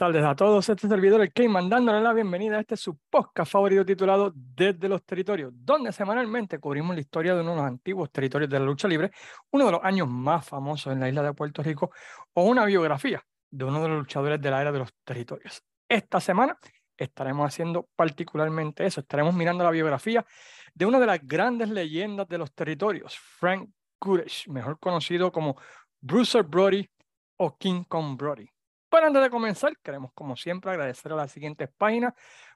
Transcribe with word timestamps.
Tardes 0.00 0.24
a 0.24 0.34
todos. 0.34 0.66
Este 0.66 0.88
servidor, 0.88 1.20
el 1.20 1.30
Keyman, 1.30 1.68
dándole 1.68 2.00
la 2.00 2.14
bienvenida 2.14 2.56
a 2.56 2.60
este 2.60 2.74
su 2.74 2.96
podcast 3.10 3.52
favorito 3.52 3.84
titulado 3.84 4.32
Desde 4.34 4.88
los 4.88 5.04
Territorios, 5.04 5.52
donde 5.54 5.92
semanalmente 5.92 6.58
cubrimos 6.58 6.94
la 6.94 7.02
historia 7.02 7.34
de 7.34 7.42
uno 7.42 7.50
de 7.50 7.56
los 7.58 7.66
antiguos 7.66 8.10
territorios 8.10 8.48
de 8.48 8.58
la 8.58 8.64
lucha 8.64 8.88
libre, 8.88 9.10
uno 9.50 9.66
de 9.66 9.72
los 9.72 9.84
años 9.84 10.08
más 10.08 10.48
famosos 10.48 10.90
en 10.94 11.00
la 11.00 11.08
isla 11.10 11.22
de 11.22 11.34
Puerto 11.34 11.62
Rico, 11.62 11.90
o 12.32 12.44
una 12.44 12.64
biografía 12.64 13.22
de 13.50 13.64
uno 13.66 13.82
de 13.82 13.88
los 13.90 13.98
luchadores 13.98 14.40
de 14.40 14.50
la 14.50 14.62
era 14.62 14.72
de 14.72 14.78
los 14.78 14.88
territorios. 15.04 15.62
Esta 15.86 16.18
semana 16.18 16.58
estaremos 16.96 17.46
haciendo 17.46 17.86
particularmente 17.94 18.86
eso. 18.86 19.00
Estaremos 19.00 19.34
mirando 19.34 19.64
la 19.64 19.70
biografía 19.70 20.24
de 20.72 20.86
una 20.86 20.98
de 20.98 21.08
las 21.08 21.20
grandes 21.22 21.68
leyendas 21.68 22.26
de 22.26 22.38
los 22.38 22.54
territorios, 22.54 23.18
Frank 23.18 23.68
Goodish, 24.00 24.48
mejor 24.48 24.78
conocido 24.78 25.30
como 25.30 25.58
Bruiser 26.00 26.44
Brody 26.44 26.88
o 27.36 27.58
King 27.58 27.84
Kong 27.86 28.16
Brody. 28.16 28.48
Pero 28.90 29.06
antes 29.06 29.22
de 29.22 29.30
comenzar, 29.30 29.76
queremos 29.82 30.12
como 30.14 30.36
siempre 30.36 30.70
agradecer 30.70 31.12
a 31.12 31.16
las 31.16 31.32
siguientes 31.32 31.68
páginas 31.78 32.14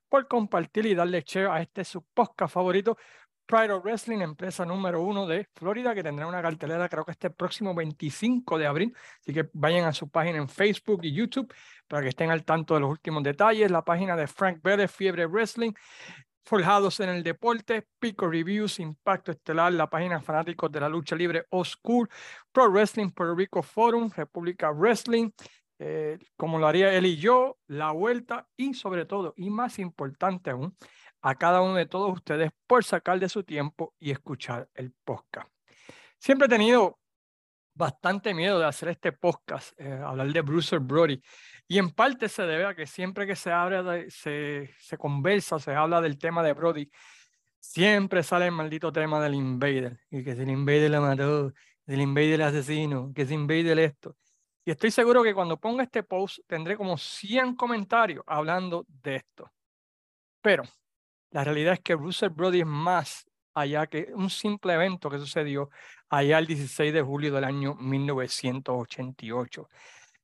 por 0.08 0.28
compartir 0.28 0.86
y 0.86 0.94
darle 0.94 1.22
share 1.26 1.48
a 1.48 1.62
este 1.62 1.84
su 1.84 2.02
podcast 2.02 2.52
favorito, 2.52 2.96
Pride 3.46 3.72
of 3.72 3.84
Wrestling, 3.84 4.20
empresa 4.20 4.64
número 4.64 5.02
uno 5.02 5.26
de 5.26 5.46
Florida, 5.54 5.94
que 5.94 6.02
tendrá 6.02 6.26
una 6.26 6.40
cartelera 6.40 6.88
creo 6.88 7.04
que 7.04 7.12
este 7.12 7.30
próximo 7.30 7.74
25 7.74 8.58
de 8.58 8.66
abril. 8.66 8.96
Así 9.20 9.34
que 9.34 9.48
vayan 9.52 9.84
a 9.84 9.92
su 9.92 10.08
página 10.08 10.38
en 10.38 10.48
Facebook 10.48 11.00
y 11.04 11.12
YouTube 11.12 11.52
para 11.86 12.02
que 12.02 12.08
estén 12.08 12.30
al 12.30 12.44
tanto 12.44 12.74
de 12.74 12.80
los 12.80 12.90
últimos 12.90 13.22
detalles. 13.22 13.70
La 13.70 13.84
página 13.84 14.16
de 14.16 14.26
Frank 14.26 14.60
Vélez, 14.62 14.90
Fiebre 14.90 15.26
Wrestling, 15.26 15.72
Forjados 16.46 17.00
en 17.00 17.10
el 17.10 17.22
Deporte, 17.22 17.86
Pico 17.98 18.28
Reviews, 18.28 18.78
Impacto 18.78 19.30
Estelar, 19.32 19.72
la 19.72 19.88
página 19.88 20.20
Fanáticos 20.20 20.72
de 20.72 20.80
la 20.80 20.88
Lucha 20.88 21.14
Libre 21.14 21.46
Oscur, 21.50 22.08
Pro 22.50 22.70
Wrestling 22.70 23.10
Puerto 23.10 23.34
Rico 23.34 23.62
Forum, 23.62 24.10
República 24.14 24.70
Wrestling, 24.70 25.30
eh, 25.78 26.18
como 26.36 26.58
lo 26.58 26.66
haría 26.66 26.92
él 26.94 27.06
y 27.06 27.16
yo, 27.16 27.58
la 27.66 27.90
vuelta 27.90 28.48
y 28.56 28.74
sobre 28.74 29.04
todo, 29.06 29.34
y 29.36 29.50
más 29.50 29.78
importante 29.78 30.50
aún, 30.50 30.76
a 31.20 31.34
cada 31.36 31.62
uno 31.62 31.74
de 31.74 31.86
todos 31.86 32.12
ustedes 32.12 32.50
por 32.66 32.84
sacar 32.84 33.18
de 33.18 33.28
su 33.28 33.42
tiempo 33.42 33.94
y 33.98 34.10
escuchar 34.10 34.68
el 34.74 34.92
podcast. 35.04 35.48
Siempre 36.18 36.46
he 36.46 36.50
tenido 36.50 36.98
bastante 37.74 38.34
miedo 38.34 38.58
de 38.58 38.66
hacer 38.66 38.90
este 38.90 39.12
podcast, 39.12 39.78
eh, 39.80 40.00
hablar 40.04 40.32
de 40.32 40.40
Bruce 40.42 40.78
Brody, 40.78 41.20
y 41.66 41.78
en 41.78 41.90
parte 41.90 42.28
se 42.28 42.42
debe 42.42 42.66
a 42.66 42.74
que 42.74 42.86
siempre 42.86 43.26
que 43.26 43.34
se 43.34 43.50
abre, 43.50 44.10
se, 44.10 44.70
se 44.78 44.96
conversa, 44.96 45.58
se 45.58 45.74
habla 45.74 46.00
del 46.00 46.18
tema 46.18 46.42
de 46.42 46.52
Brody, 46.52 46.90
siempre 47.58 48.22
sale 48.22 48.46
el 48.46 48.52
maldito 48.52 48.92
tema 48.92 49.20
del 49.20 49.34
Invader, 49.34 49.98
y 50.10 50.22
que 50.22 50.36
si 50.36 50.42
el 50.42 50.50
Invader 50.50 50.90
le 50.90 51.00
mató, 51.00 51.52
que 51.86 51.94
el 51.94 52.00
Invader 52.00 52.34
el 52.34 52.42
asesino, 52.42 53.12
que 53.14 53.26
si 53.26 53.34
Invader 53.34 53.78
esto. 53.78 54.16
Y 54.64 54.70
estoy 54.70 54.90
seguro 54.90 55.22
que 55.22 55.34
cuando 55.34 55.58
ponga 55.58 55.82
este 55.82 56.02
post 56.02 56.38
tendré 56.46 56.76
como 56.76 56.96
100 56.96 57.54
comentarios 57.54 58.24
hablando 58.26 58.86
de 58.88 59.16
esto. 59.16 59.52
Pero 60.40 60.64
la 61.30 61.44
realidad 61.44 61.74
es 61.74 61.80
que 61.80 61.94
Bruce 61.94 62.28
Brody 62.28 62.60
es 62.60 62.66
más 62.66 63.26
allá 63.52 63.86
que 63.86 64.10
un 64.14 64.30
simple 64.30 64.72
evento 64.74 65.10
que 65.10 65.18
sucedió 65.18 65.70
allá 66.08 66.38
el 66.38 66.46
16 66.46 66.92
de 66.92 67.02
julio 67.02 67.32
del 67.32 67.44
año 67.44 67.74
1988. 67.74 69.68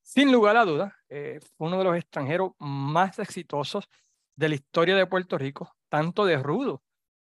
Sin 0.02 0.32
lugar 0.32 0.56
a 0.56 0.64
dudas, 0.64 0.92
eh, 1.08 1.38
fue 1.56 1.68
uno 1.68 1.78
de 1.78 1.84
los 1.84 1.96
extranjeros 1.96 2.52
más 2.58 3.18
exitosos 3.18 3.88
de 4.36 4.48
la 4.48 4.54
historia 4.54 4.96
de 4.96 5.06
Puerto 5.06 5.36
Rico, 5.36 5.76
tanto 5.88 6.24
de 6.24 6.38
rudo 6.38 6.82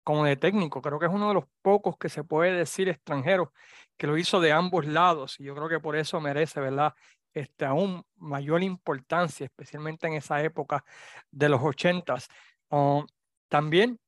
como 0.03 0.25
de 0.25 0.35
técnico. 0.35 0.81
Creo 0.81 0.99
que 0.99 1.05
es 1.05 1.11
uno 1.11 1.29
de 1.29 1.33
los 1.35 1.45
pocos 1.61 1.97
que 1.97 2.09
se 2.09 2.23
puede 2.23 2.53
decir 2.53 2.89
extranjeros 2.89 3.49
que 3.97 4.07
lo 4.07 4.17
hizo 4.17 4.39
de 4.39 4.51
ambos 4.51 4.85
lados 4.85 5.39
y 5.39 5.43
yo 5.45 5.55
creo 5.55 5.69
que 5.69 5.79
por 5.79 5.95
eso 5.95 6.19
merece, 6.19 6.59
¿verdad? 6.59 6.93
Este, 7.33 7.65
aún 7.65 8.03
mayor 8.17 8.63
importancia, 8.63 9.45
especialmente 9.45 10.07
en 10.07 10.13
esa 10.13 10.41
época 10.43 10.83
de 11.31 11.49
los 11.49 11.61
ochentas. 11.61 12.27
Um, 12.69 13.05
también 13.47 13.99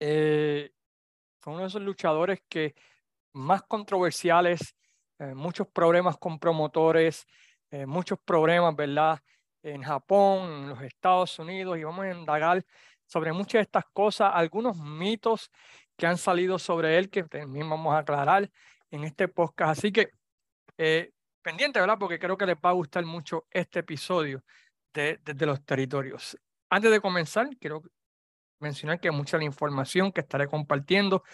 eh, 0.00 0.72
fue 1.40 1.52
uno 1.52 1.62
de 1.62 1.68
esos 1.68 1.82
luchadores 1.82 2.40
que 2.48 2.74
más 3.32 3.62
controversiales, 3.62 4.74
eh, 5.18 5.34
muchos 5.34 5.68
problemas 5.68 6.16
con 6.18 6.38
promotores, 6.38 7.26
eh, 7.70 7.86
muchos 7.86 8.18
problemas, 8.24 8.74
¿verdad? 8.74 9.20
En 9.62 9.82
Japón, 9.82 10.50
en 10.50 10.68
los 10.70 10.82
Estados 10.82 11.38
Unidos, 11.38 11.78
y 11.78 11.84
vamos 11.84 12.04
a 12.06 12.10
indagar 12.12 12.64
sobre 13.10 13.32
muchas 13.32 13.54
de 13.54 13.62
estas 13.62 13.84
cosas, 13.92 14.30
algunos 14.32 14.76
mitos 14.76 15.50
que 15.96 16.06
han 16.06 16.16
salido 16.16 16.60
sobre 16.60 16.96
él 16.96 17.10
que 17.10 17.24
también 17.24 17.68
vamos 17.68 17.92
a 17.92 17.98
aclarar 17.98 18.48
en 18.90 19.02
este 19.02 19.26
podcast. 19.26 19.78
Así 19.78 19.90
que 19.90 20.10
eh, 20.78 21.10
pendiente, 21.42 21.80
¿verdad? 21.80 21.98
Porque 21.98 22.20
creo 22.20 22.36
que 22.36 22.46
les 22.46 22.56
va 22.56 22.70
a 22.70 22.74
gustar 22.74 23.04
mucho 23.04 23.46
este 23.50 23.80
episodio 23.80 24.44
de, 24.94 25.18
de, 25.24 25.46
los 25.46 25.64
territorios. 25.64 26.38
Antes 26.68 26.92
de 26.92 27.00
comenzar, 27.00 27.48
quiero 27.58 27.82
mencionar 28.60 29.00
que 29.00 29.10
mucha 29.10 29.38
la 29.38 29.44
información 29.44 30.12
que 30.12 30.20
estaré 30.20 30.46
compartiendo 30.46 31.24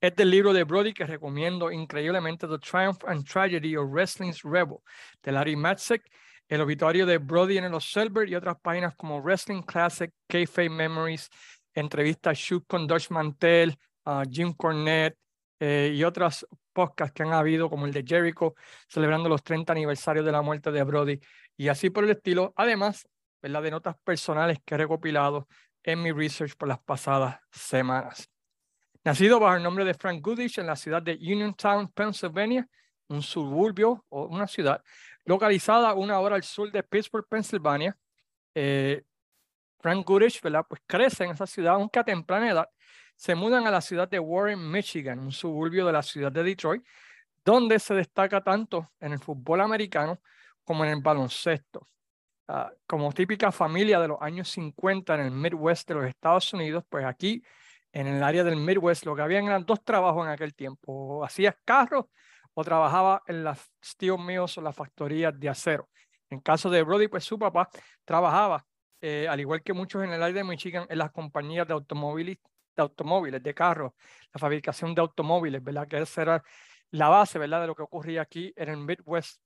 es 0.00 0.16
del 0.16 0.30
libro 0.30 0.54
de 0.54 0.64
Brody 0.64 0.94
que 0.94 1.04
recomiendo 1.04 1.70
increíblemente, 1.70 2.48
The 2.48 2.58
Triumph 2.58 3.04
and 3.06 3.26
Tragedy 3.26 3.76
of 3.76 3.90
Wrestling's 3.90 4.42
Rebel, 4.42 4.78
de 5.22 5.32
Larry 5.32 5.56
Matzek, 5.56 6.02
el 6.48 6.60
obituario 6.60 7.06
de 7.06 7.18
Brody 7.18 7.58
en 7.58 7.70
los 7.70 7.90
Silver 7.90 8.28
y 8.28 8.34
otras 8.34 8.56
páginas 8.60 8.94
como 8.94 9.20
Wrestling 9.20 9.62
Classic, 9.62 10.12
K-Fame 10.28 10.70
Memories, 10.70 11.28
entrevistas 11.74 12.38
Shoot 12.38 12.66
con 12.66 12.86
Dutch 12.86 13.10
Mantel, 13.10 13.76
Jim 14.30 14.52
Cornette 14.54 15.18
eh, 15.58 15.92
y 15.94 16.04
otras 16.04 16.46
podcasts 16.72 17.12
que 17.14 17.22
han 17.22 17.32
habido, 17.32 17.68
como 17.68 17.86
el 17.86 17.92
de 17.92 18.04
Jericho, 18.06 18.54
celebrando 18.88 19.28
los 19.28 19.42
30 19.42 19.72
aniversarios 19.72 20.24
de 20.24 20.32
la 20.32 20.42
muerte 20.42 20.70
de 20.70 20.82
Brody 20.84 21.20
y 21.56 21.68
así 21.68 21.90
por 21.90 22.04
el 22.04 22.10
estilo. 22.10 22.52
Además, 22.56 23.08
¿verdad? 23.42 23.62
de 23.62 23.70
notas 23.70 23.96
personales 24.04 24.58
que 24.64 24.74
he 24.74 24.78
recopilado 24.78 25.48
en 25.82 26.02
mi 26.02 26.12
research 26.12 26.56
por 26.56 26.68
las 26.68 26.78
pasadas 26.80 27.38
semanas. 27.50 28.28
Nacido 29.04 29.40
bajo 29.40 29.56
el 29.56 29.62
nombre 29.62 29.84
de 29.84 29.94
Frank 29.94 30.20
Goodish 30.20 30.58
en 30.58 30.66
la 30.66 30.76
ciudad 30.76 31.02
de 31.02 31.14
Uniontown, 31.14 31.88
Pennsylvania, 31.92 32.68
un 33.08 33.22
suburbio 33.22 34.04
o 34.08 34.26
una 34.26 34.46
ciudad 34.46 34.82
localizada 35.26 35.92
una 35.94 36.18
hora 36.20 36.36
al 36.36 36.42
sur 36.42 36.70
de 36.72 36.82
Pittsburgh, 36.82 37.26
Pennsylvania. 37.28 37.96
Eh, 38.54 39.04
Frank 39.80 40.06
Goodish, 40.06 40.40
¿verdad? 40.40 40.64
Pues 40.68 40.80
crece 40.86 41.24
en 41.24 41.30
esa 41.32 41.46
ciudad, 41.46 41.74
aunque 41.74 41.98
a 41.98 42.04
temprana 42.04 42.50
edad 42.50 42.68
se 43.14 43.34
mudan 43.34 43.66
a 43.66 43.70
la 43.70 43.80
ciudad 43.80 44.08
de 44.08 44.18
Warren, 44.18 44.70
Michigan, 44.70 45.18
un 45.18 45.32
suburbio 45.32 45.86
de 45.86 45.92
la 45.92 46.02
ciudad 46.02 46.30
de 46.30 46.42
Detroit, 46.42 46.84
donde 47.44 47.78
se 47.78 47.94
destaca 47.94 48.42
tanto 48.42 48.92
en 49.00 49.12
el 49.12 49.18
fútbol 49.18 49.60
americano 49.60 50.20
como 50.64 50.84
en 50.84 50.90
el 50.90 51.02
baloncesto. 51.02 51.88
Ah, 52.48 52.70
como 52.86 53.12
típica 53.12 53.50
familia 53.50 53.98
de 53.98 54.08
los 54.08 54.18
años 54.20 54.48
50 54.50 55.14
en 55.14 55.20
el 55.20 55.30
Midwest 55.32 55.88
de 55.88 55.94
los 55.94 56.06
Estados 56.06 56.52
Unidos, 56.52 56.84
pues 56.88 57.04
aquí 57.04 57.42
en 57.92 58.06
el 58.06 58.22
área 58.22 58.44
del 58.44 58.56
Midwest 58.56 59.06
lo 59.06 59.16
que 59.16 59.22
habían 59.22 59.46
eran 59.46 59.64
dos 59.64 59.82
trabajos 59.82 60.24
en 60.26 60.32
aquel 60.32 60.54
tiempo. 60.54 61.24
Hacías 61.24 61.56
carros 61.64 62.06
o 62.58 62.64
trabajaba 62.64 63.22
en 63.26 63.44
las 63.44 63.70
Steel 63.84 64.18
Mills 64.18 64.56
o 64.56 64.62
las 64.62 64.74
factorías 64.74 65.38
de 65.38 65.48
acero. 65.48 65.90
En 66.30 66.40
caso 66.40 66.70
de 66.70 66.82
Brody, 66.82 67.06
pues 67.06 67.22
su 67.22 67.38
papá 67.38 67.68
trabajaba, 68.04 68.66
eh, 69.02 69.26
al 69.28 69.38
igual 69.40 69.62
que 69.62 69.74
muchos 69.74 70.02
en 70.02 70.10
el 70.10 70.22
área 70.22 70.36
de 70.36 70.44
Michigan, 70.44 70.86
en 70.88 70.98
las 70.98 71.12
compañías 71.12 71.68
de 71.68 71.74
automóviles, 71.74 72.38
de 72.74 72.82
automóviles, 72.82 73.42
de 73.42 73.54
carros, 73.54 73.92
la 74.32 74.38
fabricación 74.40 74.94
de 74.94 75.02
automóviles, 75.02 75.62
¿verdad? 75.62 75.86
Que 75.86 75.98
esa 75.98 76.22
era 76.22 76.42
la 76.92 77.10
base, 77.10 77.38
¿verdad? 77.38 77.60
De 77.60 77.66
lo 77.66 77.74
que 77.74 77.82
ocurría 77.82 78.22
aquí 78.22 78.54
en 78.56 78.70
el 78.70 78.78
Midwest 78.78 79.38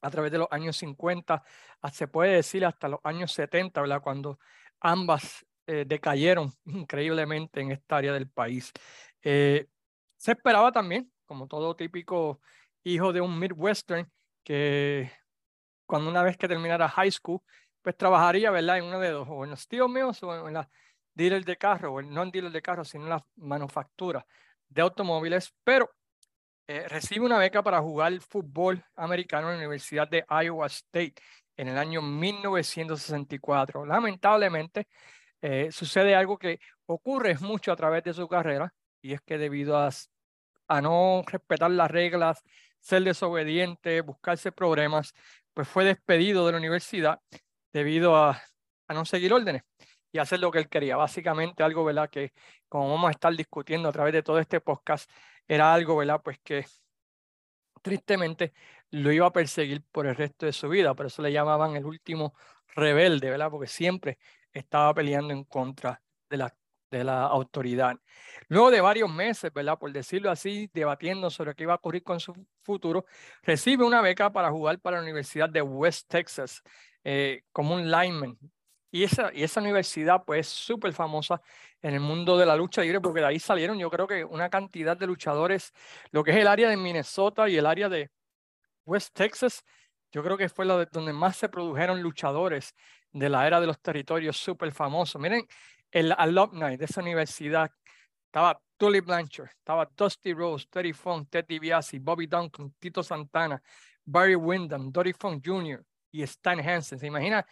a 0.00 0.10
través 0.10 0.32
de 0.32 0.38
los 0.38 0.48
años 0.50 0.76
50, 0.78 1.44
se 1.92 2.08
puede 2.08 2.34
decir 2.34 2.64
hasta 2.64 2.88
los 2.88 2.98
años 3.04 3.30
70, 3.32 3.80
¿verdad? 3.82 4.02
Cuando 4.02 4.40
ambas 4.80 5.46
eh, 5.68 5.84
decayeron 5.86 6.52
increíblemente 6.64 7.60
en 7.60 7.70
esta 7.70 7.98
área 7.98 8.12
del 8.12 8.28
país. 8.28 8.72
Eh, 9.22 9.68
se 10.16 10.32
esperaba 10.32 10.72
también, 10.72 11.11
como 11.32 11.48
todo 11.48 11.74
típico 11.74 12.42
hijo 12.84 13.10
de 13.10 13.22
un 13.22 13.38
Midwestern, 13.38 14.06
que 14.44 15.10
cuando 15.86 16.10
una 16.10 16.22
vez 16.22 16.36
que 16.36 16.46
terminara 16.46 16.90
high 16.90 17.10
school, 17.10 17.40
pues 17.80 17.96
trabajaría, 17.96 18.50
¿verdad? 18.50 18.76
En 18.76 18.84
uno 18.84 19.00
de 19.00 19.08
dos, 19.08 19.26
o 19.30 19.44
en 19.44 19.50
los 19.50 19.66
tíos 19.66 19.88
míos 19.88 20.22
o 20.22 20.46
en 20.46 20.52
la 20.52 20.68
dealer 21.14 21.42
de 21.42 21.56
carro, 21.56 21.94
o 21.94 22.02
no 22.02 22.22
en 22.22 22.30
dealer 22.30 22.52
de 22.52 22.60
carro, 22.60 22.84
sino 22.84 23.04
en 23.04 23.10
la 23.10 23.26
manufactura 23.36 24.26
de 24.68 24.82
automóviles, 24.82 25.54
pero 25.64 25.90
eh, 26.66 26.86
recibe 26.86 27.24
una 27.24 27.38
beca 27.38 27.62
para 27.62 27.80
jugar 27.80 28.20
fútbol 28.20 28.84
americano 28.96 29.48
en 29.48 29.54
la 29.54 29.58
Universidad 29.60 30.06
de 30.08 30.26
Iowa 30.28 30.66
State 30.66 31.14
en 31.56 31.68
el 31.68 31.78
año 31.78 32.02
1964. 32.02 33.86
Lamentablemente, 33.86 34.86
eh, 35.40 35.72
sucede 35.72 36.14
algo 36.14 36.36
que 36.38 36.60
ocurre 36.84 37.38
mucho 37.38 37.72
a 37.72 37.76
través 37.76 38.04
de 38.04 38.12
su 38.12 38.28
carrera, 38.28 38.74
y 39.00 39.14
es 39.14 39.22
que 39.22 39.38
debido 39.38 39.78
a, 39.78 39.88
a 40.68 40.80
no 40.80 41.22
respetar 41.26 41.70
las 41.70 41.90
reglas, 41.90 42.42
ser 42.80 43.04
desobediente, 43.04 44.00
buscarse 44.00 44.52
problemas, 44.52 45.14
pues 45.54 45.68
fue 45.68 45.84
despedido 45.84 46.46
de 46.46 46.52
la 46.52 46.58
universidad 46.58 47.20
debido 47.72 48.16
a, 48.16 48.42
a 48.88 48.94
no 48.94 49.04
seguir 49.04 49.32
órdenes 49.32 49.62
y 50.12 50.18
hacer 50.18 50.40
lo 50.40 50.50
que 50.50 50.58
él 50.58 50.68
quería. 50.68 50.96
Básicamente 50.96 51.62
algo, 51.62 51.84
¿verdad? 51.84 52.10
Que 52.10 52.32
como 52.68 52.90
vamos 52.90 53.08
a 53.08 53.12
estar 53.12 53.34
discutiendo 53.36 53.88
a 53.88 53.92
través 53.92 54.12
de 54.12 54.22
todo 54.22 54.38
este 54.38 54.60
podcast, 54.60 55.10
era 55.48 55.72
algo, 55.74 55.96
¿verdad? 55.96 56.20
Pues 56.22 56.38
que 56.40 56.66
tristemente 57.82 58.52
lo 58.90 59.12
iba 59.12 59.26
a 59.26 59.32
perseguir 59.32 59.82
por 59.90 60.06
el 60.06 60.16
resto 60.16 60.46
de 60.46 60.52
su 60.52 60.68
vida. 60.68 60.94
Por 60.94 61.06
eso 61.06 61.22
le 61.22 61.32
llamaban 61.32 61.76
el 61.76 61.84
último 61.84 62.34
rebelde, 62.68 63.30
¿verdad? 63.30 63.50
Porque 63.50 63.66
siempre 63.68 64.18
estaba 64.52 64.94
peleando 64.94 65.32
en 65.32 65.44
contra 65.44 66.02
de 66.30 66.36
la, 66.36 66.54
de 66.92 67.04
la 67.04 67.24
autoridad. 67.24 67.96
Luego 68.48 68.70
de 68.70 68.80
varios 68.80 69.10
meses, 69.10 69.50
¿verdad? 69.52 69.78
Por 69.78 69.90
decirlo 69.92 70.30
así, 70.30 70.70
debatiendo 70.74 71.30
sobre 71.30 71.54
qué 71.54 71.64
iba 71.64 71.72
a 71.72 71.76
ocurrir 71.76 72.02
con 72.02 72.20
su 72.20 72.34
futuro, 72.62 73.06
recibe 73.42 73.84
una 73.84 74.02
beca 74.02 74.30
para 74.30 74.50
jugar 74.50 74.78
para 74.78 74.98
la 74.98 75.02
Universidad 75.02 75.48
de 75.48 75.62
West 75.62 76.06
Texas 76.08 76.62
eh, 77.02 77.42
como 77.50 77.74
un 77.74 77.90
lineman. 77.90 78.38
Y 78.90 79.04
esa, 79.04 79.32
y 79.32 79.42
esa 79.42 79.60
universidad, 79.60 80.22
pues, 80.26 80.40
es 80.40 80.48
súper 80.48 80.92
famosa 80.92 81.40
en 81.80 81.94
el 81.94 82.00
mundo 82.00 82.36
de 82.36 82.44
la 82.44 82.54
lucha 82.54 82.82
libre, 82.82 83.00
porque 83.00 83.20
de 83.20 83.26
ahí 83.26 83.38
salieron, 83.38 83.78
yo 83.78 83.90
creo 83.90 84.06
que 84.06 84.22
una 84.22 84.50
cantidad 84.50 84.94
de 84.94 85.06
luchadores, 85.06 85.72
lo 86.10 86.22
que 86.22 86.32
es 86.32 86.36
el 86.36 86.46
área 86.46 86.68
de 86.68 86.76
Minnesota 86.76 87.48
y 87.48 87.56
el 87.56 87.64
área 87.64 87.88
de 87.88 88.10
West 88.84 89.14
Texas, 89.14 89.64
yo 90.12 90.22
creo 90.22 90.36
que 90.36 90.50
fue 90.50 90.66
lo 90.66 90.76
de 90.76 90.86
donde 90.92 91.14
más 91.14 91.36
se 91.36 91.48
produjeron 91.48 92.02
luchadores 92.02 92.74
de 93.12 93.30
la 93.30 93.46
era 93.46 93.60
de 93.62 93.66
los 93.66 93.80
territorios 93.80 94.36
súper 94.36 94.72
famosos. 94.72 95.18
Miren, 95.18 95.46
el 95.92 96.12
alumni 96.12 96.76
de 96.76 96.86
esa 96.86 97.00
universidad 97.00 97.70
estaba 98.26 98.60
Tully 98.78 99.00
Blanchard, 99.00 99.50
estaba 99.50 99.88
Dusty 99.94 100.32
Rose, 100.32 100.66
Teddy 100.68 100.92
Funk, 100.92 101.28
Ted 101.30 101.44
DiBiase, 101.46 101.98
Bobby 102.00 102.26
Duncan, 102.26 102.74
Tito 102.80 103.02
Santana, 103.02 103.62
Barry 104.04 104.34
Windham, 104.34 104.90
Dory 104.90 105.12
Funk 105.12 105.44
Jr. 105.46 105.84
y 106.10 106.22
Stan 106.22 106.58
Hansen. 106.58 106.98
¿Se 106.98 107.06
imagina 107.06 107.46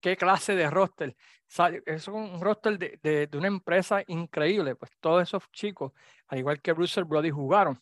qué 0.00 0.16
clase 0.16 0.54
de 0.56 0.68
roster? 0.68 1.16
Es 1.86 2.08
un 2.08 2.40
roster 2.40 2.78
de, 2.78 2.98
de, 3.02 3.26
de, 3.28 3.38
una 3.38 3.46
empresa 3.46 4.02
increíble. 4.08 4.74
Pues 4.74 4.90
todos 5.00 5.22
esos 5.22 5.48
chicos, 5.52 5.92
al 6.26 6.38
igual 6.38 6.60
que 6.60 6.72
Bruce 6.72 7.02
Brody, 7.02 7.30
jugaron 7.30 7.80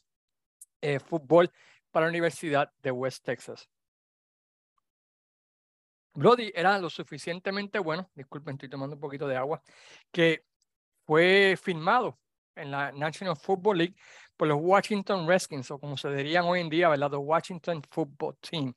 eh, 0.83 1.01
fútbol 1.01 1.51
para 1.91 2.07
la 2.07 2.11
Universidad 2.11 2.71
de 2.83 2.91
West 2.91 3.25
Texas. 3.25 3.69
Brody 6.15 6.51
era 6.55 6.79
lo 6.79 6.91
suficientemente 6.91 7.79
bueno, 7.79 8.11
disculpen, 8.15 8.55
estoy 8.55 8.69
tomando 8.69 8.97
un 8.97 9.01
poquito 9.01 9.27
de 9.29 9.37
agua, 9.37 9.63
que 10.11 10.45
fue 11.07 11.57
firmado 11.61 12.19
en 12.57 12.71
la 12.71 12.93
National 12.93 13.37
Football 13.37 13.79
League 13.79 13.95
por 14.37 14.49
los 14.49 14.59
Washington 14.61 15.27
Redskins, 15.27 15.71
o 15.71 15.79
como 15.79 15.97
se 15.97 16.11
dirían 16.15 16.45
hoy 16.45 16.61
en 16.61 16.69
día, 16.69 16.89
¿verdad? 16.89 17.11
The 17.11 17.17
Washington 17.17 17.83
Football 17.91 18.37
Team. 18.41 18.75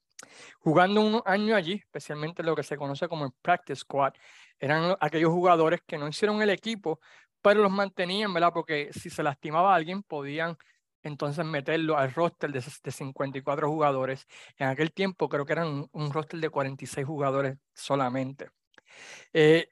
Jugando 0.60 1.02
un 1.02 1.22
año 1.26 1.56
allí, 1.56 1.74
especialmente 1.74 2.44
lo 2.44 2.56
que 2.56 2.64
se 2.64 2.78
conoce 2.78 3.08
como 3.08 3.26
el 3.26 3.32
Practice 3.42 3.82
Squad, 3.82 4.14
eran 4.60 4.96
aquellos 5.00 5.32
jugadores 5.32 5.82
que 5.86 5.98
no 5.98 6.08
hicieron 6.08 6.42
el 6.42 6.50
equipo, 6.50 7.00
pero 7.42 7.62
los 7.62 7.72
mantenían, 7.72 8.34
¿verdad? 8.34 8.52
Porque 8.54 8.90
si 8.94 9.10
se 9.10 9.22
lastimaba 9.22 9.76
alguien, 9.76 10.04
podían 10.04 10.58
entonces 11.04 11.46
meterlo 11.46 11.98
al 11.98 12.14
roster 12.14 12.52
de, 12.52 12.64
de 12.84 12.92
54 12.92 13.70
jugadores. 13.70 14.28
En 14.58 14.70
aquel 14.70 14.92
tiempo 14.94 15.30
creo 15.30 15.46
que 15.46 15.54
eran 15.54 15.88
un, 15.92 16.12
roster 16.12 16.40
de 16.40 16.50
46 16.50 17.06
jugadores 17.06 17.58
solamente. 17.74 18.50
Eh, 19.34 19.70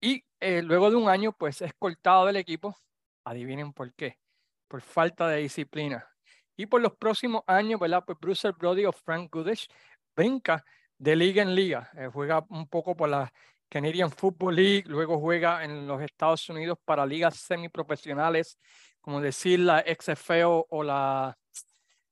y 0.00 0.24
eh, 0.40 0.62
luego 0.62 0.90
de 0.90 0.96
un 0.96 1.08
año, 1.08 1.32
pues 1.32 1.62
es 1.62 1.72
cortado 1.74 2.26
del 2.26 2.36
equipo. 2.36 2.76
Adivinen 3.24 3.72
por 3.72 3.92
qué. 3.94 4.18
Por 4.66 4.80
falta 4.80 5.28
de 5.28 5.38
disciplina. 5.42 6.08
Y 6.56 6.66
por 6.66 6.80
los 6.80 6.96
próximos 6.96 7.42
años, 7.46 7.78
¿verdad? 7.78 8.04
Pues 8.04 8.18
Bruce 8.18 8.50
Brody 8.52 8.84
o 8.86 8.92
Frank 8.92 9.30
Goodish 9.32 9.68
brinca 10.16 10.64
de 10.98 11.16
liga 11.16 11.42
en 11.42 11.54
liga. 11.54 11.90
Eh, 11.96 12.08
juega 12.12 12.44
un 12.48 12.66
poco 12.68 12.96
por 12.96 13.08
la 13.08 13.32
Canadian 13.68 14.10
Football 14.10 14.56
League, 14.56 14.84
luego 14.86 15.18
juega 15.18 15.64
en 15.64 15.86
los 15.86 16.02
Estados 16.02 16.46
Unidos 16.50 16.78
para 16.84 17.06
ligas 17.06 17.36
semiprofesionales 17.36 18.58
como 19.02 19.20
decir 19.20 19.60
la 19.60 19.84
XFL 19.84 20.64
o 20.70 20.82
la 20.82 21.36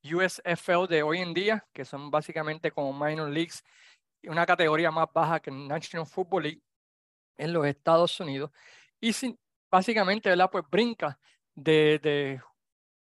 USFL 0.02 0.86
de 0.88 1.02
hoy 1.02 1.18
en 1.18 1.32
día, 1.32 1.66
que 1.72 1.84
son 1.84 2.10
básicamente 2.10 2.70
como 2.70 2.92
minor 2.92 3.30
leagues, 3.30 3.64
una 4.24 4.44
categoría 4.44 4.90
más 4.90 5.08
baja 5.12 5.40
que 5.40 5.50
National 5.50 6.06
Football 6.06 6.42
League 6.42 6.62
en 7.38 7.52
los 7.52 7.66
Estados 7.66 8.18
Unidos. 8.20 8.50
Y 9.00 9.12
sin, 9.12 9.38
básicamente, 9.70 10.28
¿verdad? 10.28 10.50
Pues 10.50 10.64
brinca 10.70 11.18
de, 11.54 11.98
de, 12.02 12.40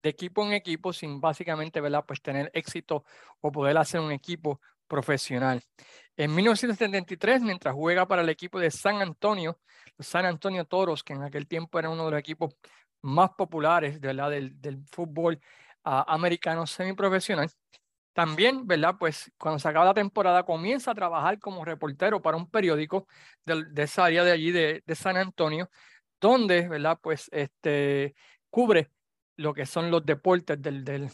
equipo 0.08 0.44
en 0.44 0.52
equipo 0.52 0.92
sin 0.92 1.20
básicamente, 1.20 1.80
¿verdad? 1.80 2.04
Pues 2.06 2.22
tener 2.22 2.50
éxito 2.54 3.04
o 3.40 3.50
poder 3.50 3.76
hacer 3.78 4.00
un 4.00 4.12
equipo 4.12 4.60
profesional. 4.86 5.62
En 6.16 6.34
1973, 6.34 7.42
mientras 7.42 7.74
juega 7.74 8.06
para 8.06 8.22
el 8.22 8.28
equipo 8.28 8.58
de 8.58 8.70
San 8.70 9.02
Antonio, 9.02 9.58
San 9.98 10.24
Antonio 10.24 10.64
Toros, 10.64 11.04
que 11.04 11.12
en 11.12 11.22
aquel 11.22 11.46
tiempo 11.46 11.78
era 11.78 11.90
uno 11.90 12.06
de 12.06 12.10
los 12.12 12.20
equipos 12.20 12.54
más 13.02 13.30
populares 13.30 14.00
¿verdad? 14.00 14.30
Del, 14.30 14.60
del 14.60 14.84
fútbol 14.90 15.40
uh, 15.84 16.04
americano 16.06 16.66
semiprofesional. 16.66 17.50
También, 18.12 18.66
¿verdad? 18.66 18.96
Pues 18.98 19.30
cuando 19.38 19.60
se 19.60 19.68
acaba 19.68 19.84
la 19.84 19.94
temporada 19.94 20.42
comienza 20.42 20.90
a 20.90 20.94
trabajar 20.94 21.38
como 21.38 21.64
reportero 21.64 22.20
para 22.20 22.36
un 22.36 22.50
periódico 22.50 23.06
de, 23.44 23.64
de 23.70 23.82
esa 23.84 24.06
área 24.06 24.24
de 24.24 24.32
allí 24.32 24.50
de, 24.50 24.82
de, 24.84 24.94
San 24.96 25.16
Antonio, 25.16 25.70
donde, 26.20 26.68
¿verdad? 26.68 26.98
Pues 27.00 27.28
este, 27.32 28.16
cubre 28.50 28.90
lo 29.36 29.54
que 29.54 29.66
son 29.66 29.90
los 29.90 30.04
deportes 30.04 30.60
del, 30.60 30.84
del, 30.84 31.08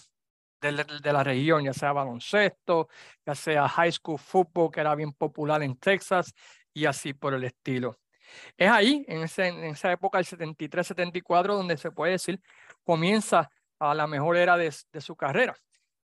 del, 0.63 0.77
de 1.03 1.13
la 1.13 1.23
región, 1.23 1.65
ya 1.65 1.75
sea 1.75 1.93
baloncesto, 1.93 2.89
ya 3.27 3.35
sea 3.35 3.69
high 3.69 3.93
school 3.93 4.19
football, 4.19 4.71
que 4.71 4.81
era 4.81 4.95
bien 4.95 5.13
popular 5.13 5.63
en 5.63 5.77
Texas, 5.77 6.33
y 6.73 6.87
así 6.87 7.13
por 7.13 7.35
el 7.35 7.45
estilo. 7.45 7.99
Es 8.57 8.71
ahí, 8.71 9.05
en, 9.09 9.23
ese, 9.23 9.49
en 9.49 9.65
esa 9.65 9.93
época, 9.93 10.19
el 10.19 10.25
73-74, 10.25 11.55
donde 11.55 11.77
se 11.77 11.91
puede 11.91 12.13
decir, 12.13 12.41
comienza 12.85 13.51
a 13.79 13.95
la 13.95 14.07
mejor 14.07 14.37
era 14.37 14.57
de, 14.57 14.73
de 14.93 15.01
su 15.01 15.17
carrera. 15.17 15.55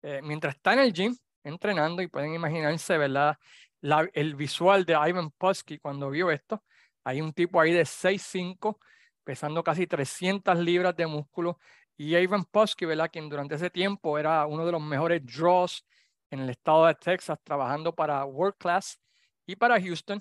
Eh, 0.03 0.21
mientras 0.23 0.55
está 0.55 0.75
en 0.75 0.81
el 0.81 0.93
gym, 0.93 1.17
entrenando, 1.43 2.03
y 2.03 2.09
pueden 2.09 2.35
imaginarse, 2.35 2.99
¿verdad? 2.99 3.37
La, 3.81 4.09
el 4.13 4.35
visual 4.35 4.85
de 4.85 4.95
Ivan 4.95 5.31
Putski 5.31 5.79
cuando 5.79 6.11
vio 6.11 6.31
esto. 6.31 6.63
Hay 7.05 7.21
un 7.21 7.33
tipo 7.33 7.61
ahí 7.61 7.73
de 7.73 7.85
6'5", 7.85 8.79
pesando 9.25 9.63
casi 9.63 9.87
300 9.87 10.59
libras 10.59 10.97
de 10.97 11.07
músculo. 11.07 11.59
Y 11.97 12.17
Ivan 12.17 12.45
Putski, 12.45 12.87
¿verdad? 12.87 13.11
Quien 13.13 13.29
durante 13.29 13.55
ese 13.55 13.71
tiempo 13.71 14.19
era 14.19 14.47
uno 14.47 14.67
de 14.67 14.73
los 14.73 14.83
mejores 14.83 15.23
draws 15.25 15.85
en 16.31 16.41
el 16.41 16.51
estado 16.51 16.87
de 16.87 16.95
Texas, 16.97 17.39
trabajando 17.45 17.95
para 17.95 18.25
World 18.25 18.57
Class 18.59 18.99
y 19.47 19.57
para 19.57 19.81
Houston 19.81 20.21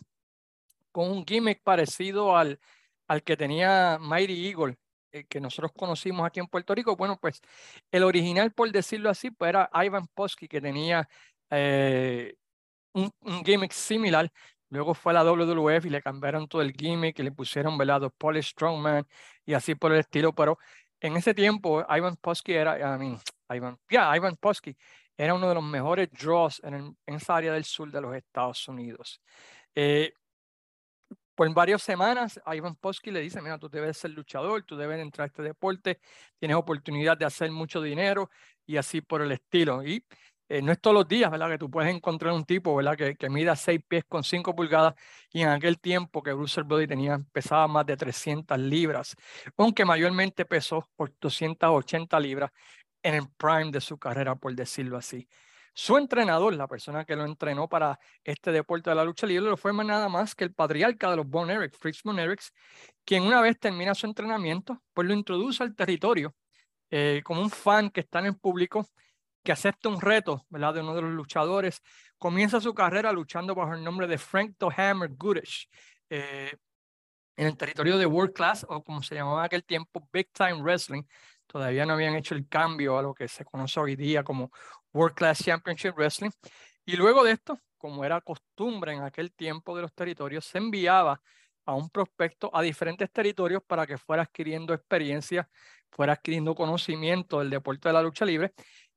con 0.93 1.11
un 1.11 1.25
gimmick 1.25 1.61
parecido 1.63 2.37
al, 2.37 2.59
al 3.07 3.23
que 3.23 3.35
tenía 3.37 3.97
Mighty 3.99 4.47
Eagle, 4.49 4.77
eh, 5.11 5.25
que 5.25 5.41
nosotros 5.41 5.71
conocimos 5.75 6.25
aquí 6.25 6.39
en 6.39 6.47
Puerto 6.47 6.73
Rico. 6.75 6.95
Bueno, 6.95 7.17
pues 7.19 7.41
el 7.91 8.03
original, 8.03 8.53
por 8.53 8.71
decirlo 8.71 9.09
así, 9.09 9.31
pues 9.31 9.49
era 9.49 9.69
Ivan 9.73 10.07
Posky, 10.13 10.47
que 10.47 10.61
tenía 10.61 11.07
eh, 11.49 12.35
un, 12.93 13.11
gimmick 13.45 13.71
similar. 13.71 14.31
Luego 14.69 14.93
fue 14.95 15.11
a 15.11 15.15
la 15.15 15.23
WWF 15.23 15.85
y 15.85 15.89
le 15.89 16.01
cambiaron 16.01 16.47
todo 16.47 16.61
el 16.61 16.73
gimmick 16.73 17.19
y 17.19 17.23
le 17.23 17.31
pusieron, 17.31 17.77
velado 17.77 18.09
Polish 18.11 18.51
Strongman 18.51 19.05
y 19.45 19.53
así 19.53 19.75
por 19.75 19.91
el 19.93 19.99
estilo. 19.99 20.33
Pero 20.33 20.57
en 20.99 21.17
ese 21.17 21.33
tiempo, 21.33 21.85
Ivan 21.89 22.15
Posky 22.17 22.53
era, 22.53 22.77
I 22.79 22.99
mean, 22.99 23.19
Ivan, 23.49 23.77
yeah, 23.89 24.15
Ivan 24.15 24.35
Posky 24.37 24.75
era 25.17 25.35
uno 25.35 25.47
de 25.49 25.55
los 25.55 25.63
mejores 25.63 26.09
draws 26.11 26.61
en, 26.63 26.73
el, 26.73 26.95
en 27.05 27.15
esa 27.15 27.35
área 27.35 27.53
del 27.53 27.65
sur 27.65 27.91
de 27.91 28.01
los 28.01 28.15
Estados 28.15 28.67
Unidos. 28.67 29.21
Eh, 29.75 30.13
por 31.35 31.51
varias 31.53 31.81
semanas 31.81 32.39
a 32.45 32.55
Ivan 32.55 32.75
Posky 32.75 33.11
le 33.11 33.21
dice, 33.21 33.41
mira, 33.41 33.57
tú 33.57 33.69
debes 33.69 33.97
ser 33.97 34.11
luchador, 34.11 34.63
tú 34.63 34.75
debes 34.75 34.99
entrar 34.99 35.25
a 35.25 35.27
este 35.27 35.41
deporte, 35.41 35.99
tienes 36.39 36.57
oportunidad 36.57 37.17
de 37.17 37.25
hacer 37.25 37.51
mucho 37.51 37.81
dinero 37.81 38.29
y 38.65 38.77
así 38.77 39.01
por 39.01 39.21
el 39.21 39.31
estilo. 39.31 39.83
Y 39.83 40.05
eh, 40.49 40.61
no 40.61 40.71
es 40.71 40.79
todos 40.79 40.93
los 40.93 41.07
días, 41.07 41.31
¿verdad? 41.31 41.49
Que 41.49 41.57
tú 41.57 41.69
puedes 41.71 41.93
encontrar 41.93 42.33
un 42.33 42.45
tipo, 42.45 42.75
¿verdad? 42.75 42.95
Que, 42.97 43.15
que 43.15 43.29
mida 43.29 43.55
6 43.55 43.81
pies 43.87 44.03
con 44.07 44.23
5 44.23 44.55
pulgadas 44.55 44.93
y 45.31 45.41
en 45.41 45.49
aquel 45.49 45.79
tiempo 45.79 46.21
que 46.21 46.33
Bruce 46.33 46.61
Brody 46.61 46.87
tenía, 46.87 47.19
pesaba 47.31 47.67
más 47.67 47.85
de 47.85 47.97
300 47.97 48.59
libras, 48.59 49.15
aunque 49.57 49.85
mayormente 49.85 50.45
pesó 50.45 50.87
por 50.95 51.11
280 51.19 52.19
libras 52.19 52.51
en 53.01 53.15
el 53.15 53.29
prime 53.37 53.71
de 53.71 53.81
su 53.81 53.97
carrera, 53.97 54.35
por 54.35 54.53
decirlo 54.55 54.97
así. 54.97 55.27
Su 55.75 55.97
entrenador, 55.97 56.55
la 56.55 56.67
persona 56.67 57.03
que 57.03 57.15
lo 57.15 57.25
entrenó 57.25 57.67
para 57.67 57.99
este 58.23 58.51
deporte 58.51 58.91
de 58.91 58.95
la 58.95 59.03
lucha 59.03 59.25
libre, 59.25 59.49
lo 59.49 59.57
fue 59.57 59.73
nada 59.73 60.07
más 60.07 60.35
que 60.35 60.43
el 60.43 60.53
patriarca 60.53 61.09
de 61.09 61.17
los 61.17 61.27
Von 61.27 61.49
Erich, 61.49 61.75
Fritz 61.75 62.03
Von 62.03 62.19
Erich, 62.19 62.51
quien 63.03 63.23
una 63.23 63.41
vez 63.41 63.59
termina 63.59 63.95
su 63.95 64.05
entrenamiento, 64.05 64.83
pues 64.93 65.07
lo 65.07 65.13
introduce 65.13 65.63
al 65.63 65.75
territorio 65.75 66.35
eh, 66.91 67.21
como 67.23 67.41
un 67.41 67.49
fan 67.49 67.89
que 67.89 68.01
está 68.01 68.19
en 68.19 68.27
el 68.27 68.37
público, 68.37 68.87
que 69.43 69.51
acepta 69.51 69.89
un 69.89 69.99
reto 69.99 70.45
¿verdad? 70.49 70.75
de 70.75 70.81
uno 70.81 70.93
de 70.93 71.01
los 71.01 71.11
luchadores, 71.11 71.81
comienza 72.19 72.61
su 72.61 72.75
carrera 72.75 73.11
luchando 73.11 73.55
bajo 73.55 73.73
el 73.73 73.83
nombre 73.83 74.05
de 74.05 74.19
Frank 74.19 74.55
the 74.59 74.67
Hammer 74.79 75.09
Goodish, 75.15 75.67
eh, 76.09 76.55
en 77.35 77.47
el 77.47 77.57
territorio 77.57 77.97
de 77.97 78.05
World 78.05 78.33
Class, 78.33 78.63
o 78.69 78.83
como 78.83 79.01
se 79.01 79.15
llamaba 79.15 79.39
en 79.39 79.45
aquel 79.45 79.63
tiempo, 79.63 80.07
Big 80.13 80.31
Time 80.31 80.61
Wrestling. 80.61 81.03
Todavía 81.47 81.83
no 81.85 81.93
habían 81.93 82.15
hecho 82.15 82.35
el 82.35 82.47
cambio 82.47 82.97
a 82.97 83.01
lo 83.01 83.13
que 83.13 83.27
se 83.27 83.43
conoce 83.43 83.79
hoy 83.79 83.95
día 83.95 84.23
como 84.23 84.51
World 84.93 85.15
Class 85.15 85.43
Championship 85.43 85.95
Wrestling. 85.95 86.31
Y 86.85 86.95
luego 86.95 87.23
de 87.23 87.31
esto, 87.31 87.59
como 87.77 88.05
era 88.05 88.21
costumbre 88.21 88.93
en 88.93 89.01
aquel 89.01 89.33
tiempo 89.33 89.75
de 89.75 89.81
los 89.83 89.93
territorios, 89.93 90.45
se 90.45 90.57
enviaba 90.57 91.21
a 91.65 91.75
un 91.75 91.89
prospecto 91.89 92.49
a 92.53 92.61
diferentes 92.61 93.11
territorios 93.11 93.63
para 93.65 93.87
que 93.87 93.97
fuera 93.97 94.23
adquiriendo 94.23 94.73
experiencia, 94.73 95.49
fuera 95.89 96.13
adquiriendo 96.13 96.55
conocimiento 96.55 97.39
del 97.39 97.49
deporte 97.49 97.89
de 97.89 97.93
la 97.93 98.01
lucha 98.01 98.25
libre. 98.25 98.53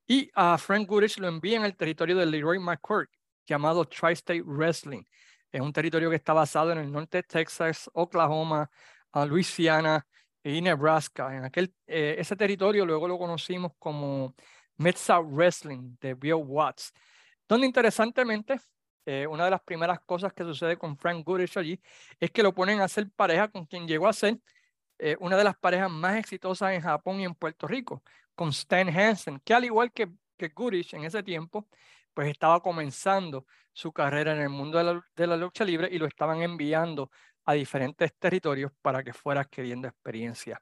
Y 0.07 0.31
a 0.35 0.59
Frank 0.59 0.89
Goodrich 0.89 1.19
lo 1.19 1.29
envían 1.29 1.65
al 1.65 1.77
territorio 1.77 2.17
de 2.17 2.27
Leroy 2.27 2.59
McCourt, 2.59 3.11
llamado 3.47 3.85
Tri-State 3.85 4.43
Wrestling. 4.43 5.03
Es 5.51 5.61
un 5.61 5.73
territorio 5.73 6.11
que 6.11 6.17
está 6.17 6.33
basado 6.33 6.73
en 6.73 6.79
el 6.79 6.93
norte 6.93 7.19
de 7.19 7.23
Texas, 7.23 7.89
Oklahoma, 7.95 8.71
Louisiana 9.25 10.07
y 10.43 10.61
Nebraska. 10.61 11.35
En 11.35 11.45
aquel, 11.45 11.75
eh, 11.87 12.17
ese 12.19 12.37
territorio 12.37 12.85
luego 12.85 13.09
lo 13.09 13.19
conocimos 13.19 13.73
como 13.79 14.35
Mid-South 14.79 15.27
Wrestling 15.31 15.97
de 16.01 16.15
Bill 16.15 16.35
Watts, 16.35 16.93
donde 17.49 17.67
interesantemente 17.67 18.61
eh, 19.05 19.27
una 19.27 19.45
de 19.45 19.51
las 19.53 19.63
primeras 19.63 20.01
cosas 20.01 20.33
que 20.33 20.43
sucede 20.43 20.77
con 20.77 20.97
Frank 20.99 21.25
Goodrich 21.25 21.57
allí 21.57 21.81
es 22.19 22.31
que 22.31 22.43
lo 22.43 22.53
ponen 22.53 22.81
a 22.81 22.85
hacer 22.85 23.09
pareja 23.15 23.49
con 23.49 23.65
quien 23.65 23.87
llegó 23.87 24.09
a 24.09 24.13
ser 24.13 24.39
eh, 24.99 25.17
una 25.21 25.37
de 25.37 25.45
las 25.45 25.57
parejas 25.57 25.91
más 25.91 26.17
exitosas 26.17 26.73
en 26.73 26.81
Japón 26.81 27.21
y 27.21 27.25
en 27.25 27.35
Puerto 27.35 27.67
Rico, 27.67 28.03
con 28.35 28.49
Stan 28.49 28.89
Hansen, 28.89 29.41
que 29.45 29.55
al 29.55 29.65
igual 29.65 29.93
que, 29.93 30.11
que 30.37 30.49
Goodrich 30.49 30.95
en 30.95 31.05
ese 31.05 31.23
tiempo, 31.23 31.69
pues 32.15 32.29
estaba 32.29 32.61
comenzando 32.61 33.47
su 33.73 33.93
carrera 33.93 34.33
en 34.33 34.41
el 34.41 34.49
mundo 34.49 34.79
de 34.79 34.85
la, 34.85 35.07
de 35.15 35.27
la 35.27 35.37
lucha 35.37 35.65
libre 35.65 35.89
y 35.93 35.99
lo 35.99 36.07
estaban 36.07 36.43
enviando 36.43 37.11
a 37.45 37.53
diferentes 37.53 38.15
territorios 38.19 38.73
para 38.83 39.05
que 39.05 39.13
fuera 39.13 39.43
adquiriendo 39.43 39.87
experiencia. 39.87 40.61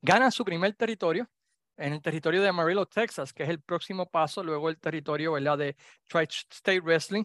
Gana 0.00 0.30
su 0.30 0.44
primer 0.44 0.74
territorio 0.74 1.28
en 1.76 1.92
el 1.92 2.02
territorio 2.02 2.42
de 2.42 2.48
Amarillo, 2.48 2.86
Texas, 2.86 3.32
que 3.32 3.42
es 3.42 3.48
el 3.48 3.60
próximo 3.60 4.08
paso, 4.08 4.42
luego 4.42 4.68
el 4.68 4.78
territorio 4.78 5.32
¿verdad? 5.32 5.58
de 5.58 5.76
Tri-State 6.08 6.80
Wrestling, 6.80 7.24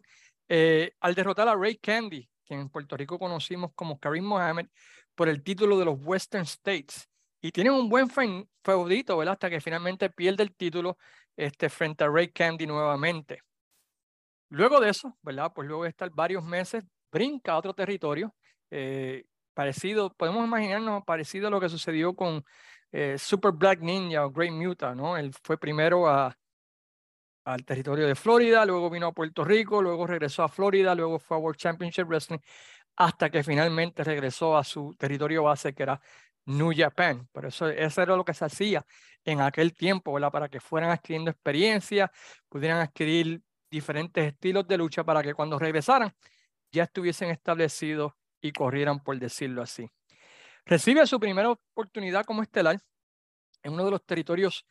eh, 0.49 0.91
al 0.99 1.15
derrotar 1.15 1.47
a 1.47 1.55
Ray 1.55 1.77
Candy, 1.77 2.29
quien 2.45 2.59
en 2.59 2.69
Puerto 2.69 2.97
Rico 2.97 3.17
conocimos 3.17 3.71
como 3.75 3.99
Karim 3.99 4.25
Mohammed, 4.25 4.67
por 5.15 5.29
el 5.29 5.43
título 5.43 5.77
de 5.79 5.85
los 5.85 5.97
Western 6.01 6.43
States. 6.43 7.07
Y 7.41 7.51
tienen 7.51 7.73
un 7.73 7.89
buen 7.89 8.07
feudito, 8.09 9.17
¿verdad? 9.17 9.33
Hasta 9.33 9.49
que 9.49 9.61
finalmente 9.61 10.09
pierde 10.09 10.43
el 10.43 10.55
título 10.55 10.97
este, 11.35 11.69
frente 11.69 12.03
a 12.03 12.07
Ray 12.07 12.31
Candy 12.31 12.67
nuevamente. 12.67 13.41
Luego 14.49 14.79
de 14.79 14.89
eso, 14.89 15.17
¿verdad? 15.21 15.51
Pues 15.55 15.67
luego 15.67 15.83
de 15.83 15.89
estar 15.89 16.09
varios 16.11 16.43
meses, 16.43 16.83
brinca 17.11 17.53
a 17.53 17.57
otro 17.57 17.73
territorio, 17.73 18.35
eh, 18.69 19.23
parecido, 19.53 20.13
podemos 20.13 20.45
imaginarnos 20.45 21.03
parecido 21.05 21.47
a 21.47 21.51
lo 21.51 21.59
que 21.59 21.69
sucedió 21.69 22.13
con 22.15 22.43
eh, 22.91 23.17
Super 23.17 23.51
Black 23.51 23.79
Ninja 23.81 24.25
o 24.25 24.31
Great 24.31 24.51
Muta, 24.51 24.93
¿no? 24.95 25.17
Él 25.17 25.33
fue 25.43 25.57
primero 25.57 26.07
a, 26.07 26.35
al 27.45 27.65
territorio 27.65 28.07
de 28.07 28.15
Florida, 28.15 28.65
luego 28.65 28.89
vino 28.89 29.07
a 29.07 29.11
Puerto 29.13 29.43
Rico, 29.43 29.81
luego 29.81 30.05
regresó 30.07 30.43
a 30.43 30.49
Florida, 30.49 30.93
luego 30.95 31.19
fue 31.19 31.37
a 31.37 31.39
World 31.39 31.57
Championship 31.57 32.05
Wrestling, 32.07 32.39
hasta 32.95 33.29
que 33.29 33.43
finalmente 33.43 34.03
regresó 34.03 34.57
a 34.57 34.63
su 34.63 34.95
territorio 34.97 35.43
base, 35.43 35.73
que 35.73 35.83
era 35.83 36.01
New 36.45 36.71
Japan. 36.75 37.27
Por 37.31 37.45
eso, 37.45 37.67
eso 37.69 38.01
era 38.01 38.15
lo 38.15 38.25
que 38.25 38.33
se 38.33 38.45
hacía 38.45 38.85
en 39.25 39.41
aquel 39.41 39.73
tiempo, 39.73 40.13
¿verdad? 40.13 40.31
Para 40.31 40.49
que 40.49 40.59
fueran 40.59 40.91
adquiriendo 40.91 41.31
experiencia, 41.31 42.11
pudieran 42.49 42.79
adquirir 42.79 43.41
diferentes 43.69 44.25
estilos 44.25 44.67
de 44.67 44.77
lucha 44.77 45.03
para 45.03 45.23
que 45.23 45.33
cuando 45.33 45.57
regresaran 45.57 46.13
ya 46.71 46.83
estuviesen 46.83 47.29
establecidos 47.29 48.13
y 48.41 48.51
corrieran, 48.51 48.99
por 49.03 49.17
decirlo 49.19 49.61
así. 49.61 49.89
Recibe 50.65 51.05
su 51.07 51.19
primera 51.19 51.51
oportunidad 51.51 52.25
como 52.25 52.41
estelar 52.41 52.79
en 53.63 53.73
uno 53.73 53.85
de 53.85 53.91
los 53.91 54.05
territorios 54.05 54.65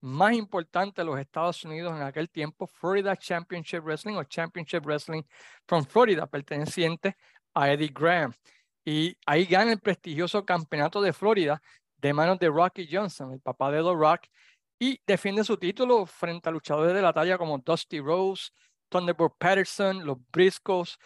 más 0.00 0.34
importantes 0.34 0.96
de 0.96 1.04
los 1.04 1.18
Estados 1.18 1.64
Unidos 1.64 1.94
en 1.96 2.02
aquel 2.02 2.28
tiempo, 2.28 2.66
Florida 2.66 3.16
Championship 3.16 3.82
Wrestling 3.82 4.16
o 4.16 4.24
Championship 4.24 4.84
Wrestling 4.84 5.22
from 5.66 5.84
Florida, 5.84 6.26
perteneciente 6.26 7.16
a 7.54 7.70
Eddie 7.70 7.88
Graham. 7.88 8.34
Y 8.84 9.16
ahí 9.24 9.46
gana 9.46 9.72
el 9.72 9.80
prestigioso 9.80 10.44
campeonato 10.44 11.00
de 11.00 11.12
Florida 11.12 11.60
de 11.96 12.12
manos 12.12 12.38
de 12.38 12.48
Rocky 12.48 12.86
Johnson, 12.90 13.32
el 13.32 13.40
papá 13.40 13.70
de 13.70 13.78
The 13.78 13.94
Rock, 13.94 14.26
y 14.78 15.00
defiende 15.06 15.42
su 15.42 15.56
título 15.56 16.04
frente 16.04 16.50
a 16.50 16.52
luchadores 16.52 16.94
de 16.94 17.00
la 17.00 17.14
talla 17.14 17.38
como 17.38 17.56
Dusty 17.56 18.00
Rose, 18.00 18.50
Thunderbolt 18.90 19.34
Patterson, 19.38 20.04
los 20.04 20.18
Briscoes, 20.30 20.98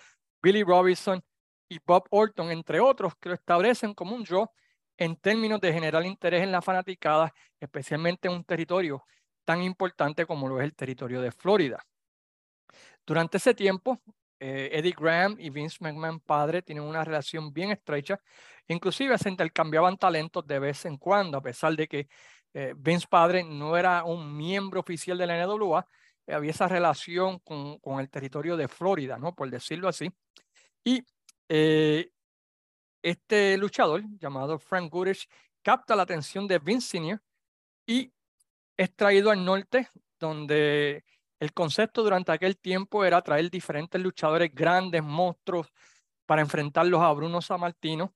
Billy 0.42 0.64
Robinson 0.64 1.23
y 1.68 1.78
Bob 1.84 2.06
Orton, 2.10 2.50
entre 2.50 2.80
otros, 2.80 3.14
que 3.16 3.28
lo 3.28 3.34
establecen 3.34 3.94
como 3.94 4.14
un 4.14 4.25
draw 4.25 4.50
en 4.96 5.16
términos 5.16 5.60
de 5.60 5.72
generar 5.72 6.04
interés 6.04 6.42
en 6.42 6.52
la 6.52 6.62
fanaticada, 6.62 7.32
especialmente 7.60 8.28
en 8.28 8.34
un 8.34 8.44
territorio 8.44 9.04
tan 9.44 9.62
importante 9.62 10.26
como 10.26 10.48
lo 10.48 10.60
es 10.60 10.64
el 10.64 10.75
territorio 10.75 11.20
de 11.22 11.32
Florida. 11.32 11.82
Durante 13.06 13.38
ese 13.38 13.54
tiempo, 13.54 13.98
eh, 14.40 14.70
Eddie 14.72 14.94
Graham 14.96 15.37
y 15.38 15.50
Vince 15.50 15.78
McMahon 15.80 16.20
padre 16.20 16.62
tienen 16.62 16.84
una 16.84 17.04
relación 17.04 17.52
bien 17.52 17.70
estrecha, 17.70 18.20
inclusive 18.66 19.16
se 19.18 19.30
intercambiaban 19.30 19.96
talentos 19.96 20.46
de 20.46 20.58
vez 20.58 20.84
en 20.84 20.98
cuando, 20.98 21.38
a 21.38 21.42
pesar 21.42 21.75
de 21.75 21.88
que 21.88 22.08
eh, 22.52 22.75
Vince 22.76 23.06
padre 23.08 23.44
no 23.44 23.76
era 23.76 24.04
un 24.04 24.37
miembro 24.37 24.80
oficial 24.80 25.16
de 25.16 25.26
la 25.26 25.46
NWA, 25.46 25.87
eh, 26.26 26.34
había 26.34 26.50
esa 26.50 26.68
relación 26.68 27.38
con, 27.38 27.78
con, 27.78 28.00
el 28.00 28.10
territorio 28.10 28.56
de 28.56 28.68
Florida, 28.68 29.18
¿no? 29.18 29.34
Por 29.34 29.48
decirlo 29.50 29.88
así. 29.88 30.10
Y 30.84 31.04
eh, 31.48 32.10
este 33.02 33.56
luchador 33.56 34.02
llamado 34.18 34.58
Frank 34.58 34.90
Goodrich 34.90 35.28
capta 35.62 35.96
la 35.96 36.02
atención 36.02 36.46
de 36.46 36.58
Vince 36.58 36.98
Sr. 36.98 37.22
y 37.86 38.12
es 38.76 38.94
traído 38.94 39.30
al 39.30 39.44
norte, 39.44 39.88
donde 40.18 41.04
el 41.40 41.52
concepto 41.52 42.02
durante 42.02 42.32
aquel 42.32 42.56
tiempo 42.58 43.04
era 43.04 43.22
traer 43.22 43.50
diferentes 43.50 44.00
luchadores 44.00 44.54
grandes, 44.54 45.02
monstruos, 45.02 45.72
para 46.26 46.42
enfrentarlos 46.42 47.00
a 47.00 47.12
Bruno 47.12 47.40
Sammartino. 47.40 48.14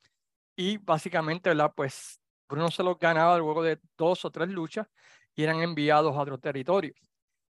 Y 0.56 0.76
básicamente, 0.78 1.50
¿verdad? 1.50 1.72
Pues 1.74 2.20
Bruno 2.48 2.70
se 2.70 2.82
los 2.82 2.98
ganaba 2.98 3.38
luego 3.38 3.62
de 3.62 3.80
dos 3.96 4.24
o 4.24 4.30
tres 4.30 4.48
luchas 4.50 4.86
y 5.34 5.42
eran 5.42 5.62
enviados 5.62 6.14
a 6.14 6.20
otro 6.20 6.38
territorio. 6.38 6.92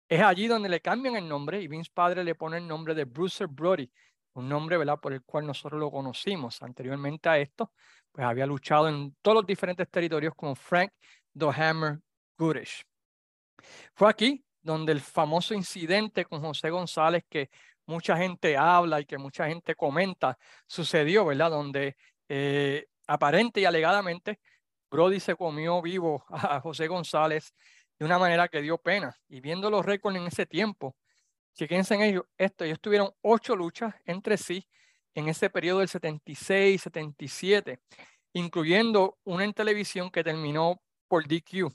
Es 0.08 0.22
allí 0.22 0.48
donde 0.48 0.70
le 0.70 0.82
cambian 0.82 1.16
el 1.16 1.28
nombre 1.28 1.62
y 1.62 1.68
Vince 1.68 1.90
Padre 1.94 2.24
le 2.24 2.36
pone 2.36 2.58
el 2.58 2.68
nombre 2.68 2.94
de 2.94 3.06
Bruce 3.06 3.46
Brody, 3.48 3.90
un 4.34 4.50
nombre 4.50 4.78
¿verdad? 4.78 5.00
por 5.00 5.14
el 5.14 5.24
cual 5.24 5.46
nosotros 5.46 5.80
lo 5.80 5.92
conocimos. 5.92 6.62
Anteriormente 6.62 7.30
a 7.30 7.38
esto, 7.38 7.72
pues 8.12 8.26
había 8.26 8.46
luchado 8.46 8.88
en 8.90 9.16
todos 9.22 9.36
los 9.36 9.46
diferentes 9.46 9.90
territorios 9.90 10.34
como 10.36 10.56
Frank 10.56 10.92
The 11.38 11.48
Hammer 11.56 12.00
Goodish. 12.38 12.84
Fue 13.94 14.10
aquí 14.10 14.44
donde 14.62 14.92
el 14.92 15.02
famoso 15.02 15.54
incidente 15.54 16.26
con 16.26 16.42
José 16.42 16.70
González 16.70 17.24
que 17.30 17.50
mucha 17.86 18.16
gente 18.18 18.58
habla 18.58 19.02
y 19.02 19.06
que 19.06 19.18
mucha 19.18 19.48
gente 19.48 19.76
comenta 19.76 20.38
sucedió, 20.68 21.26
¿verdad? 21.26 21.50
Donde 21.50 21.98
eh, 22.30 22.86
aparente 23.08 23.60
y 23.60 23.66
alegadamente 23.66 24.40
Brody 24.90 25.20
se 25.20 25.36
comió 25.36 25.82
vivo 25.82 26.24
a 26.30 26.60
José 26.60 26.88
González 26.88 27.54
de 27.98 28.06
una 28.06 28.20
manera 28.20 28.48
que 28.48 28.62
dio 28.62 28.78
pena. 28.78 29.16
Y 29.28 29.42
viendo 29.42 29.70
los 29.70 29.86
récords 29.86 30.18
en 30.18 30.28
ese 30.28 30.46
tiempo, 30.46 30.96
Chequense 31.54 31.96
en 31.96 32.02
ello, 32.02 32.28
esto, 32.38 32.64
ellos 32.64 32.80
tuvieron 32.80 33.12
ocho 33.22 33.56
luchas 33.56 33.94
entre 34.06 34.38
sí 34.38 34.68
en 35.14 35.28
ese 35.28 35.50
periodo 35.50 35.80
del 35.80 35.90
76, 35.90 36.82
77, 36.82 37.80
incluyendo 38.34 39.18
una 39.24 39.44
en 39.44 39.54
televisión 39.54 40.10
que 40.10 40.24
terminó 40.24 40.82
por 41.08 41.28
DQ. 41.28 41.70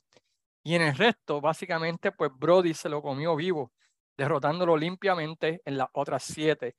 Y 0.65 0.75
en 0.75 0.83
el 0.83 0.97
resto, 0.97 1.41
básicamente, 1.41 2.13
pues 2.13 2.31
Brody 2.35 2.75
se 2.75 2.89
lo 2.89 3.03
comió 3.03 3.37
vivo, 3.37 3.73
derrotándolo 4.17 4.77
limpiamente 4.77 5.61
en 5.65 5.79
las 5.79 5.89
otras 5.93 6.25
siete. 6.25 6.77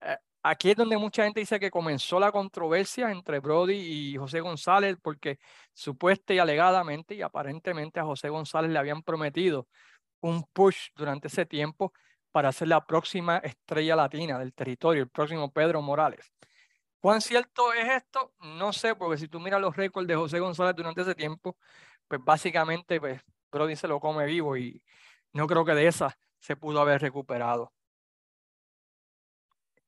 Eh, 0.00 0.16
aquí 0.42 0.70
es 0.70 0.76
donde 0.76 0.96
mucha 0.96 1.24
gente 1.24 1.40
dice 1.40 1.60
que 1.60 1.70
comenzó 1.70 2.20
la 2.20 2.32
controversia 2.32 3.10
entre 3.10 3.40
Brody 3.40 3.74
y 3.74 4.16
José 4.16 4.40
González, 4.40 4.96
porque 5.02 5.38
supuesta 5.74 6.32
y 6.32 6.38
alegadamente 6.38 7.14
y 7.14 7.22
aparentemente 7.22 8.00
a 8.00 8.04
José 8.04 8.28
González 8.28 8.70
le 8.70 8.78
habían 8.78 9.02
prometido 9.02 9.68
un 10.20 10.44
push 10.52 10.88
durante 10.94 11.28
ese 11.28 11.44
tiempo 11.44 11.92
para 12.36 12.52
ser 12.52 12.68
la 12.68 12.86
próxima 12.86 13.38
estrella 13.38 13.96
latina 13.96 14.38
del 14.38 14.52
territorio, 14.52 15.02
el 15.02 15.08
próximo 15.08 15.50
Pedro 15.50 15.80
Morales. 15.80 16.34
¿Cuán 17.00 17.22
cierto 17.22 17.72
es 17.72 17.88
esto? 17.88 18.34
No 18.58 18.74
sé, 18.74 18.94
porque 18.94 19.16
si 19.16 19.26
tú 19.26 19.40
miras 19.40 19.58
los 19.58 19.74
récords 19.74 20.06
de 20.06 20.16
José 20.16 20.38
González 20.38 20.76
durante 20.76 21.00
ese 21.00 21.14
tiempo, 21.14 21.56
pues 22.06 22.20
básicamente 22.22 23.00
pues, 23.00 23.22
Brody 23.50 23.74
se 23.74 23.88
lo 23.88 23.98
come 24.00 24.26
vivo 24.26 24.54
y 24.54 24.84
no 25.32 25.46
creo 25.46 25.64
que 25.64 25.72
de 25.72 25.86
esa 25.86 26.14
se 26.38 26.56
pudo 26.56 26.82
haber 26.82 27.00
recuperado. 27.00 27.72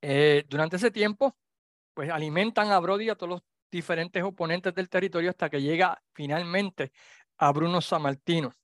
Eh, 0.01 0.47
durante 0.49 0.77
ese 0.77 0.91
tiempo, 0.91 1.37
pues 1.93 2.09
alimentan 2.09 2.71
a 2.71 2.79
Brody 2.79 3.11
a 3.11 3.15
todos 3.15 3.29
los 3.29 3.43
diferentes 3.71 4.23
oponentes 4.23 4.75
del 4.75 4.89
territorio 4.89 5.29
hasta 5.29 5.51
que 5.51 5.61
llega 5.61 6.03
finalmente 6.15 6.93
a 7.37 7.53
Bruno 7.53 7.83
Sammartino. 7.83 8.55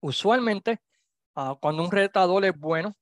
Usualmente 0.00 0.82
Ah, 1.40 1.56
cuando 1.60 1.84
un 1.84 1.92
retador 1.92 2.44
es 2.44 2.58
bueno, 2.58 2.96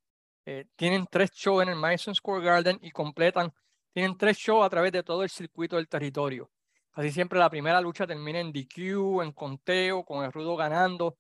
eh, 0.45 0.67
tienen 0.77 1.07
tres 1.11 1.31
shows 1.33 1.63
en 1.63 1.71
el 1.71 1.77
Madison 1.77 2.15
Square 2.15 2.45
Garden 2.45 2.79
y 2.83 2.91
completan, 2.91 3.51
tienen 3.95 4.19
tres 4.19 4.37
shows 4.37 4.63
a 4.63 4.69
través 4.69 4.93
de 4.93 5.03
todo 5.03 5.23
el 5.23 5.31
circuito 5.31 5.77
del 5.77 5.89
territorio. 5.89 6.51
Casi 6.91 7.11
siempre 7.13 7.39
la 7.39 7.49
primera 7.49 7.81
lucha 7.81 8.07
termina 8.07 8.39
en 8.39 8.53
DQ, 8.53 9.23
en 9.23 9.33
conteo, 9.33 10.05
con 10.05 10.23
el 10.23 10.33
rudo 10.33 10.55
ganando. 10.55 11.17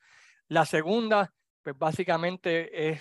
La 0.48 0.66
segunda, 0.66 1.32
pues 1.62 1.78
básicamente 1.78 2.90
es 2.90 3.00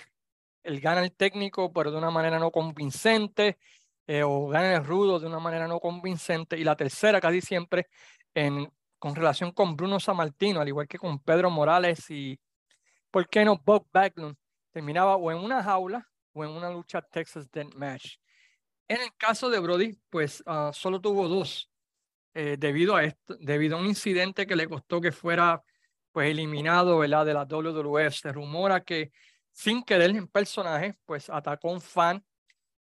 el 0.62 0.80
gana 0.80 1.02
el 1.02 1.12
técnico, 1.12 1.70
pero 1.70 1.90
de 1.90 1.98
una 1.98 2.10
manera 2.10 2.38
no 2.38 2.50
convincente, 2.50 3.58
eh, 4.06 4.22
o 4.22 4.48
gana 4.48 4.76
el 4.76 4.84
rudo 4.86 5.20
de 5.20 5.26
una 5.26 5.40
manera 5.40 5.68
no 5.68 5.78
convincente. 5.78 6.58
Y 6.58 6.64
la 6.64 6.74
tercera, 6.74 7.20
casi 7.20 7.42
siempre, 7.42 7.88
en, 8.32 8.72
con 8.98 9.14
relación 9.14 9.52
con 9.52 9.76
Bruno 9.76 10.00
Sammartino, 10.00 10.62
al 10.62 10.68
igual 10.68 10.88
que 10.88 10.98
con 10.98 11.18
Pedro 11.18 11.50
Morales 11.50 12.10
y 12.10 12.40
¿por 13.16 13.26
qué 13.30 13.46
no 13.46 13.56
Bob 13.56 13.86
Backlund 13.94 14.36
terminaba 14.72 15.16
o 15.16 15.30
en 15.30 15.38
una 15.38 15.62
jaula 15.62 16.06
o 16.34 16.44
en 16.44 16.50
una 16.50 16.68
lucha 16.68 17.00
Texas 17.00 17.50
Death 17.50 17.72
Match? 17.74 18.18
En 18.88 19.00
el 19.00 19.08
caso 19.16 19.48
de 19.48 19.58
Brody, 19.58 19.98
pues 20.10 20.42
ah, 20.44 20.70
solo 20.74 21.00
tuvo 21.00 21.26
dos, 21.26 21.70
eh, 22.34 22.56
debido, 22.58 22.94
a 22.94 23.04
esto, 23.04 23.34
debido 23.40 23.78
a 23.78 23.80
un 23.80 23.86
incidente 23.86 24.46
que 24.46 24.54
le 24.54 24.68
costó 24.68 25.00
que 25.00 25.12
fuera 25.12 25.62
pues 26.12 26.28
eliminado 26.30 26.98
¿verdad? 26.98 27.24
de 27.24 27.32
la 27.32 27.46
WWF. 27.46 28.14
Se 28.14 28.30
rumora 28.32 28.84
que 28.84 29.12
sin 29.50 29.82
querer 29.82 30.10
en 30.10 30.28
personaje, 30.28 30.98
pues 31.06 31.30
atacó 31.30 31.70
a 31.70 31.72
un 31.72 31.80
fan 31.80 32.22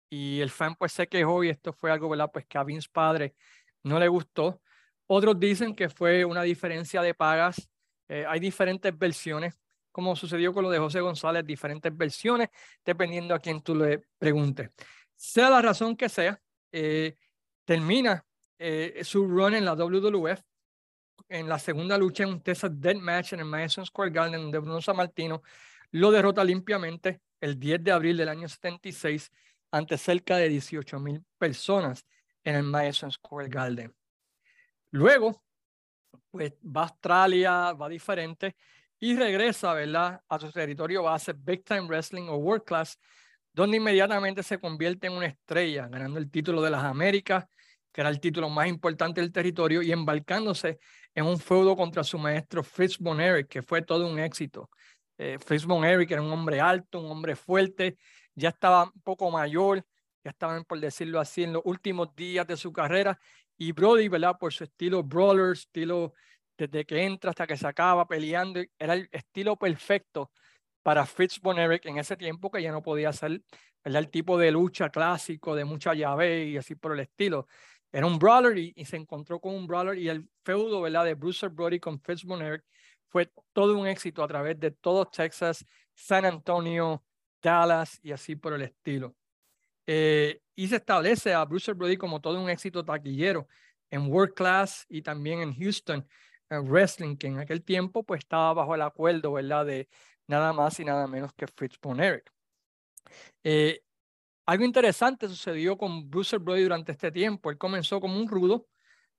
y 0.10 0.42
el 0.42 0.50
fan 0.50 0.76
pues 0.76 0.92
se 0.92 1.08
quejó 1.08 1.46
y 1.46 1.50
esto 1.50 1.72
fue 1.72 1.94
algo, 1.94 2.10
¿verdad? 2.10 2.30
Pues 2.34 2.46
que 2.46 2.58
a 2.58 2.66
Vince 2.66 2.90
padre 2.92 3.36
no 3.84 3.98
le 4.00 4.10
gustó. 4.10 4.62
Otros 5.08 5.40
dicen 5.40 5.74
que 5.74 5.88
fue 5.88 6.26
una 6.26 6.42
diferencia 6.42 7.02
de 7.02 7.14
pagas. 7.14 7.70
Eh, 8.10 8.26
hay 8.28 8.42
diferentes 8.42 8.96
versiones, 8.98 9.58
como 9.96 10.14
sucedió 10.14 10.54
con 10.54 10.64
lo 10.64 10.70
de 10.70 10.78
José 10.78 11.00
González, 11.00 11.46
diferentes 11.46 11.96
versiones, 11.96 12.50
dependiendo 12.84 13.34
a 13.34 13.40
quién 13.40 13.62
tú 13.62 13.74
le 13.74 14.04
preguntes. 14.18 14.70
Sea 15.16 15.50
la 15.50 15.62
razón 15.62 15.96
que 15.96 16.10
sea, 16.10 16.38
eh, 16.70 17.16
termina 17.64 18.26
eh, 18.60 19.00
su 19.06 19.26
run 19.26 19.56
en 19.56 19.64
la 19.64 19.74
WWF 19.74 20.42
en 21.30 21.48
la 21.48 21.58
segunda 21.58 21.98
lucha 21.98 22.24
en 22.24 22.32
un 22.32 22.42
Texas 22.42 22.72
Dead 22.74 22.98
Match 22.98 23.32
en 23.32 23.40
el 23.40 23.46
Madison 23.46 23.86
Square 23.86 24.12
Garden, 24.12 24.42
donde 24.42 24.60
Bruno 24.60 24.82
Sammartino 24.82 25.42
lo 25.92 26.12
derrota 26.12 26.44
limpiamente 26.44 27.22
el 27.40 27.58
10 27.58 27.82
de 27.82 27.92
abril 27.94 28.18
del 28.18 28.28
año 28.28 28.50
76 28.50 29.32
ante 29.72 29.98
cerca 29.98 30.36
de 30.36 30.50
18 30.50 31.00
mil 31.00 31.24
personas 31.38 32.06
en 32.44 32.56
el 32.56 32.64
Madison 32.64 33.10
Square 33.10 33.48
Garden. 33.48 33.96
Luego, 34.92 35.42
pues 36.32 36.52
va 36.66 36.82
a 36.82 36.84
Australia, 36.84 37.72
va 37.72 37.88
diferente 37.88 38.58
y 39.00 39.16
regresa, 39.16 39.74
¿verdad?, 39.74 40.22
a 40.28 40.40
su 40.40 40.52
territorio 40.52 41.04
base 41.04 41.34
Big 41.34 41.64
Time 41.64 41.88
Wrestling 41.88 42.28
o 42.30 42.38
World 42.38 42.64
Class, 42.64 43.00
donde 43.54 43.78
inmediatamente 43.78 44.44
se 44.44 44.60
convierte 44.60 45.08
en 45.08 45.14
una 45.14 45.28
estrella, 45.28 45.88
ganando 45.88 46.20
el 46.20 46.30
título 46.30 46.62
de 46.62 46.72
las 46.72 46.84
Américas, 46.84 47.46
que 47.92 48.02
era 48.02 48.10
el 48.10 48.20
título 48.20 48.50
más 48.50 48.68
importante 48.68 49.22
del 49.22 49.32
territorio, 49.32 49.82
y 49.82 49.92
embarcándose 49.92 50.80
en 51.14 51.26
un 51.26 51.40
feudo 51.40 51.76
contra 51.76 52.04
su 52.04 52.20
maestro 52.20 52.64
Fritz 52.64 52.98
Von 53.00 53.22
Erich, 53.22 53.48
que 53.48 53.62
fue 53.62 53.82
todo 53.82 54.08
un 54.08 54.20
éxito. 54.20 54.70
Eh, 55.18 55.38
Fritz 55.40 55.66
Von 55.66 55.86
Erich 55.86 56.12
era 56.12 56.22
un 56.22 56.32
hombre 56.32 56.60
alto, 56.60 57.00
un 57.00 57.10
hombre 57.10 57.38
fuerte, 57.38 57.98
ya 58.34 58.50
estaba 58.50 58.84
un 58.94 59.02
poco 59.02 59.32
mayor, 59.32 59.86
ya 60.24 60.32
estaban, 60.32 60.66
por 60.66 60.80
decirlo 60.80 61.22
así, 61.22 61.44
en 61.44 61.54
los 61.54 61.62
últimos 61.64 62.14
días 62.16 62.46
de 62.46 62.58
su 62.58 62.74
carrera, 62.74 63.18
y 63.58 63.72
Brody, 63.72 64.10
¿verdad? 64.10 64.38
Por 64.38 64.52
su 64.52 64.66
estilo 64.66 65.02
brawler, 65.02 65.54
estilo 65.54 66.14
desde 66.58 66.86
que 66.86 67.04
entra 67.04 67.32
hasta 67.32 67.48
que 67.48 67.58
se 67.58 67.68
acaba 67.68 68.08
peleando, 68.08 68.62
era 68.78 68.94
el 68.94 69.10
estilo 69.12 69.56
perfecto 69.58 70.32
para 70.84 71.06
Fritz 71.06 71.40
Von 71.42 71.60
Erich 71.60 71.86
en 71.86 71.98
ese 71.98 72.16
tiempo 72.16 72.52
que 72.52 72.62
ya 72.62 72.72
no 72.72 72.82
podía 72.82 73.12
ser 73.12 73.42
el 73.84 74.10
tipo 74.10 74.38
de 74.38 74.52
lucha 74.52 74.90
clásico 74.90 75.56
de 75.56 75.66
mucha 75.66 75.94
llave 75.94 76.46
y 76.46 76.58
así 76.58 76.76
por 76.76 76.94
el 76.94 77.00
estilo. 77.02 77.48
Era 77.92 78.08
un 78.08 78.20
brawler 78.20 78.58
y, 78.58 78.86
se 78.86 78.98
encontró 78.98 79.40
con 79.40 79.56
un 79.56 79.68
brawler 79.68 79.98
y 79.98 80.10
el 80.10 80.28
feudo 80.44 80.82
¿verdad? 80.82 81.06
de 81.06 81.14
Bruce 81.14 81.48
Brody 81.48 81.80
con 81.80 82.00
Fitz 82.02 82.24
fue 83.10 83.32
todo 83.54 83.78
un 83.78 83.88
éxito 83.88 84.24
a 84.24 84.28
través 84.28 84.60
de 84.60 84.72
todo 84.72 85.06
Texas, 85.06 85.66
San 85.94 86.26
Antonio, 86.26 87.04
Dallas 87.42 88.00
y 88.04 88.12
así 88.12 88.36
por 88.36 88.54
el 88.54 88.64
estilo. 88.64 89.16
Eh, 89.88 90.42
y 90.56 90.68
se 90.68 90.78
establece 90.78 91.34
a 91.34 91.46
Bruce 91.46 91.72
Brody 91.74 91.96
como 91.96 92.20
todo 92.20 92.42
un 92.42 92.50
éxito 92.50 92.84
taquillero 92.84 93.48
en 93.90 94.12
World 94.12 94.34
Class 94.34 94.86
y 94.90 95.02
también 95.02 95.42
en 95.42 95.56
Houston 95.56 96.06
Wrestling, 96.50 97.18
que 97.18 97.28
en 97.28 97.40
aquel 97.40 97.64
tiempo 97.64 98.04
pues 98.04 98.20
estaba 98.20 98.54
bajo 98.54 98.76
el 98.76 98.82
acuerdo, 98.82 99.34
¿verdad? 99.34 99.66
De 99.66 99.90
nada 100.28 100.54
más 100.54 100.80
y 100.80 100.86
nada 100.86 101.08
menos 101.08 101.34
que 101.34 101.48
Fritz 101.48 101.78
Eh, 103.44 103.82
algo 104.46 104.64
interesante 104.66 105.28
sucedió 105.28 105.78
con 105.78 106.10
Bruce 106.10 106.38
Brody 106.38 106.64
durante 106.64 106.92
este 106.92 107.12
tiempo. 107.12 107.50
Él 107.50 107.58
comenzó 107.58 108.00
como 108.00 108.20
un 108.20 108.28
rudo, 108.28 108.68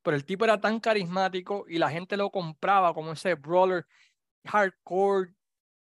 pero 0.02 0.16
el 0.16 0.24
tipo 0.24 0.44
era 0.44 0.60
tan 0.60 0.80
carismático 0.80 1.64
y 1.68 1.78
la 1.78 1.90
gente 1.90 2.16
lo 2.16 2.30
compraba 2.30 2.94
como 2.94 3.12
ese 3.12 3.34
brawler 3.34 3.86
hardcore 4.44 5.34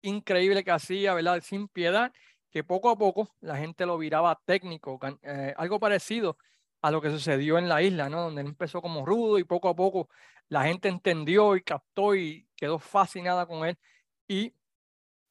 increíble 0.02 0.64
que 0.64 0.70
hacía, 0.70 1.14
¿verdad? 1.14 1.42
Sin 1.42 1.68
piedad, 1.68 2.12
que 2.50 2.64
poco 2.64 2.90
a 2.90 2.96
poco 2.96 3.34
la 3.40 3.56
gente 3.56 3.86
lo 3.86 3.98
viraba 3.98 4.40
técnico, 4.46 4.98
eh, 5.22 5.54
algo 5.56 5.78
parecido 5.80 6.38
a 6.80 6.90
lo 6.90 7.00
que 7.00 7.10
sucedió 7.10 7.58
en 7.58 7.68
la 7.68 7.82
isla, 7.82 8.08
¿no? 8.08 8.22
Donde 8.22 8.42
él 8.42 8.48
empezó 8.48 8.80
como 8.80 9.04
rudo 9.04 9.38
y 9.38 9.44
poco 9.44 9.68
a 9.68 9.76
poco 9.76 10.08
la 10.48 10.64
gente 10.64 10.88
entendió 10.88 11.56
y 11.56 11.62
captó 11.62 12.14
y 12.14 12.48
quedó 12.56 12.78
fascinada 12.78 13.46
con 13.46 13.66
él 13.66 13.78
y 14.26 14.54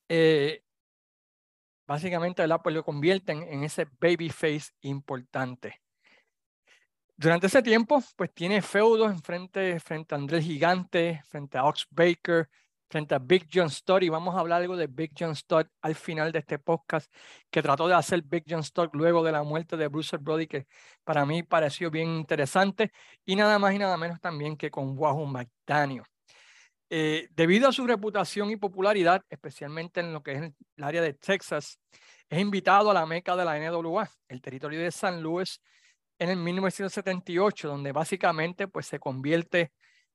eh, 0.10 0.64
básicamente 1.86 2.42
¿verdad? 2.44 2.62
Pues 2.64 2.76
lo 2.76 2.84
convierten 2.84 3.44
en 3.44 3.64
ese 3.64 3.88
babyface 4.00 4.72
importante. 4.82 5.82
Durante 7.16 7.48
ese 7.48 7.64
tiempo, 7.64 8.04
pues 8.16 8.32
tiene 8.32 8.62
feudos 8.62 9.12
en 9.12 9.22
frente, 9.24 9.80
frente 9.80 10.14
a 10.14 10.20
Andrés 10.20 10.46
Gigante, 10.46 11.24
frente 11.26 11.58
a 11.58 11.66
Ox 11.66 11.88
Baker, 11.90 12.48
frente 12.90 13.16
a 13.16 13.20
Big 13.20 13.48
John 13.54 13.70
Stott, 13.70 14.04
y 14.04 14.10
vamos 14.10 14.36
a 14.36 14.40
hablar 14.40 14.62
algo 14.62 14.78
de 14.78 14.88
Big 14.88 15.12
John 15.18 15.36
Stott 15.36 15.68
al 15.82 15.96
final 15.96 16.32
de 16.32 16.40
este 16.40 16.60
podcast, 16.60 17.12
que 17.50 17.62
trató 17.62 17.88
de 17.88 17.96
hacer 17.96 18.22
Big 18.24 18.44
John 18.48 18.64
Stott 18.64 18.94
luego 18.94 19.24
de 19.24 19.32
la 19.32 19.44
muerte 19.44 19.78
de 19.78 19.88
Bruce 19.88 20.18
Brody, 20.18 20.48
que 20.48 20.68
para 21.04 21.26
mí 21.26 21.44
pareció 21.44 21.92
bien 21.92 22.10
interesante, 22.10 22.92
y 23.26 23.36
nada 23.36 23.60
más 23.60 23.74
y 23.74 23.80
nada 23.80 23.98
menos 23.98 24.20
también 24.20 24.58
que 24.58 24.72
con 24.72 24.98
Wahoo 24.98 25.26
McDaniel. 25.26 26.04
Eh, 26.90 27.28
debido 27.32 27.68
a 27.68 27.74
su 27.74 27.86
reputación 27.86 28.50
y 28.50 28.56
popularidad, 28.56 29.22
especialmente 29.30 30.00
en 30.00 30.14
lo 30.14 30.24
que 30.24 30.32
es 30.34 30.42
el 30.42 30.84
área 30.84 31.02
de 31.02 31.14
Texas, 31.14 31.80
es 32.30 32.40
invitado 32.40 32.92
a 32.92 32.94
la 32.94 33.06
meca 33.06 33.36
de 33.36 33.46
la 33.46 33.58
NWA, 33.60 34.10
el 34.30 34.42
territorio 34.42 34.80
de 34.80 34.92
San 34.92 35.22
Luis, 35.22 35.62
en 36.20 36.30
el 36.30 36.38
1978, 36.38 37.68
donde 37.68 37.92
básicamente 37.92 38.68
pues, 38.68 38.88
se 38.88 39.00
convierte 39.00 39.72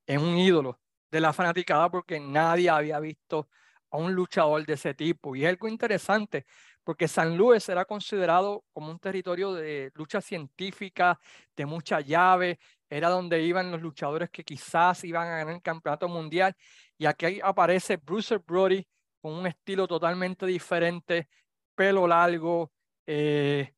en 0.07 0.21
un 0.21 0.37
ídolo 0.37 0.81
de 1.13 1.21
la 1.21 1.33
fanaticada 1.33 1.91
porque 1.91 2.19
nadie 2.19 2.71
había 2.71 2.99
visto 2.99 3.49
a 3.91 3.99
un 3.99 4.15
luchador 4.15 4.65
de 4.67 4.73
ese 4.73 4.95
tipo. 4.95 5.37
Y 5.37 5.45
es 5.45 5.51
algo 5.51 5.69
interesante 5.69 6.47
porque 6.83 7.07
San 7.07 7.37
Luis 7.37 7.69
era 7.69 7.85
considerado 7.85 8.65
como 8.73 8.91
un 8.91 8.99
territorio 8.99 9.53
de 9.53 9.93
lucha 9.95 10.21
científica, 10.21 11.21
de 11.55 11.67
mucha 11.67 12.01
llave, 12.01 12.59
era 12.89 13.11
donde 13.11 13.43
iban 13.43 13.71
los 13.71 13.83
luchadores 13.83 14.31
que 14.31 14.43
quizás 14.43 15.05
iban 15.05 15.29
a 15.29 15.39
ganar 15.39 15.55
el 15.55 15.63
campeonato 15.63 16.09
mundial. 16.09 16.57
Y 16.99 17.07
aquí 17.07 17.41
aparece 17.43 17.99
Bruce 17.99 18.39
Brody 18.39 18.87
con 19.21 19.35
un 19.35 19.47
estilo 19.47 19.87
totalmente 19.87 20.47
diferente, 20.47 21.29
pelo 21.75 22.07
largo, 22.07 22.73
eh, 23.07 23.75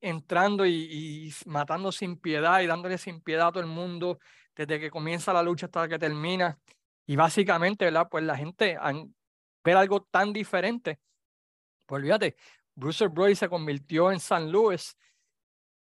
entrando 0.00 0.66
y, 0.66 1.32
matando 1.46 1.92
sin 1.92 2.16
piedad 2.16 2.60
y 2.60 2.66
dándole 2.66 2.98
sin 2.98 3.20
piedad 3.22 3.48
a 3.48 3.52
todo 3.52 3.62
el 3.62 3.68
mundo 3.68 4.18
desde 4.54 4.80
que 4.80 4.90
comienza 4.90 5.32
la 5.32 5.42
lucha 5.42 5.66
hasta 5.66 5.88
que 5.88 5.98
termina. 5.98 6.58
Y 7.06 7.16
básicamente, 7.16 7.84
¿verdad? 7.84 8.08
Pues 8.10 8.24
la 8.24 8.36
gente 8.36 8.78
ver 9.64 9.76
algo 9.76 10.02
tan 10.02 10.32
diferente. 10.32 11.00
Pues 11.86 12.00
olvídate, 12.00 12.36
Bruce 12.74 13.06
Brody 13.08 13.34
se 13.34 13.48
convirtió 13.48 14.12
en 14.12 14.20
San 14.20 14.50
Luis 14.50 14.96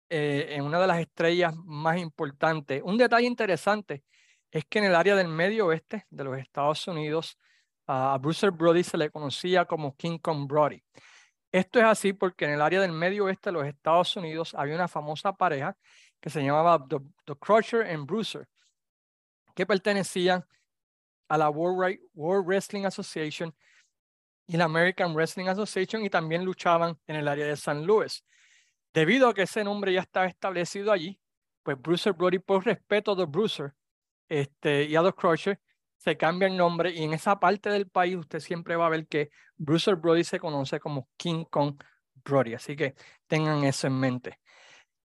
eh, 0.09 0.49
en 0.51 0.65
una 0.65 0.81
de 0.81 0.87
las 0.87 0.99
estrellas 0.99 1.55
más 1.57 1.99
importantes. 1.99 2.83
Un 2.85 2.99
detalle 2.99 3.27
interesante 3.27 4.05
es 4.51 4.65
que 4.67 4.79
en 4.79 4.85
el 4.85 4.95
área 4.95 5.17
del 5.17 5.29
medio 5.29 5.67
oeste 5.67 6.07
de 6.11 6.25
los 6.25 6.39
Estados 6.39 6.87
Unidos, 6.87 7.39
a 7.87 8.17
Bruce 8.19 8.49
Brody 8.51 8.85
se 8.85 8.97
le 8.97 9.11
conocía 9.11 9.65
como 9.65 9.97
King 9.97 10.19
Kong 10.19 10.47
Brody. 10.47 10.83
Esto 11.51 11.79
es 11.79 11.85
así 11.85 12.13
porque 12.13 12.47
en 12.47 12.53
el 12.53 12.63
área 12.63 12.81
del 12.81 12.93
medio 12.93 13.25
oeste 13.25 13.51
de 13.51 13.55
los 13.55 13.67
Estados 13.67 14.17
Unidos 14.17 14.55
había 14.55 14.75
una 14.75 14.89
famosa 14.89 15.33
pareja 15.33 15.77
que 16.21 16.31
se 16.31 16.43
llamaba 16.43 16.85
The, 16.89 17.35
Crusher 17.37 17.83
and 17.83 18.07
Bruiser, 18.07 18.49
que 19.55 19.67
pertenecían 19.67 20.45
a 21.29 21.39
la 21.39 21.49
World, 21.51 21.99
World 22.15 22.47
Wrestling 22.47 22.85
Association 22.85 23.55
y 24.47 24.57
la 24.57 24.65
American 24.65 25.15
Wrestling 25.15 25.47
Association 25.47 26.05
y 26.05 26.11
también 26.11 26.45
luchaban 26.45 26.99
en 27.07 27.17
el 27.17 27.29
área 27.29 27.47
de 27.47 27.57
San 27.57 27.87
Luis. 27.87 28.25
Debido 28.93 29.29
a 29.29 29.35
que 29.35 29.43
ese 29.43 29.65
nombre 29.65 29.93
ya 29.93 30.01
estaba 30.01 30.27
establecido 30.27 30.93
allí, 30.93 31.21
pues 31.63 31.81
Bruiser 31.81 32.13
Brody, 32.13 32.39
por 32.39 32.65
respeto 32.65 33.15
de 33.15 33.25
Bruiser 33.25 33.75
este, 34.29 34.85
y 34.85 34.95
a 34.97 35.03
los 35.03 35.15
Crusher, 35.15 35.61
se 35.97 36.17
cambia 36.17 36.49
el 36.49 36.57
nombre 36.57 36.91
y 36.91 37.03
en 37.03 37.15
esa 37.15 37.41
parte 37.41 37.71
del 37.71 37.89
país 37.89 38.17
usted 38.17 38.41
siempre 38.41 38.77
va 38.77 38.87
a 38.87 38.91
ver 38.91 39.07
que 39.07 39.31
Bruiser 39.57 39.97
Brody 39.97 40.23
se 40.23 40.39
conoce 40.39 40.79
como 40.79 41.09
King 41.17 41.45
Kong 41.45 41.77
Brody. 42.25 42.55
Así 42.55 42.77
que 42.77 42.95
tengan 43.27 43.65
eso 43.65 43.87
en 43.87 43.99
mente. 43.99 44.39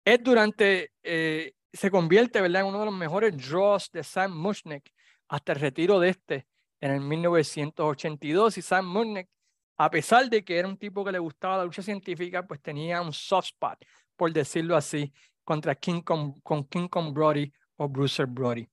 Es 0.05 0.23
durante, 0.23 0.93
eh, 1.03 1.55
se 1.75 1.91
convierte 1.91 2.41
¿verdad? 2.41 2.63
en 2.63 2.69
uno 2.69 2.81
de 2.81 2.87
los 2.87 2.95
mejores 2.95 3.37
draws 3.37 3.91
de 3.91 4.03
Sam 4.03 4.33
Mushnick 4.33 4.93
hasta 5.29 5.53
el 5.53 5.61
retiro 5.61 6.01
de 6.01 6.11
este 6.11 6.47
en 6.81 6.93
el 6.93 7.01
1982 7.01 8.59
y 8.59 8.63
Sam 8.63 8.87
Mushnick 8.87 9.29
a 9.77 9.91
pesar 9.91 10.31
de 10.31 10.45
que 10.45 10.59
era 10.59 10.69
un 10.69 10.77
tipo 10.77 11.05
que 11.05 11.13
le 11.13 11.19
gustaba 11.19 11.59
la 11.59 11.65
lucha 11.65 11.83
científica, 11.83 12.47
pues 12.47 12.63
tenía 12.63 13.03
un 13.03 13.13
soft 13.13 13.47
spot, 13.47 13.85
por 14.17 14.33
decirlo 14.33 14.77
así, 14.77 15.13
contra 15.43 15.75
King 15.75 16.03
con 16.03 16.65
King 16.69 16.87
Kong 16.87 17.13
Brody 17.13 17.53
o 17.77 17.89
Bruiser 17.89 18.27
Brody. 18.27 18.69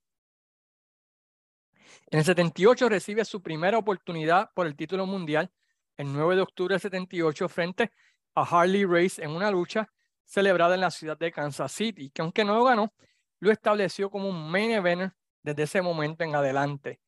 En 2.11 2.19
el 2.19 2.25
78 2.25 2.87
recibe 2.87 3.25
su 3.25 3.41
primera 3.41 3.77
oportunidad 3.77 4.51
por 4.53 4.67
el 4.67 4.75
título 4.75 5.05
mundial 5.05 5.51
el 5.97 6.11
9 6.11 6.35
de 6.35 6.41
octubre 6.41 6.73
del 6.73 6.81
78 6.81 7.49
frente 7.49 7.91
a 8.35 8.43
Harley 8.43 8.85
Race 8.85 9.21
en 9.23 9.31
una 9.31 9.51
lucha 9.51 9.91
celebrada 10.25 10.75
en 10.75 10.81
la 10.81 10.91
ciudad 10.91 11.17
de 11.17 11.31
Kansas 11.31 11.71
City, 11.71 12.09
que 12.09 12.21
aunque 12.21 12.43
no 12.45 12.55
lo 12.55 12.63
ganó, 12.63 12.93
lo 13.39 13.51
estableció 13.51 14.09
como 14.09 14.29
un 14.29 14.49
main 14.49 14.71
eventer 14.71 15.11
desde 15.43 15.63
ese 15.63 15.81
momento 15.81 16.23
en 16.23 16.35
adelante 16.35 16.99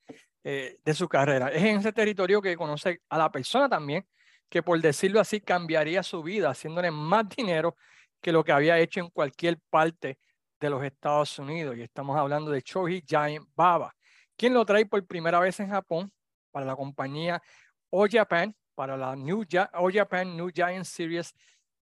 eh, 0.43 0.79
de 0.83 0.93
su 0.93 1.07
carrera. 1.07 1.49
Es 1.49 1.63
en 1.63 1.77
ese 1.77 1.93
territorio 1.93 2.41
que 2.41 2.55
conoce 2.57 3.01
a 3.09 3.17
la 3.17 3.31
persona 3.31 3.69
también, 3.69 4.05
que 4.49 4.61
por 4.61 4.79
decirlo 4.81 5.19
así 5.19 5.39
cambiaría 5.39 6.03
su 6.03 6.21
vida, 6.21 6.49
haciéndole 6.49 6.91
más 6.91 7.29
dinero 7.29 7.75
que 8.21 8.31
lo 8.31 8.43
que 8.43 8.51
había 8.51 8.79
hecho 8.79 8.99
en 8.99 9.09
cualquier 9.09 9.59
parte 9.69 10.17
de 10.59 10.69
los 10.69 10.83
Estados 10.83 11.37
Unidos. 11.39 11.75
Y 11.77 11.81
estamos 11.81 12.17
hablando 12.17 12.51
de 12.51 12.61
Shohei 12.61 13.03
Giant 13.05 13.47
Baba, 13.55 13.93
quien 14.35 14.53
lo 14.53 14.65
trae 14.65 14.85
por 14.85 15.05
primera 15.05 15.39
vez 15.39 15.59
en 15.59 15.69
Japón 15.69 16.11
para 16.51 16.65
la 16.65 16.75
compañía 16.75 17.41
O 17.89 18.07
Japan, 18.09 18.55
para 18.75 18.97
la 18.97 19.15
New 19.15 19.43
O 19.73 19.89
Japan 19.91 20.35
New 20.35 20.49
Giant 20.53 20.85
Series, 20.85 21.33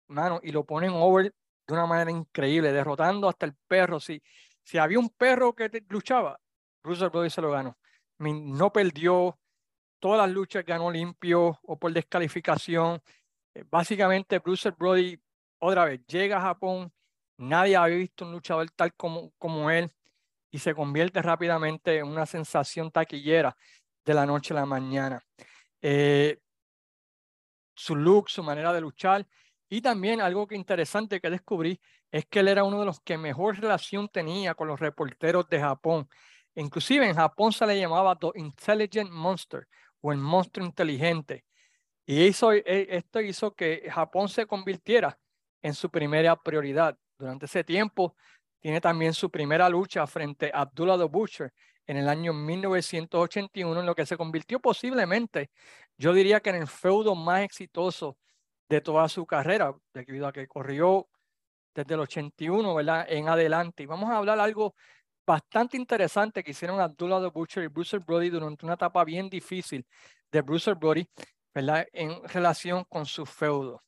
mano, 0.09 0.41
y 0.43 0.53
lo 0.53 0.65
ponen 0.65 0.93
over 0.95 1.35
de 1.67 1.75
una 1.75 1.87
manera 1.87 2.11
increíble, 2.11 2.73
derrotando 2.73 3.29
hasta 3.29 3.47
el 3.47 3.55
perro. 3.67 4.01
Si, 4.01 4.23
si 4.63 4.79
había 4.79 4.99
un 4.99 5.11
perro 5.11 5.55
que 5.55 5.71
luchaba, 5.89 6.39
Bruce 6.83 7.09
Brody 7.09 7.31
se 7.31 7.41
lo 7.41 7.51
ganó. 7.51 7.79
No 8.19 8.73
perdió, 8.73 9.39
todas 9.99 10.27
las 10.27 10.31
luchas 10.35 10.65
ganó 10.65 10.91
limpio 10.91 11.59
o 11.63 11.79
por 11.79 11.93
descalificación. 11.93 13.01
Eh, 13.55 13.65
básicamente, 13.69 14.39
Bruce 14.39 14.71
Brody, 14.71 15.19
otra 15.59 15.87
vez, 15.87 16.01
llega 16.07 16.39
a 16.39 16.43
Japón, 16.43 16.93
nadie 17.39 17.77
había 17.77 17.97
visto 17.97 18.25
un 18.25 18.33
luchador 18.33 18.71
tal 18.71 18.95
como, 18.95 19.33
como 19.39 19.71
él 19.71 19.93
y 20.51 20.59
se 20.59 20.75
convierte 20.75 21.21
rápidamente 21.21 21.99
en 21.99 22.07
una 22.07 22.27
sensación 22.27 22.91
taquillera 22.91 23.57
de 24.05 24.15
la 24.15 24.27
noche 24.27 24.55
a 24.55 24.59
la 24.59 24.67
mañana. 24.67 25.21
Eh, 25.83 26.39
su 27.75 27.97
look, 27.97 28.31
su 28.31 28.43
manera 28.43 28.73
de 28.73 28.81
luchar 28.81 29.27
y 29.69 29.81
también 29.81 30.21
algo 30.21 30.47
que 30.47 30.55
interesante 30.55 31.21
que 31.21 31.31
descubrí 31.31 31.81
es 32.11 32.27
que 32.27 32.41
él 32.41 32.49
era 32.49 32.65
uno 32.65 32.81
de 32.81 32.87
los 32.87 33.01
que 33.01 33.19
mejor 33.19 33.59
relación 33.59 34.09
tenía 34.09 34.55
con 34.55 34.69
los 34.69 34.79
reporteros 34.79 35.49
de 35.49 35.61
Japón. 35.61 36.09
Inclusive 36.55 37.09
en 37.09 37.15
Japón 37.15 37.53
se 37.53 37.67
le 37.67 37.79
llamaba 37.79 38.17
The 38.17 38.31
Intelligent 38.37 39.11
Monster 39.11 39.67
o 40.01 40.13
el 40.13 40.19
monstruo 40.19 40.67
inteligente. 40.67 41.45
Y 42.07 42.27
eso, 42.27 42.53
e, 42.53 42.63
esto 42.91 43.21
hizo 43.21 43.55
que 43.55 43.89
Japón 43.91 44.29
se 44.29 44.47
convirtiera 44.47 45.19
en 45.63 45.75
su 45.75 45.91
primera 45.91 46.37
prioridad. 46.37 46.97
Durante 47.19 47.47
ese 47.47 47.65
tiempo 47.65 48.15
tiene 48.61 48.81
también 48.81 49.15
su 49.15 49.31
primera 49.31 49.69
lucha 49.69 50.07
frente 50.07 50.51
a 50.53 50.61
Abdullah 50.61 50.99
the 50.99 51.05
Butcher 51.05 51.53
en 51.87 51.97
el 51.97 52.09
año 52.09 52.33
1981, 52.33 53.81
en 53.81 53.87
lo 53.87 53.95
que 53.95 54.07
se 54.07 54.17
convirtió 54.17 54.61
posiblemente, 54.61 55.51
yo 55.99 56.13
diría 56.13 56.41
que 56.41 56.51
en 56.51 56.57
el 56.57 56.67
feudo 56.67 57.15
más 57.15 57.43
exitoso 57.43 58.17
de 58.69 58.81
toda 58.81 59.09
su 59.09 59.27
carrera, 59.27 59.75
debido 59.93 60.27
a 60.27 60.33
que 60.33 60.47
corrió 60.47 61.09
desde 61.75 61.95
el 61.95 62.01
81, 62.01 62.75
¿verdad? 62.75 63.07
En 63.09 63.29
adelante. 63.29 63.83
Y 63.83 63.87
vamos 63.87 64.11
a 64.11 64.19
hablar 64.19 64.39
algo 64.39 64.75
bastante 65.27 65.77
interesante 65.77 66.43
que 66.43 66.53
hicieron 66.53 66.81
Abdullah 66.81 67.21
the 67.21 67.29
Butcher 67.29 67.65
y 67.65 67.69
Bruce 67.69 67.99
Brody 67.99 68.31
durante 68.31 68.65
una 68.65 68.75
etapa 68.75 69.05
bien 69.05 69.29
difícil 69.29 69.87
de 70.31 70.43
Bruce 70.43 70.73
Brody, 70.75 71.09
¿verdad? 71.55 71.87
En 71.93 72.23
relación 72.29 72.85
con 72.85 73.07
su 73.07 73.27
feudo. 73.27 73.83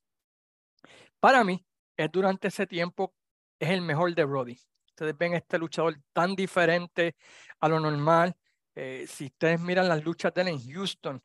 Para 1.21 1.45
mí, 1.45 1.65
es 1.97 2.11
durante 2.11 2.49
ese 2.49 2.67
tiempo, 2.67 3.15
es 3.59 3.71
el 3.71 3.83
mejor 3.83 4.15
de 4.15 4.25
Brody. 4.25 4.59
Ustedes 4.89 5.17
ven 5.17 5.35
este 5.35 5.59
luchador 5.59 5.97
tan 6.13 6.35
diferente 6.35 7.17
a 7.61 7.69
lo 7.69 7.81
normal. 7.81 8.35
Eh, 8.75 9.07
si 9.09 9.27
ustedes 9.27 9.61
miran 9.61 9.89
las 9.89 10.05
luchas 10.05 10.33
de 10.35 10.43
él 10.43 10.61
Houston, 10.73 11.23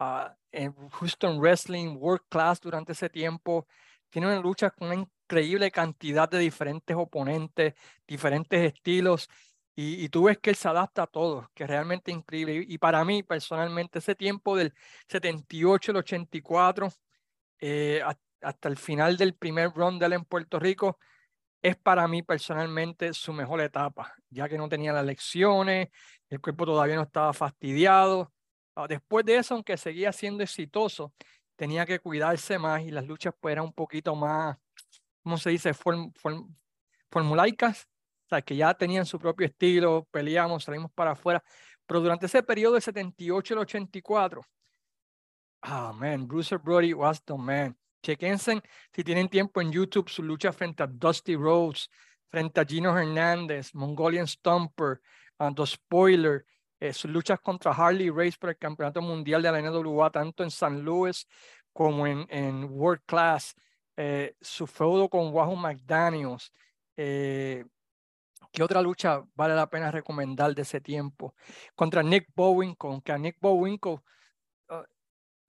uh, 0.00 0.28
Houston 0.92 1.38
Wrestling, 1.38 1.96
World 1.96 2.22
Class 2.28 2.60
durante 2.60 2.92
ese 2.92 3.08
tiempo, 3.08 3.66
tiene 4.08 4.26
una 4.28 4.40
lucha 4.40 4.70
con 4.70 4.88
una 4.88 4.96
increíble 4.96 5.70
cantidad 5.70 6.28
de 6.28 6.38
diferentes 6.38 6.96
oponentes, 6.96 7.74
diferentes 8.06 8.74
estilos, 8.74 9.28
y, 9.82 10.08
tú 10.10 10.24
ves 10.24 10.38
que 10.38 10.50
él 10.50 10.56
se 10.56 10.68
adapta 10.68 11.04
a 11.04 11.06
todo, 11.06 11.50
que 11.54 11.64
es 11.64 11.70
realmente 11.70 12.10
increíble. 12.10 12.64
Y, 12.68 12.76
para 12.78 13.02
mí, 13.04 13.22
personalmente, 13.22 14.00
ese 14.00 14.14
tiempo 14.14 14.54
del 14.56 14.74
78 15.08 15.92
al 15.92 15.96
84, 15.98 16.92
eh, 17.60 18.02
hasta 18.42 18.68
el 18.68 18.76
final 18.76 19.16
del 19.16 19.34
primer 19.34 19.70
round 19.72 20.00
de 20.00 20.06
él 20.06 20.12
en 20.14 20.24
Puerto 20.24 20.58
Rico, 20.58 20.98
es 21.62 21.76
para 21.76 22.06
mí 22.08 22.22
personalmente 22.22 23.12
su 23.14 23.32
mejor 23.32 23.60
etapa, 23.60 24.14
ya 24.30 24.48
que 24.48 24.58
no 24.58 24.68
tenía 24.68 24.92
las 24.92 25.04
lecciones, 25.06 25.88
el 26.28 26.40
cuerpo 26.40 26.66
todavía 26.66 26.96
no 26.96 27.02
estaba 27.02 27.32
fastidiado. 27.32 28.32
Ah, 28.74 28.86
después 28.88 29.24
de 29.24 29.36
eso, 29.36 29.54
aunque 29.54 29.76
seguía 29.76 30.12
siendo 30.12 30.42
exitoso, 30.42 31.12
tenía 31.56 31.84
que 31.84 31.98
cuidarse 31.98 32.58
más 32.58 32.82
y 32.82 32.90
las 32.90 33.06
luchas 33.06 33.34
pues 33.38 33.52
eran 33.52 33.66
un 33.66 33.72
poquito 33.72 34.14
más, 34.14 34.56
¿cómo 35.22 35.36
se 35.36 35.50
dice? 35.50 35.74
Form, 35.74 36.12
formulaicas, 37.10 37.88
o 38.26 38.28
sea, 38.30 38.42
que 38.42 38.56
ya 38.56 38.72
tenían 38.74 39.04
su 39.04 39.18
propio 39.18 39.46
estilo, 39.46 40.06
peleamos, 40.10 40.64
salimos 40.64 40.90
para 40.92 41.12
afuera. 41.12 41.42
Pero 41.86 42.00
durante 42.00 42.26
ese 42.26 42.42
periodo 42.42 42.74
de 42.74 42.80
78 42.80 43.54
al 43.54 43.60
84, 43.60 44.42
ah, 45.62 45.92
man, 45.92 46.26
Bruce 46.26 46.56
Brody 46.56 46.94
was 46.94 47.22
the 47.24 47.34
man. 47.36 47.76
Chequense 48.02 48.62
si 48.94 49.04
tienen 49.04 49.28
tiempo 49.28 49.60
en 49.60 49.72
YouTube 49.72 50.08
su 50.08 50.22
lucha 50.22 50.52
frente 50.52 50.82
a 50.82 50.86
Dusty 50.86 51.36
Rhodes, 51.36 51.90
frente 52.30 52.60
a 52.60 52.64
Gino 52.64 52.96
Hernández, 52.96 53.74
Mongolian 53.74 54.26
Stomper, 54.26 55.00
uh, 55.38 55.66
Spoiler, 55.66 56.46
eh, 56.80 56.92
sus 56.92 57.10
luchas 57.10 57.40
contra 57.40 57.72
Harley 57.72 58.10
Race 58.10 58.36
por 58.38 58.50
el 58.50 58.58
Campeonato 58.58 59.02
Mundial 59.02 59.42
de 59.42 59.52
la 59.52 59.60
NWA, 59.60 60.10
tanto 60.10 60.42
en 60.42 60.50
San 60.50 60.82
Luis 60.82 61.26
como 61.72 62.06
en, 62.06 62.26
en 62.30 62.64
World 62.64 63.02
Class, 63.06 63.54
eh, 63.96 64.34
su 64.40 64.66
feudo 64.66 65.08
con 65.08 65.32
Wahoo 65.32 65.56
McDaniels. 65.56 66.52
Eh, 66.96 67.64
¿Qué 68.52 68.62
otra 68.62 68.82
lucha 68.82 69.22
vale 69.34 69.54
la 69.54 69.68
pena 69.68 69.90
recomendar 69.90 70.54
de 70.54 70.62
ese 70.62 70.80
tiempo? 70.80 71.34
Contra 71.76 72.02
Nick 72.02 72.28
Bowen, 72.34 72.74
con 72.74 73.00
que 73.00 73.12
a 73.12 73.18
Nick 73.18 73.36
Bowinkle 73.40 74.00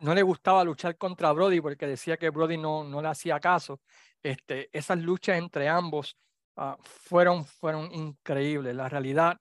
no 0.02 0.16
le 0.16 0.24
gustaba 0.24 0.64
luchar 0.64 0.98
contra 0.98 1.32
Brody 1.32 1.62
porque 1.62 1.88
decía 1.88 2.18
que 2.18 2.30
Brody 2.30 2.58
no, 2.58 2.84
no 2.84 3.02
le 3.02 3.08
hacía 3.08 3.40
caso. 3.40 3.80
Este, 4.22 4.70
esas 4.78 5.00
luchas 5.00 5.38
entre 5.38 5.70
ambos 5.70 6.18
ah, 6.56 6.78
fueron, 6.82 7.46
fueron 7.46 7.92
increíbles. 7.94 8.76
La 8.76 8.90
realidad 8.90 9.40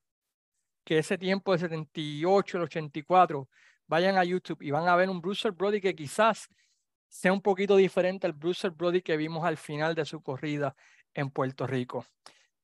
que 0.84 0.98
ese 0.98 1.18
tiempo 1.18 1.52
de 1.52 1.58
78 1.58 2.58
al 2.58 2.64
84, 2.64 3.48
vayan 3.86 4.18
a 4.18 4.24
YouTube 4.24 4.62
y 4.62 4.70
van 4.70 4.88
a 4.88 4.96
ver 4.96 5.10
un 5.10 5.20
Bruce 5.20 5.50
Brody 5.50 5.80
que 5.80 5.94
quizás 5.94 6.48
sea 7.08 7.32
un 7.32 7.42
poquito 7.42 7.76
diferente 7.76 8.26
al 8.26 8.32
Bruce 8.32 8.68
Brody 8.68 9.02
que 9.02 9.16
vimos 9.16 9.44
al 9.44 9.56
final 9.56 9.94
de 9.94 10.04
su 10.04 10.22
corrida 10.22 10.74
en 11.12 11.30
Puerto 11.30 11.66
Rico. 11.66 12.06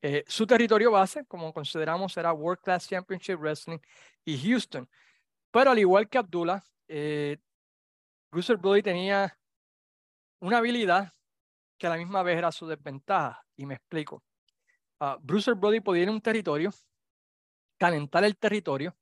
Eh, 0.01 0.23
su 0.27 0.47
territorio 0.47 0.91
base, 0.91 1.25
como 1.25 1.51
consideramos, 1.53 2.15
era 2.17 2.31
World 2.31 2.61
Class 2.61 2.87
Championship 2.87 3.39
Wrestling 3.39 3.79
y 4.23 4.37
Houston. 4.37 4.87
Pero 5.51 5.71
al 5.71 5.79
igual 5.79 6.07
que 6.07 6.17
Abdullah, 6.17 6.63
eh, 6.87 7.37
Brody 8.31 8.81
tenía 8.81 9.37
una 10.39 10.59
habilidad 10.59 11.11
que 11.77 11.87
a 11.87 11.89
la 11.89 11.97
misma 11.97 12.23
vez 12.23 12.37
era 12.37 12.51
su 12.51 12.67
desventaja, 12.67 13.43
y 13.55 13.65
me 13.65 13.75
explico. 13.75 14.23
Uh, 14.99 15.17
Brody 15.21 15.79
podía 15.79 16.03
ir 16.03 16.09
a 16.09 16.11
un 16.11 16.21
territorio, 16.21 16.71
calentar 17.77 18.23
el 18.23 18.37
territorio, 18.37 18.95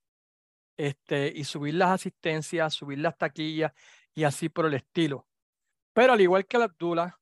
este, 0.77 1.31
y 1.33 1.43
subir 1.43 1.75
las 1.75 1.91
asistencias, 1.91 2.73
subir 2.73 2.99
las 2.99 3.17
taquillas 3.17 3.73
y 4.13 4.23
así 4.23 4.49
por 4.49 4.65
el 4.65 4.73
estilo. 4.73 5.27
Pero 5.93 6.13
al 6.13 6.21
igual 6.21 6.45
que 6.45 6.57
la 6.57 6.65
Abdullah, 6.65 7.17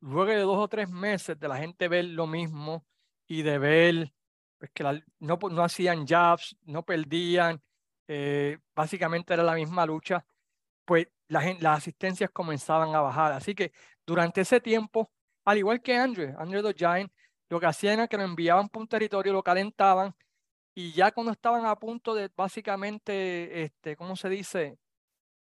luego 0.00 0.30
de 0.30 0.40
dos 0.40 0.58
o 0.58 0.68
tres 0.68 0.88
meses 0.88 1.38
de 1.38 1.48
la 1.48 1.58
gente 1.58 1.88
ver 1.88 2.06
lo 2.06 2.26
mismo 2.26 2.86
y 3.26 3.42
de 3.42 3.58
ver 3.58 4.12
pues, 4.58 4.70
que 4.72 4.84
no, 5.20 5.38
no 5.50 5.62
hacían 5.62 6.06
jabs, 6.06 6.56
no 6.62 6.84
perdían, 6.84 7.62
eh, 8.08 8.58
básicamente 8.74 9.34
era 9.34 9.42
la 9.42 9.54
misma 9.54 9.86
lucha, 9.86 10.24
pues 10.84 11.08
las, 11.28 11.44
asistencias 11.64 12.30
comenzaban 12.30 12.94
a 12.94 13.00
bajar. 13.00 13.32
Así 13.32 13.54
que 13.54 13.72
durante 14.06 14.40
ese 14.40 14.60
tiempo, 14.60 15.10
al 15.44 15.58
igual 15.58 15.80
que 15.80 15.96
Andrew, 15.96 16.34
Andrew 16.38 16.62
the 16.62 16.74
Giant, 16.74 17.12
lo 17.48 17.60
que 17.60 17.66
hacían 17.66 17.94
era 17.94 18.08
que 18.08 18.16
lo 18.16 18.24
enviaban 18.24 18.68
por 18.68 18.82
un 18.82 18.88
territorio, 18.88 19.32
lo 19.32 19.42
calentaban 19.42 20.14
y 20.80 20.92
ya 20.92 21.12
cuando 21.12 21.32
estaban 21.32 21.66
a 21.66 21.76
punto 21.76 22.14
de 22.14 22.30
básicamente, 22.34 23.64
este, 23.64 23.96
¿cómo 23.96 24.16
se 24.16 24.30
dice? 24.30 24.78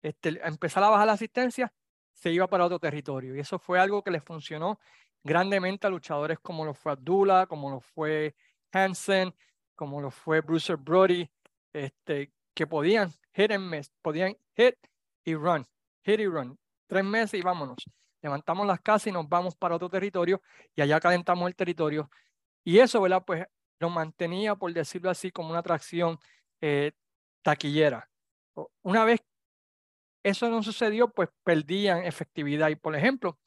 Este, 0.00 0.40
empezar 0.46 0.82
a 0.82 0.88
bajar 0.88 1.06
la 1.06 1.12
asistencia, 1.12 1.74
se 2.14 2.32
iba 2.32 2.46
para 2.46 2.64
otro 2.64 2.78
territorio. 2.78 3.36
Y 3.36 3.40
eso 3.40 3.58
fue 3.58 3.78
algo 3.78 4.02
que 4.02 4.10
les 4.10 4.24
funcionó 4.24 4.80
grandemente 5.22 5.86
a 5.86 5.90
luchadores 5.90 6.38
como 6.38 6.64
lo 6.64 6.72
fue 6.72 6.92
Abdullah, 6.92 7.46
como 7.46 7.68
lo 7.68 7.80
fue 7.80 8.34
Hansen, 8.72 9.34
como 9.76 10.00
lo 10.00 10.10
fue 10.10 10.40
Bruce 10.40 10.74
Brody, 10.76 11.28
este, 11.74 12.32
que 12.54 12.66
podían 12.66 13.12
hit 13.34 13.50
and 13.50 13.70
miss, 13.70 13.92
podían 14.00 14.34
hit 14.56 14.76
y 15.24 15.34
run, 15.34 15.66
hit 16.02 16.20
y 16.20 16.26
run. 16.26 16.58
Tres 16.86 17.04
meses 17.04 17.38
y 17.38 17.42
vámonos. 17.42 17.84
Levantamos 18.22 18.66
las 18.66 18.80
casas 18.80 19.08
y 19.08 19.12
nos 19.12 19.28
vamos 19.28 19.54
para 19.54 19.76
otro 19.76 19.90
territorio 19.90 20.40
y 20.74 20.80
allá 20.80 20.98
calentamos 20.98 21.46
el 21.46 21.54
territorio. 21.54 22.10
Y 22.64 22.78
eso, 22.78 23.02
¿verdad? 23.02 23.22
Pues 23.26 23.46
lo 23.80 23.90
mantenía, 23.90 24.54
por 24.54 24.72
decirlo 24.72 25.10
así, 25.10 25.30
como 25.32 25.50
una 25.50 25.58
atracción 25.58 26.18
eh, 26.60 26.92
taquillera. 27.42 28.08
Una 28.82 29.04
vez 29.04 29.20
eso 30.22 30.48
no 30.50 30.62
sucedió, 30.62 31.08
pues 31.10 31.30
perdían 31.42 32.04
efectividad. 32.04 32.68
Y 32.68 32.76
por 32.76 32.94
ejemplo, 32.94 33.38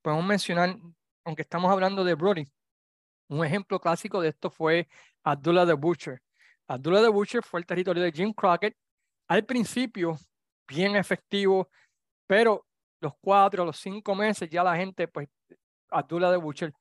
podemos 0.00 0.24
mencionar, 0.24 0.76
aunque 1.24 1.42
estamos 1.42 1.70
hablando 1.70 2.04
de 2.04 2.14
Brody, 2.14 2.44
un 3.28 3.44
ejemplo 3.44 3.78
clásico 3.80 4.20
de 4.20 4.30
esto 4.30 4.50
fue 4.50 4.88
Abdullah 5.22 5.66
the 5.66 5.74
Butcher. 5.74 6.20
Abdullah 6.66 7.02
the 7.02 7.08
Butcher 7.08 7.42
fue 7.42 7.60
el 7.60 7.66
territorio 7.66 8.02
de 8.02 8.12
Jim 8.12 8.32
Crockett. 8.32 8.74
Al 9.28 9.44
principio, 9.44 10.16
bien 10.66 10.96
efectivo, 10.96 11.68
pero 12.26 12.66
los 13.00 13.12
cuatro, 13.20 13.64
los 13.64 13.78
cinco 13.78 14.14
meses 14.14 14.48
ya 14.48 14.64
la 14.64 14.76
gente, 14.76 15.06
pues, 15.08 15.28
Abdullah 15.90 16.30
the 16.30 16.38
Butcher 16.38 16.72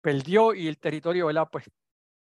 perdió 0.00 0.54
y 0.54 0.68
el 0.68 0.78
territorio, 0.78 1.26
¿verdad? 1.26 1.48
Pues 1.50 1.64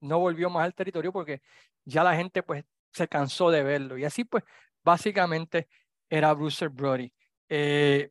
no 0.03 0.19
volvió 0.19 0.51
más 0.51 0.65
al 0.65 0.75
territorio 0.75 1.13
porque 1.13 1.43
ya 1.85 2.05
la 2.05 2.15
gente, 2.17 2.43
pues, 2.43 2.65
se 2.93 3.09
cansó 3.09 3.51
de 3.51 3.63
verlo. 3.63 3.99
Y 3.99 4.05
así, 4.05 4.25
pues, 4.25 4.45
básicamente 4.85 5.69
era 6.11 6.33
Bruce 6.35 6.69
Brody. 6.69 7.13
Eh, 7.49 8.11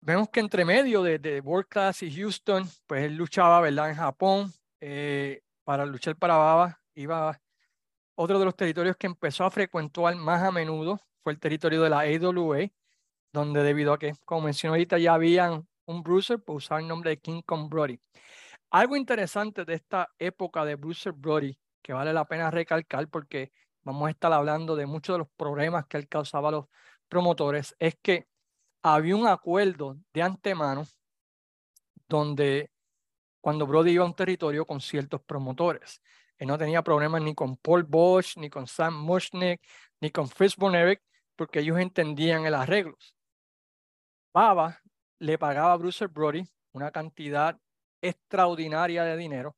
vemos 0.00 0.28
que 0.30 0.40
entre 0.40 0.64
medio 0.64 1.02
de, 1.02 1.18
de, 1.18 1.40
World 1.40 1.68
Class 1.68 2.02
y 2.02 2.14
Houston, 2.14 2.68
pues 2.86 3.04
él 3.04 3.16
luchaba, 3.16 3.60
¿verdad? 3.60 3.90
En 3.90 3.96
Japón, 3.96 4.52
eh, 4.80 5.42
para 5.64 5.86
luchar 5.86 6.16
para 6.16 6.36
Baba, 6.36 6.80
iba 6.94 7.40
otro 8.14 8.38
de 8.38 8.44
los 8.46 8.56
territorios 8.56 8.96
que 8.96 9.06
empezó 9.06 9.44
a 9.44 9.50
frecuentar 9.50 10.16
más 10.16 10.42
a 10.42 10.50
menudo 10.50 11.00
fue 11.22 11.32
el 11.32 11.40
territorio 11.40 11.82
de 11.82 11.90
la 11.90 12.00
AWA, 12.00 12.68
donde 13.32 13.62
debido 13.62 13.92
a 13.92 13.98
que, 13.98 14.14
como 14.24 14.42
mencioné 14.42 14.74
ahorita, 14.74 14.96
ya 14.98 15.14
habían 15.14 15.66
un 15.86 16.02
Bruiser, 16.02 16.38
pues 16.42 16.64
usaba 16.64 16.80
el 16.80 16.88
nombre 16.88 17.10
de 17.10 17.18
King 17.18 17.42
Kong 17.44 17.68
Brody. 17.68 18.00
Algo 18.70 18.96
interesante 18.96 19.64
de 19.64 19.74
esta 19.74 20.12
época 20.18 20.64
de 20.64 20.74
Bruiser 20.74 21.12
Brody, 21.12 21.58
que 21.82 21.92
vale 21.92 22.12
la 22.12 22.26
pena 22.26 22.50
recalcar 22.50 23.08
porque 23.08 23.52
vamos 23.82 24.08
a 24.08 24.10
estar 24.10 24.32
hablando 24.32 24.74
de 24.74 24.86
muchos 24.86 25.14
de 25.14 25.18
los 25.18 25.28
problemas 25.36 25.86
que 25.86 25.96
él 25.96 26.08
causaba 26.08 26.48
a 26.48 26.52
los 26.52 26.66
promotores, 27.08 27.76
es 27.78 27.96
que 28.02 28.28
había 28.82 29.16
un 29.16 29.26
acuerdo 29.26 29.96
de 30.12 30.22
antemano 30.22 30.84
donde 32.08 32.70
cuando 33.40 33.66
Brody 33.66 33.92
iba 33.92 34.04
a 34.04 34.08
un 34.08 34.14
territorio 34.14 34.66
con 34.66 34.80
ciertos 34.80 35.22
promotores, 35.22 36.02
él 36.38 36.48
no 36.48 36.58
tenía 36.58 36.82
problemas 36.82 37.22
ni 37.22 37.34
con 37.34 37.56
Paul 37.56 37.84
Bosch, 37.84 38.36
ni 38.36 38.50
con 38.50 38.66
Sam 38.66 38.94
Mushnick, 38.94 39.60
ni 40.00 40.10
con 40.10 40.28
Fritz 40.28 40.56
Eric, 40.60 41.02
porque 41.36 41.60
ellos 41.60 41.78
entendían 41.78 42.44
el 42.44 42.54
arreglo. 42.54 42.96
Baba 44.34 44.82
le 45.18 45.38
pagaba 45.38 45.72
a 45.72 45.76
Bruce 45.76 46.06
Brody 46.08 46.44
una 46.72 46.90
cantidad 46.90 47.58
extraordinaria 48.08 49.04
de 49.04 49.16
dinero, 49.16 49.56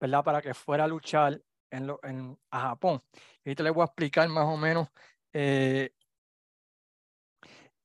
¿verdad? 0.00 0.24
Para 0.24 0.42
que 0.42 0.54
fuera 0.54 0.84
a 0.84 0.88
luchar 0.88 1.40
en, 1.70 1.86
lo, 1.86 2.00
en 2.02 2.38
a 2.50 2.60
Japón. 2.60 3.00
Y 3.44 3.54
te 3.54 3.62
les 3.62 3.72
voy 3.72 3.82
a 3.82 3.86
explicar 3.86 4.28
más 4.28 4.46
o 4.46 4.56
menos. 4.56 4.88
Eh, 5.32 5.90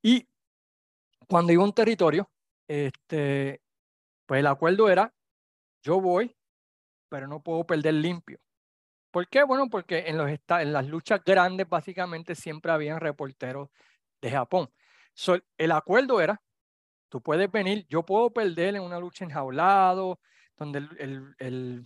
y 0.02 0.28
cuando 1.28 1.54
iba 1.54 1.64
a 1.64 1.66
un 1.66 1.74
territorio, 1.74 2.30
este, 2.68 3.62
pues 4.26 4.40
el 4.40 4.48
acuerdo 4.48 4.90
era, 4.90 5.14
yo 5.82 6.02
voy, 6.02 6.36
pero 7.10 7.28
no 7.28 7.42
puedo 7.42 7.66
perder 7.66 7.94
limpio. 7.96 8.40
¿Por 9.12 9.28
qué? 9.28 9.44
Bueno, 9.44 9.70
porque 9.70 10.06
en, 10.08 10.18
los 10.18 10.30
en 10.30 10.74
las 10.74 10.88
luchas 10.88 11.24
grandes 11.24 11.70
básicamente 11.70 12.36
siempre 12.36 12.72
habían 12.72 13.00
reporteros 13.00 13.70
de 14.22 14.32
Japón. 14.32 14.70
el 15.58 15.72
acuerdo 15.72 16.20
era, 16.20 16.42
tú 17.14 17.22
puedes 17.22 17.52
venir, 17.52 17.86
yo 17.90 18.02
puedo 18.02 18.32
perder 18.32 18.76
en 18.76 18.82
una 18.82 19.00
lucha 19.00 19.24
enjaulado, 19.24 20.20
donde 20.58 20.80
el, 20.80 21.36
el, 21.38 21.86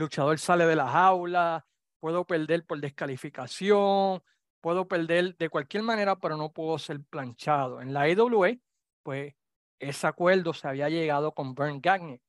luchador 0.00 0.36
sale 0.40 0.66
de 0.66 0.74
la 0.74 0.88
jaula, 0.88 1.64
puedo 2.00 2.24
perder 2.26 2.66
por 2.66 2.80
descalificación, 2.80 4.20
puedo 4.60 4.88
perder 4.88 5.36
de 5.36 5.48
cualquier 5.48 5.84
manera, 5.84 6.16
pero 6.16 6.36
no 6.36 6.50
puedo 6.50 6.76
ser 6.76 7.00
planchado. 7.04 7.80
En 7.80 7.94
la 7.94 8.08
IWA, 8.08 8.56
pues 9.04 9.32
ese 9.78 10.08
acuerdo 10.08 10.52
se 10.52 10.66
había 10.66 10.88
llegado 10.88 11.30
con 11.30 11.54
Vern 11.54 11.80
Gagne. 11.80 12.20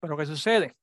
Pero 0.00 0.16
¿qué 0.16 0.24
sucede? 0.24 0.74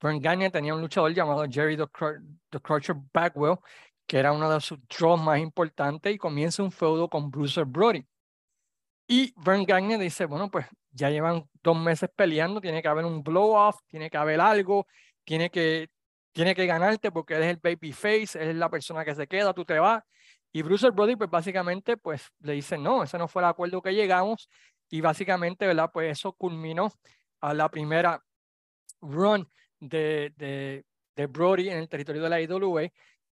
Vern 0.00 0.20
Gagne 0.20 0.50
tenía 0.50 0.74
un 0.74 0.80
luchador 0.80 1.14
llamado 1.14 1.46
Jerry 1.48 1.76
the, 1.76 2.60
Crusher 2.60 2.96
Bagwell, 3.14 3.58
que 4.04 4.18
era 4.18 4.32
uno 4.32 4.50
de 4.50 4.60
sus 4.60 4.80
draws 4.88 5.22
más 5.22 5.38
importantes, 5.38 6.12
y 6.12 6.18
comienza 6.18 6.64
un 6.64 6.72
feudo 6.72 7.08
con 7.08 7.30
Bruiser 7.30 7.64
Brody. 7.64 8.04
Y 9.06 9.32
Vern 9.36 9.64
Gagne 9.64 9.98
dice, 9.98 10.24
bueno, 10.26 10.50
pues 10.50 10.66
ya 10.90 11.10
llevan 11.10 11.48
dos 11.62 11.78
meses 11.78 12.10
peleando, 12.14 12.60
tiene 12.60 12.82
que 12.82 12.88
haber 12.88 13.04
un 13.04 13.22
blow-off, 13.22 13.78
tiene 13.86 14.10
que 14.10 14.16
haber 14.16 14.40
algo, 14.40 14.86
tiene 15.24 15.50
que, 15.50 15.88
tiene 16.32 16.54
que 16.54 16.66
ganarte 16.66 17.12
porque 17.12 17.34
eres 17.34 17.48
el 17.50 17.58
baby 17.62 17.92
face, 17.92 18.50
es 18.50 18.56
la 18.56 18.68
persona 18.68 19.04
que 19.04 19.14
se 19.14 19.26
queda, 19.26 19.54
tú 19.54 19.64
te 19.64 19.78
vas. 19.78 20.02
Y 20.52 20.62
Bruce 20.62 20.90
Brody, 20.90 21.16
pues 21.16 21.30
básicamente, 21.30 21.96
pues 21.96 22.30
le 22.40 22.54
dice, 22.54 22.78
no, 22.78 23.02
ese 23.02 23.18
no 23.18 23.28
fue 23.28 23.42
el 23.42 23.48
acuerdo 23.48 23.82
que 23.82 23.94
llegamos. 23.94 24.48
Y 24.88 25.00
básicamente, 25.00 25.66
¿verdad? 25.66 25.90
Pues 25.92 26.12
eso 26.12 26.32
culminó 26.32 26.90
a 27.40 27.54
la 27.54 27.68
primera 27.68 28.22
run 29.00 29.48
de, 29.78 30.32
de, 30.36 30.84
de 31.14 31.26
Brody 31.26 31.68
en 31.68 31.78
el 31.78 31.88
territorio 31.88 32.22
de 32.22 32.28
la 32.30 32.40
IWA, 32.40 32.88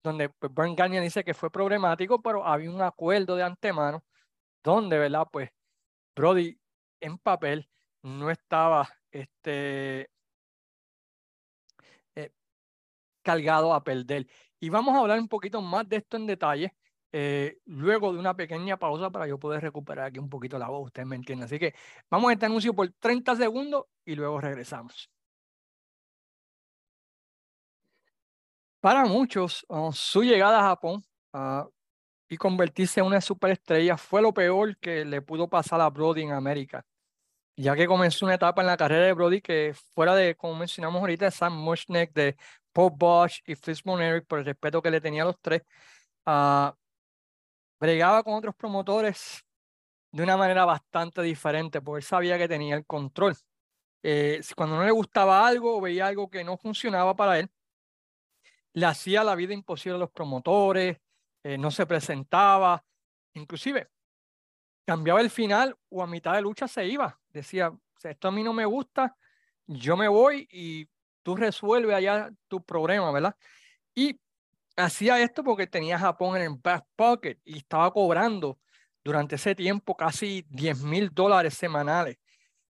donde 0.02 0.28
pues, 0.28 0.52
Burn 0.52 0.76
Gagnon 0.76 1.02
dice 1.02 1.24
que 1.24 1.34
fue 1.34 1.50
problemático, 1.50 2.20
pero 2.20 2.44
había 2.46 2.70
un 2.70 2.82
acuerdo 2.82 3.36
de 3.36 3.42
antemano 3.44 4.04
donde, 4.66 4.98
¿verdad? 4.98 5.28
Pues 5.32 5.50
Brody 6.14 6.58
en 7.00 7.18
papel 7.18 7.68
no 8.02 8.30
estaba 8.30 8.88
este, 9.10 10.10
cargado 13.22 13.74
a 13.74 13.82
perder. 13.82 14.26
Y 14.60 14.68
vamos 14.70 14.94
a 14.94 15.00
hablar 15.00 15.18
un 15.18 15.28
poquito 15.28 15.60
más 15.60 15.88
de 15.88 15.96
esto 15.96 16.16
en 16.16 16.26
detalle 16.26 16.74
eh, 17.12 17.58
luego 17.66 18.12
de 18.12 18.18
una 18.18 18.34
pequeña 18.34 18.76
pausa 18.76 19.10
para 19.10 19.26
yo 19.26 19.38
poder 19.38 19.62
recuperar 19.62 20.06
aquí 20.06 20.18
un 20.18 20.28
poquito 20.28 20.58
la 20.58 20.68
voz, 20.68 20.86
ustedes 20.86 21.08
me 21.08 21.16
entienden. 21.16 21.44
Así 21.46 21.58
que 21.58 21.74
vamos 22.10 22.30
a 22.30 22.32
este 22.34 22.46
anuncio 22.46 22.74
por 22.74 22.88
30 22.98 23.36
segundos 23.36 23.84
y 24.04 24.14
luego 24.14 24.40
regresamos. 24.40 25.10
Para 28.80 29.04
muchos, 29.06 29.64
oh, 29.68 29.92
su 29.92 30.22
llegada 30.22 30.60
a 30.60 30.68
Japón 30.68 31.04
ah, 31.32 31.66
y 32.28 32.36
convertirse 32.36 33.00
en 33.00 33.06
una 33.06 33.20
superestrella 33.20 33.96
fue 33.96 34.22
lo 34.22 34.32
peor 34.34 34.76
que 34.78 35.04
le 35.04 35.22
pudo 35.22 35.48
pasar 35.48 35.80
a 35.80 35.90
Brody 35.90 36.22
en 36.22 36.32
América 36.32 36.84
ya 37.56 37.74
que 37.74 37.86
comenzó 37.86 38.26
una 38.26 38.34
etapa 38.34 38.60
en 38.60 38.66
la 38.66 38.76
carrera 38.76 39.06
de 39.06 39.12
Brody 39.14 39.40
que 39.40 39.74
fuera 39.94 40.14
de, 40.14 40.36
como 40.36 40.54
mencionamos 40.56 41.00
ahorita, 41.00 41.30
Sam 41.30 41.54
Mushnick, 41.54 42.12
de 42.12 42.36
Paul 42.72 42.92
Bosch 42.96 43.40
y 43.46 43.54
Fritz 43.54 43.82
Eric, 43.86 44.26
por 44.26 44.40
el 44.40 44.44
respeto 44.44 44.82
que 44.82 44.90
le 44.90 45.00
tenía 45.00 45.22
a 45.22 45.26
los 45.26 45.40
tres, 45.40 45.62
uh, 46.26 46.70
bregaba 47.80 48.22
con 48.22 48.34
otros 48.34 48.54
promotores 48.54 49.44
de 50.12 50.22
una 50.22 50.36
manera 50.36 50.64
bastante 50.64 51.22
diferente, 51.22 51.80
porque 51.80 51.98
él 52.00 52.04
sabía 52.04 52.38
que 52.38 52.48
tenía 52.48 52.76
el 52.76 52.86
control. 52.86 53.36
Eh, 54.02 54.40
cuando 54.56 54.76
no 54.76 54.84
le 54.84 54.90
gustaba 54.92 55.46
algo 55.46 55.78
o 55.78 55.80
veía 55.80 56.06
algo 56.06 56.30
que 56.30 56.44
no 56.44 56.56
funcionaba 56.58 57.16
para 57.16 57.38
él, 57.38 57.50
le 58.74 58.86
hacía 58.86 59.24
la 59.24 59.34
vida 59.34 59.54
imposible 59.54 59.96
a 59.96 60.00
los 60.00 60.10
promotores, 60.10 60.98
eh, 61.46 61.56
no 61.56 61.70
se 61.70 61.86
presentaba, 61.86 62.84
inclusive 63.34 63.88
cambiaba 64.84 65.20
el 65.20 65.30
final 65.30 65.76
o 65.88 66.02
a 66.02 66.06
mitad 66.08 66.34
de 66.34 66.42
lucha 66.42 66.66
se 66.66 66.84
iba. 66.86 67.20
Decía, 67.28 67.72
esto 68.02 68.26
a 68.26 68.32
mí 68.32 68.42
no 68.42 68.52
me 68.52 68.64
gusta, 68.64 69.16
yo 69.64 69.96
me 69.96 70.08
voy 70.08 70.48
y 70.50 70.88
tú 71.22 71.36
resuelves 71.36 71.94
allá 71.94 72.30
tu 72.48 72.64
problema, 72.64 73.12
¿verdad? 73.12 73.36
Y 73.94 74.18
hacía 74.76 75.22
esto 75.22 75.44
porque 75.44 75.68
tenía 75.68 76.00
Japón 76.00 76.36
en 76.36 76.42
el 76.42 76.58
back 76.60 76.84
pocket 76.96 77.38
y 77.44 77.58
estaba 77.58 77.92
cobrando 77.92 78.58
durante 79.04 79.36
ese 79.36 79.54
tiempo 79.54 79.96
casi 79.96 80.44
10 80.48 80.82
mil 80.82 81.10
dólares 81.14 81.54
semanales, 81.54 82.18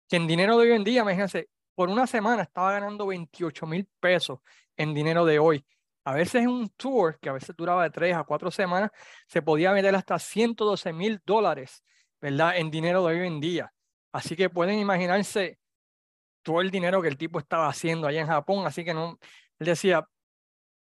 que 0.10 0.16
en 0.16 0.26
dinero 0.26 0.58
de 0.58 0.72
hoy 0.72 0.76
en 0.76 0.84
día, 0.84 1.02
imagínense, 1.02 1.48
por 1.76 1.90
una 1.90 2.08
semana 2.08 2.42
estaba 2.42 2.72
ganando 2.72 3.06
28 3.06 3.68
mil 3.68 3.88
pesos 4.00 4.40
en 4.76 4.96
dinero 4.96 5.26
de 5.26 5.38
hoy. 5.38 5.64
A 6.06 6.14
veces 6.14 6.44
en 6.44 6.50
un 6.50 6.70
tour, 6.70 7.18
que 7.20 7.30
a 7.30 7.34
veces 7.34 7.56
duraba 7.56 7.84
de 7.84 7.90
3 7.90 8.16
a 8.16 8.24
4 8.24 8.52
semanas, 8.52 8.92
se 9.28 9.42
podía 9.42 9.72
vender 9.72 9.96
hasta 9.96 10.20
112 10.20 10.94
mil 10.94 11.22
dólares, 11.26 11.84
¿verdad? 12.22 12.58
En 12.58 12.70
dinero 12.72 13.06
de 13.06 13.22
hoy 13.22 13.28
en 13.28 13.40
día. 13.40 13.74
Así 14.12 14.36
que 14.36 14.50
pueden 14.50 14.80
imaginarse 14.80 15.60
todo 16.42 16.62
el 16.62 16.72
dinero 16.72 17.02
que 17.02 17.08
el 17.08 17.18
tipo 17.18 17.40
estaba 17.40 17.68
haciendo 17.68 18.08
allá 18.08 18.22
en 18.22 18.28
Japón, 18.28 18.68
así 18.68 18.84
que 18.84 18.94
no, 18.94 19.18
él 19.60 19.66
decía, 19.66 20.06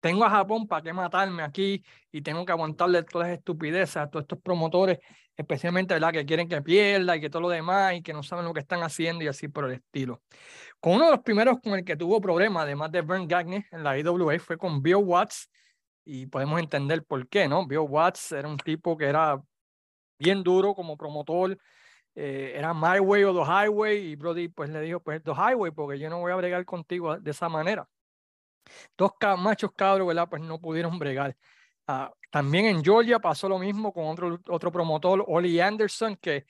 tengo 0.01 0.25
a 0.25 0.29
Japón 0.29 0.67
para 0.67 0.81
qué 0.81 0.93
matarme 0.93 1.43
aquí 1.43 1.83
y 2.11 2.21
tengo 2.21 2.45
que 2.45 2.51
aguantarle 2.51 3.03
todas 3.03 3.29
las 3.29 3.37
estupideces 3.37 3.97
a 3.97 4.09
todos 4.09 4.23
estos 4.23 4.39
promotores, 4.41 4.99
especialmente 5.37 5.93
¿verdad? 5.93 6.11
que 6.11 6.25
quieren 6.25 6.49
que 6.49 6.61
pierda 6.61 7.15
y 7.15 7.21
que 7.21 7.29
todo 7.29 7.43
lo 7.43 7.49
demás 7.49 7.93
y 7.93 8.01
que 8.01 8.11
no 8.11 8.23
saben 8.23 8.45
lo 8.45 8.53
que 8.53 8.61
están 8.61 8.81
haciendo 8.81 9.23
y 9.23 9.27
así 9.27 9.47
por 9.47 9.65
el 9.65 9.73
estilo. 9.73 10.23
Con 10.81 10.93
uno 10.93 11.05
de 11.05 11.11
los 11.11 11.19
primeros 11.21 11.59
con 11.61 11.73
el 11.73 11.85
que 11.85 11.95
tuvo 11.95 12.19
problemas, 12.19 12.63
además 12.63 12.91
de 12.91 13.03
Vern 13.03 13.27
Gagne 13.27 13.67
en 13.71 13.83
la 13.83 13.99
IWA, 13.99 14.39
fue 14.39 14.57
con 14.57 14.81
Bill 14.81 14.95
Watts 14.95 15.47
y 16.03 16.25
podemos 16.25 16.59
entender 16.59 17.05
por 17.05 17.27
qué, 17.29 17.47
¿no? 17.47 17.67
Bill 17.67 17.85
Watts 17.87 18.31
era 18.31 18.47
un 18.47 18.57
tipo 18.57 18.97
que 18.97 19.05
era 19.05 19.39
bien 20.17 20.41
duro 20.41 20.73
como 20.73 20.97
promotor, 20.97 21.55
eh, 22.15 22.53
era 22.55 22.73
My 22.73 22.99
Way 22.99 23.23
o 23.25 23.33
The 23.33 23.51
Highway 23.51 23.97
y 24.11 24.15
Brody 24.15 24.47
pues 24.47 24.71
le 24.71 24.81
dijo 24.81 24.99
pues 24.99 25.21
The 25.23 25.33
Highway 25.33 25.71
porque 25.71 25.99
yo 25.99 26.09
no 26.09 26.19
voy 26.19 26.31
a 26.31 26.35
bregar 26.35 26.65
contigo 26.65 27.15
de 27.15 27.29
esa 27.29 27.47
manera. 27.47 27.87
Dos 28.97 29.11
machos 29.37 29.71
cabros, 29.75 30.07
¿verdad? 30.07 30.27
Pues 30.29 30.41
no 30.41 30.59
pudieron 30.59 30.97
bregar. 30.97 31.37
Ah, 31.85 32.11
también 32.31 32.65
en 32.65 32.83
Georgia 32.83 33.19
pasó 33.19 33.47
lo 33.47 33.59
mismo 33.59 33.93
con 33.93 34.05
otro, 34.07 34.39
otro 34.49 34.71
promotor, 34.71 35.23
Oli 35.27 35.59
Anderson, 35.59 36.15
que 36.15 36.45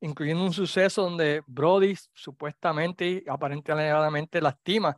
incluyendo 0.00 0.44
un 0.44 0.52
suceso 0.52 1.02
donde 1.02 1.42
Brody 1.46 1.94
supuestamente 2.12 3.06
y 3.06 3.24
aparentemente 3.28 4.40
lastima 4.40 4.96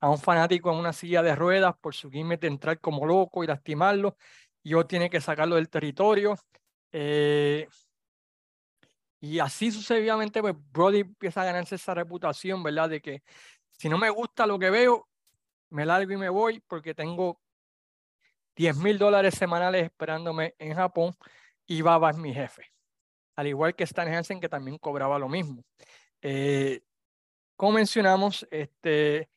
a 0.00 0.10
un 0.10 0.18
fanático 0.18 0.72
en 0.72 0.78
una 0.78 0.92
silla 0.92 1.22
de 1.22 1.34
ruedas 1.34 1.74
por 1.80 1.94
su 1.94 2.10
gimmick 2.10 2.40
de 2.40 2.48
entrar 2.48 2.80
como 2.80 3.06
loco 3.06 3.44
y 3.44 3.46
lastimarlo. 3.46 4.16
Y 4.62 4.70
yo 4.70 4.86
tiene 4.86 5.08
que 5.08 5.20
sacarlo 5.20 5.56
del 5.56 5.68
territorio. 5.68 6.34
Eh, 6.90 7.68
y 9.20 9.38
así 9.38 9.70
sucesivamente, 9.70 10.40
pues 10.40 10.54
Brody 10.72 11.00
empieza 11.00 11.42
a 11.42 11.44
ganarse 11.44 11.76
esa 11.76 11.94
reputación, 11.94 12.62
¿verdad? 12.62 12.90
De 12.90 13.00
que 13.00 13.22
si 13.70 13.88
no 13.88 13.96
me 13.96 14.10
gusta 14.10 14.46
lo 14.46 14.58
que 14.58 14.70
veo, 14.70 15.08
me 15.70 15.86
largo 15.86 16.12
y 16.12 16.16
me 16.16 16.28
voy 16.28 16.60
porque 16.60 16.94
tengo 16.94 17.40
10 18.56 18.76
mil 18.76 18.98
dólares 18.98 19.34
semanales 19.34 19.84
esperándome 19.84 20.54
en 20.58 20.74
Japón 20.74 21.14
y 21.66 21.82
Baba 21.82 22.10
es 22.10 22.16
mi 22.16 22.34
jefe. 22.34 22.71
Al 23.36 23.46
igual 23.46 23.74
que 23.74 23.84
Stan 23.84 24.12
Hansen, 24.12 24.40
que 24.40 24.48
también 24.48 24.78
cobraba 24.78 25.18
lo 25.18 25.28
mismo. 25.28 25.62
Eh, 26.20 26.82
como 27.56 27.72
mencionamos, 27.72 28.46
este, 28.50 29.28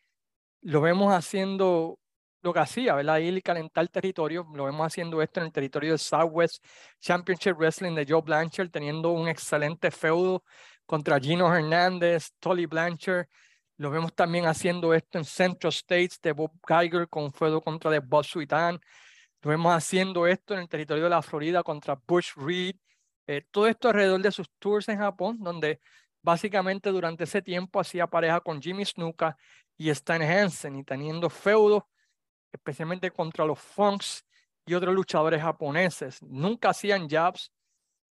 lo 0.62 0.82
vemos 0.82 1.14
haciendo 1.14 2.00
lo 2.42 2.54
que 2.54 2.60
hacía, 2.60 2.94
¿verdad? 2.96 3.18
Ir 3.18 3.38
y 3.38 3.42
calentar 3.42 3.88
territorio. 3.88 4.48
Lo 4.54 4.66
vemos 4.66 4.86
haciendo 4.86 5.22
esto 5.22 5.40
en 5.40 5.48
el 5.48 5.52
territorio 5.52 5.92
del 5.92 6.00
Southwest 6.00 6.64
Championship 7.00 7.58
Wrestling 7.58 7.96
de 7.96 8.06
Joe 8.08 8.22
Blanchard, 8.22 8.70
teniendo 8.70 9.12
un 9.12 9.28
excelente 9.28 9.90
feudo 9.90 10.44
contra 10.86 11.20
Gino 11.20 11.54
Hernández, 11.54 12.32
Tolly 12.40 12.68
Blanchard. 12.68 13.28
Lo 13.78 13.90
vemos 13.90 14.14
también 14.14 14.46
haciendo 14.46 14.94
esto 14.94 15.18
en 15.18 15.26
Central 15.26 15.74
States 15.74 16.22
de 16.22 16.32
Bob 16.32 16.52
Geiger 16.66 17.10
con 17.10 17.34
feudo 17.34 17.62
contra 17.62 17.92
de 17.92 18.00
Bob 18.00 18.24
Suitan. 18.24 18.80
Lo 19.42 19.50
vemos 19.50 19.74
haciendo 19.74 20.28
esto 20.28 20.54
en 20.54 20.62
el 20.62 20.70
territorio 20.70 21.06
de 21.06 21.10
la 21.10 21.22
Florida 21.22 21.64
contra 21.64 22.00
Bush 22.08 22.32
Reed. 22.36 22.76
Eh, 23.28 23.44
todo 23.52 23.68
esto 23.68 23.90
alrededor 23.90 24.22
de 24.22 24.32
sus 24.32 24.50
tours 24.60 24.88
en 24.90 25.00
Japón, 25.00 25.38
donde 25.40 25.80
básicamente 26.22 26.90
durante 26.90 27.24
ese 27.24 27.42
tiempo 27.42 27.80
hacía 27.80 28.08
pareja 28.08 28.40
con 28.42 28.62
Jimmy 28.62 28.86
Snuka 28.86 29.38
y 29.78 29.90
Stan 29.90 30.22
Hansen 30.22 30.78
y 30.78 30.84
teniendo 30.84 31.30
feudo 31.30 31.88
especialmente 32.56 33.12
contra 33.12 33.46
los 33.46 33.60
Funks 33.60 34.26
y 34.66 34.74
otros 34.74 34.96
luchadores 34.96 35.42
japoneses. 35.42 36.22
Nunca 36.24 36.70
hacían 36.70 37.08
jabs, 37.08 37.52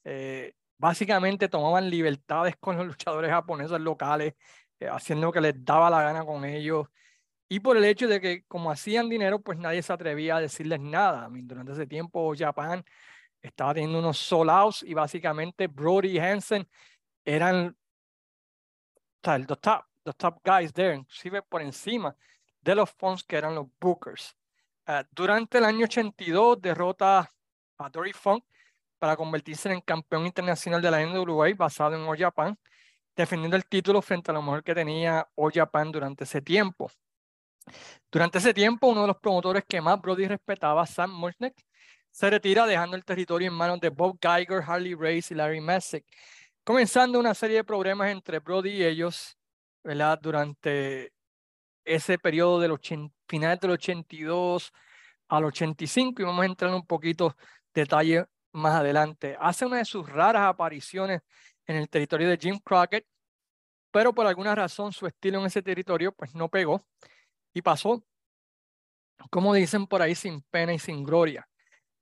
eh, 0.04 0.52
básicamente 0.78 1.48
tomaban 1.48 1.90
libertades 1.90 2.56
con 2.58 2.76
los 2.76 2.86
luchadores 2.88 3.30
japoneses 3.30 3.80
locales, 3.80 4.34
eh, 4.80 4.88
haciendo 4.88 5.26
lo 5.26 5.32
que 5.32 5.40
les 5.40 5.64
daba 5.64 5.90
la 5.90 6.02
gana 6.02 6.24
con 6.24 6.44
ellos. 6.44 6.86
Y 7.48 7.60
por 7.60 7.76
el 7.76 7.84
hecho 7.84 8.08
de 8.08 8.20
que 8.20 8.44
como 8.44 8.70
hacían 8.70 9.08
dinero, 9.08 9.40
pues 9.40 9.58
nadie 9.58 9.82
se 9.82 9.92
atrevía 9.92 10.36
a 10.36 10.40
decirles 10.40 10.80
nada. 10.80 11.28
durante 11.30 11.72
ese 11.72 11.86
tiempo 11.86 12.32
Japan 12.36 12.84
estaba 13.44 13.74
teniendo 13.74 13.98
unos 13.98 14.18
sold 14.18 14.74
y 14.82 14.94
básicamente 14.94 15.66
Brody 15.66 16.16
y 16.16 16.18
Hansen 16.18 16.66
eran 17.24 17.76
los 19.22 19.60
top, 19.60 19.84
los 20.04 20.16
top 20.16 20.40
guys 20.44 20.72
there, 20.72 20.94
inclusive 20.94 21.42
por 21.42 21.62
encima 21.62 22.16
de 22.60 22.74
los 22.74 22.90
Fonts 22.90 23.22
que 23.22 23.36
eran 23.36 23.54
los 23.54 23.66
Bookers. 23.78 24.34
Ah, 24.86 25.04
durante 25.10 25.58
el 25.58 25.64
año 25.64 25.84
82 25.84 26.60
derrota 26.60 27.30
a 27.78 27.90
Dory 27.90 28.12
Funk 28.12 28.44
para 28.98 29.16
convertirse 29.16 29.70
en 29.70 29.80
campeón 29.82 30.26
internacional 30.26 30.80
de 30.80 30.90
la 30.90 31.04
NWA 31.04 31.52
basado 31.54 31.94
en 31.94 32.02
All 32.02 32.18
Japan, 32.18 32.58
defendiendo 33.14 33.56
el 33.56 33.66
título 33.66 34.00
frente 34.00 34.30
a 34.30 34.34
lo 34.34 34.42
mejor 34.42 34.62
que 34.62 34.74
tenía 34.74 35.28
All 35.34 35.52
Japan 35.52 35.92
durante 35.92 36.24
ese 36.24 36.40
tiempo. 36.40 36.90
Durante 38.10 38.38
ese 38.38 38.54
tiempo, 38.54 38.88
uno 38.88 39.02
de 39.02 39.06
los 39.08 39.18
promotores 39.18 39.64
que 39.66 39.80
más 39.80 40.00
Brody 40.00 40.28
respetaba, 40.28 40.86
Sam 40.86 41.12
Mushnick, 41.12 41.54
se 42.14 42.30
retira 42.30 42.64
dejando 42.64 42.96
el 42.96 43.04
territorio 43.04 43.48
en 43.48 43.54
manos 43.54 43.80
de 43.80 43.88
Bob 43.88 44.18
Geiger, 44.22 44.62
Harley 44.64 44.94
Race 44.94 45.34
y 45.34 45.36
Larry 45.36 45.60
Messick, 45.60 46.06
comenzando 46.62 47.18
una 47.18 47.34
serie 47.34 47.56
de 47.56 47.64
problemas 47.64 48.08
entre 48.12 48.38
Brody 48.38 48.70
y 48.70 48.84
ellos 48.84 49.36
¿verdad? 49.82 50.20
durante 50.22 51.12
ese 51.84 52.16
periodo 52.16 52.60
del 52.60 52.78
final 53.26 53.58
del 53.58 53.72
82 53.72 54.72
al 55.26 55.44
85 55.44 56.22
y 56.22 56.24
vamos 56.24 56.42
a 56.44 56.46
entrar 56.46 56.70
en 56.70 56.76
un 56.76 56.86
poquito 56.86 57.36
detalle 57.74 58.26
más 58.52 58.74
adelante. 58.74 59.36
Hace 59.40 59.66
una 59.66 59.78
de 59.78 59.84
sus 59.84 60.08
raras 60.08 60.42
apariciones 60.42 61.20
en 61.66 61.74
el 61.74 61.88
territorio 61.88 62.28
de 62.28 62.36
Jim 62.36 62.60
Crockett, 62.60 63.08
pero 63.90 64.14
por 64.14 64.24
alguna 64.24 64.54
razón 64.54 64.92
su 64.92 65.08
estilo 65.08 65.40
en 65.40 65.46
ese 65.46 65.62
territorio 65.62 66.12
pues 66.12 66.32
no 66.32 66.48
pegó 66.48 66.86
y 67.52 67.60
pasó, 67.60 68.04
como 69.30 69.52
dicen 69.52 69.88
por 69.88 70.00
ahí, 70.00 70.14
sin 70.14 70.42
pena 70.42 70.72
y 70.72 70.78
sin 70.78 71.02
gloria. 71.02 71.48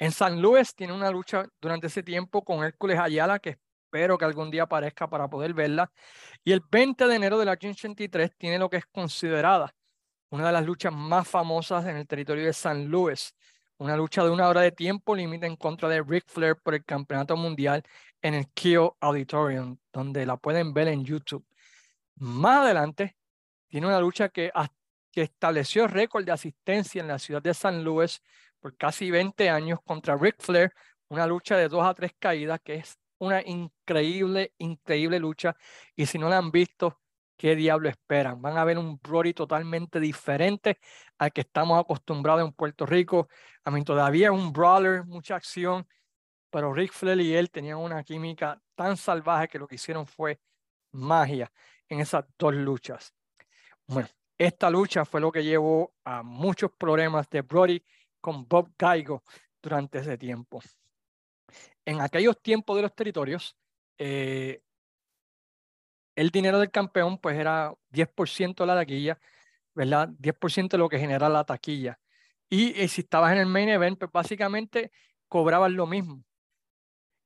En 0.02 0.10
San 0.10 0.42
Luis 0.42 0.74
tiene 0.74 0.92
una 0.92 1.12
lucha 1.12 1.46
durante 1.60 1.86
ese 1.86 2.02
tiempo 2.02 2.42
con 2.42 2.64
Hércules 2.64 2.98
Ayala, 2.98 3.38
que 3.38 3.50
espero 3.84 4.18
que 4.18 4.24
algún 4.24 4.50
día 4.50 4.64
aparezca 4.64 5.08
para 5.08 5.28
poder 5.28 5.54
verla. 5.54 5.92
Y 6.42 6.50
el 6.50 6.60
20 6.68 7.06
de 7.06 7.14
enero 7.14 7.38
del 7.38 7.48
año 7.48 7.70
83 7.70 8.36
tiene 8.36 8.58
lo 8.58 8.68
que 8.68 8.78
es 8.78 8.86
considerada 8.86 9.72
una 10.30 10.46
de 10.46 10.52
las 10.54 10.66
luchas 10.66 10.92
más 10.92 11.28
famosas 11.28 11.86
en 11.86 11.98
el 11.98 12.08
territorio 12.08 12.44
de 12.44 12.52
San 12.52 12.86
Luis. 12.86 13.32
Una 13.78 13.96
lucha 13.96 14.24
de 14.24 14.30
una 14.30 14.48
hora 14.48 14.62
de 14.62 14.72
tiempo 14.72 15.14
límite 15.14 15.46
en 15.46 15.54
contra 15.54 15.88
de 15.88 16.02
Ric 16.02 16.24
Flair 16.26 16.56
por 16.56 16.74
el 16.74 16.84
campeonato 16.84 17.36
mundial 17.36 17.84
en 18.20 18.34
el 18.34 18.48
Kio 18.48 18.96
Auditorium, 18.98 19.78
donde 19.92 20.26
la 20.26 20.36
pueden 20.36 20.74
ver 20.74 20.88
en 20.88 21.04
YouTube. 21.04 21.46
Más 22.16 22.64
adelante, 22.64 23.16
tiene 23.68 23.86
una 23.86 24.00
lucha 24.00 24.30
que, 24.30 24.50
que 25.12 25.22
estableció 25.22 25.86
récord 25.86 26.24
de 26.24 26.32
asistencia 26.32 27.00
en 27.00 27.06
la 27.06 27.20
ciudad 27.20 27.40
de 27.40 27.54
San 27.54 27.84
Luis 27.84 28.20
por 28.62 28.76
casi 28.76 29.10
20 29.10 29.50
años 29.50 29.80
contra 29.84 30.16
Ric 30.16 30.36
Flair, 30.38 30.72
una 31.08 31.26
lucha 31.26 31.56
de 31.56 31.68
dos 31.68 31.84
a 31.84 31.92
tres 31.92 32.12
caídas 32.18 32.60
que 32.62 32.76
es 32.76 32.96
una 33.18 33.42
increíble, 33.42 34.54
increíble 34.58 35.18
lucha. 35.18 35.56
Y 35.96 36.06
si 36.06 36.16
no 36.16 36.28
la 36.28 36.38
han 36.38 36.52
visto, 36.52 37.00
¿qué 37.36 37.56
diablo 37.56 37.88
esperan? 37.88 38.40
Van 38.40 38.56
a 38.56 38.64
ver 38.64 38.78
un 38.78 39.00
Brody 39.02 39.34
totalmente 39.34 39.98
diferente 39.98 40.78
al 41.18 41.32
que 41.32 41.40
estamos 41.40 41.78
acostumbrados 41.78 42.44
en 42.44 42.52
Puerto 42.52 42.86
Rico. 42.86 43.28
A 43.64 43.70
mí 43.72 43.82
todavía 43.82 44.28
es 44.28 44.32
un 44.32 44.52
brawler, 44.52 45.04
mucha 45.04 45.34
acción, 45.34 45.86
pero 46.48 46.72
Rick 46.72 46.92
Flair 46.92 47.20
y 47.20 47.34
él 47.34 47.50
tenían 47.50 47.78
una 47.78 48.04
química 48.04 48.60
tan 48.76 48.96
salvaje 48.96 49.48
que 49.48 49.58
lo 49.58 49.66
que 49.66 49.74
hicieron 49.74 50.06
fue 50.06 50.40
magia 50.92 51.50
en 51.88 51.98
esas 51.98 52.24
dos 52.38 52.54
luchas. 52.54 53.12
Bueno, 53.88 54.08
esta 54.38 54.70
lucha 54.70 55.04
fue 55.04 55.20
lo 55.20 55.32
que 55.32 55.42
llevó 55.42 55.94
a 56.04 56.22
muchos 56.22 56.70
problemas 56.78 57.28
de 57.28 57.42
Brody 57.42 57.82
con 58.22 58.48
Bob 58.48 58.72
Gaigo 58.78 59.22
durante 59.60 59.98
ese 59.98 60.16
tiempo 60.16 60.62
en 61.84 62.00
aquellos 62.00 62.40
tiempos 62.40 62.76
de 62.76 62.82
los 62.82 62.94
territorios, 62.94 63.56
eh, 63.98 64.62
el 66.14 66.30
dinero 66.30 66.58
del 66.58 66.70
campeón 66.70 67.18
pues 67.18 67.38
era 67.38 67.74
10% 67.90 68.64
de 68.64 68.66
la 68.66 68.76
taquilla, 68.76 69.18
¿verdad? 69.74 70.08
10% 70.18 70.76
de 70.76 70.78
lo 70.78 70.88
que 70.88 70.98
genera 70.98 71.28
la 71.28 71.44
taquilla. 71.44 71.98
Y, 72.50 72.78
eh, 72.80 72.88
si 72.88 73.02
estabas 73.02 73.32
en 73.32 73.38
el 73.38 73.46
main 73.46 73.68
event, 73.68 73.98
pues 73.98 74.12
básicamente 74.12 74.92
cobrabas 75.28 75.72
lo 75.72 75.86
mismo. 75.86 76.22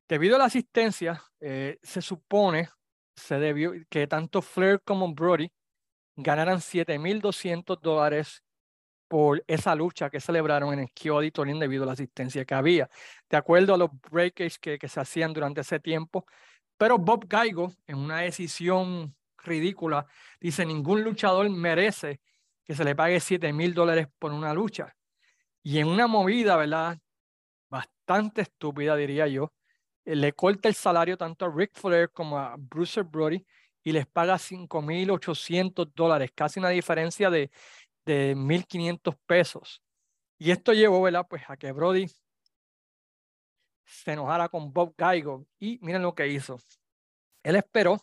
Debido 0.08 0.36
a 0.36 0.38
la 0.38 0.44
asistencia, 0.44 1.22
eh, 1.40 1.78
se 1.82 2.00
supone 2.00 2.68
se 3.16 3.38
debió, 3.38 3.72
que 3.88 4.06
tanto 4.06 4.42
Flair 4.42 4.80
como 4.84 5.12
Brody 5.14 5.50
ganaran 6.16 6.60
7.200 6.60 7.80
dólares 7.80 8.42
por 9.08 9.42
esa 9.46 9.74
lucha 9.74 10.10
que 10.10 10.20
celebraron 10.20 10.72
en 10.72 10.80
el 10.80 10.90
Kyo 10.92 11.16
Auditorium 11.16 11.58
debido 11.58 11.84
a 11.84 11.86
la 11.86 11.92
asistencia 11.92 12.44
que 12.44 12.54
había, 12.54 12.88
de 13.30 13.36
acuerdo 13.36 13.74
a 13.74 13.78
los 13.78 13.90
breakers 14.10 14.58
que, 14.58 14.78
que 14.78 14.88
se 14.88 15.00
hacían 15.00 15.32
durante 15.32 15.60
ese 15.60 15.80
tiempo. 15.80 16.26
Pero 16.76 16.98
Bob 16.98 17.26
Gaigo, 17.28 17.72
en 17.86 17.96
una 17.98 18.20
decisión 18.20 19.14
ridícula, 19.38 20.06
dice, 20.40 20.66
ningún 20.66 21.02
luchador 21.02 21.48
merece 21.50 22.20
que 22.64 22.74
se 22.74 22.84
le 22.84 22.94
pague 22.94 23.20
7 23.20 23.52
mil 23.52 23.74
dólares 23.74 24.08
por 24.18 24.32
una 24.32 24.52
lucha. 24.52 24.94
Y 25.62 25.78
en 25.78 25.88
una 25.88 26.06
movida, 26.06 26.56
¿verdad? 26.56 26.98
Bastante 27.70 28.42
estúpida, 28.42 28.96
diría 28.96 29.26
yo, 29.28 29.52
eh, 30.04 30.16
le 30.16 30.32
corta 30.32 30.68
el 30.68 30.74
salario 30.74 31.16
tanto 31.16 31.44
a 31.46 31.52
Rick 31.54 31.72
Flair 31.74 32.10
como 32.10 32.38
a 32.38 32.56
Bruce 32.58 33.02
Brody 33.02 33.44
y 33.82 33.92
les 33.92 34.06
paga 34.06 34.38
5.800 34.38 35.92
dólares, 35.94 36.30
casi 36.34 36.58
una 36.58 36.70
diferencia 36.70 37.30
de 37.30 37.50
de 38.06 38.34
1.500 38.34 39.18
pesos. 39.26 39.82
Y 40.38 40.50
esto 40.50 40.72
llevó, 40.72 41.02
¿verdad? 41.02 41.26
Pues 41.28 41.42
a 41.48 41.56
que 41.56 41.72
Brody 41.72 42.06
se 43.84 44.12
enojara 44.12 44.48
con 44.48 44.72
Bob 44.72 44.94
Gaigo 44.96 45.46
y 45.58 45.78
miren 45.82 46.02
lo 46.02 46.14
que 46.14 46.28
hizo. 46.28 46.58
Él 47.42 47.56
esperó 47.56 48.00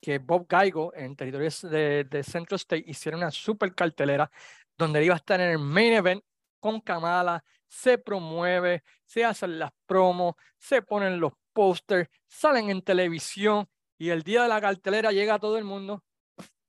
que 0.00 0.18
Bob 0.18 0.46
Gaigo 0.48 0.92
en 0.94 1.16
territorios 1.16 1.62
de, 1.62 2.04
de 2.04 2.22
Central 2.22 2.56
State 2.56 2.84
hiciera 2.86 3.16
una 3.16 3.30
super 3.30 3.74
cartelera 3.74 4.30
donde 4.76 5.04
iba 5.04 5.14
a 5.14 5.18
estar 5.18 5.40
en 5.40 5.50
el 5.50 5.58
main 5.58 5.94
event 5.94 6.24
con 6.60 6.80
Kamala, 6.80 7.44
se 7.68 7.98
promueve, 7.98 8.82
se 9.04 9.24
hacen 9.24 9.58
las 9.58 9.72
promos, 9.86 10.34
se 10.58 10.82
ponen 10.82 11.20
los 11.20 11.32
pósters, 11.52 12.08
salen 12.26 12.70
en 12.70 12.82
televisión 12.82 13.68
y 13.98 14.10
el 14.10 14.22
día 14.22 14.42
de 14.42 14.48
la 14.48 14.60
cartelera 14.60 15.12
llega 15.12 15.34
a 15.34 15.38
todo 15.38 15.58
el 15.58 15.64
mundo, 15.64 16.02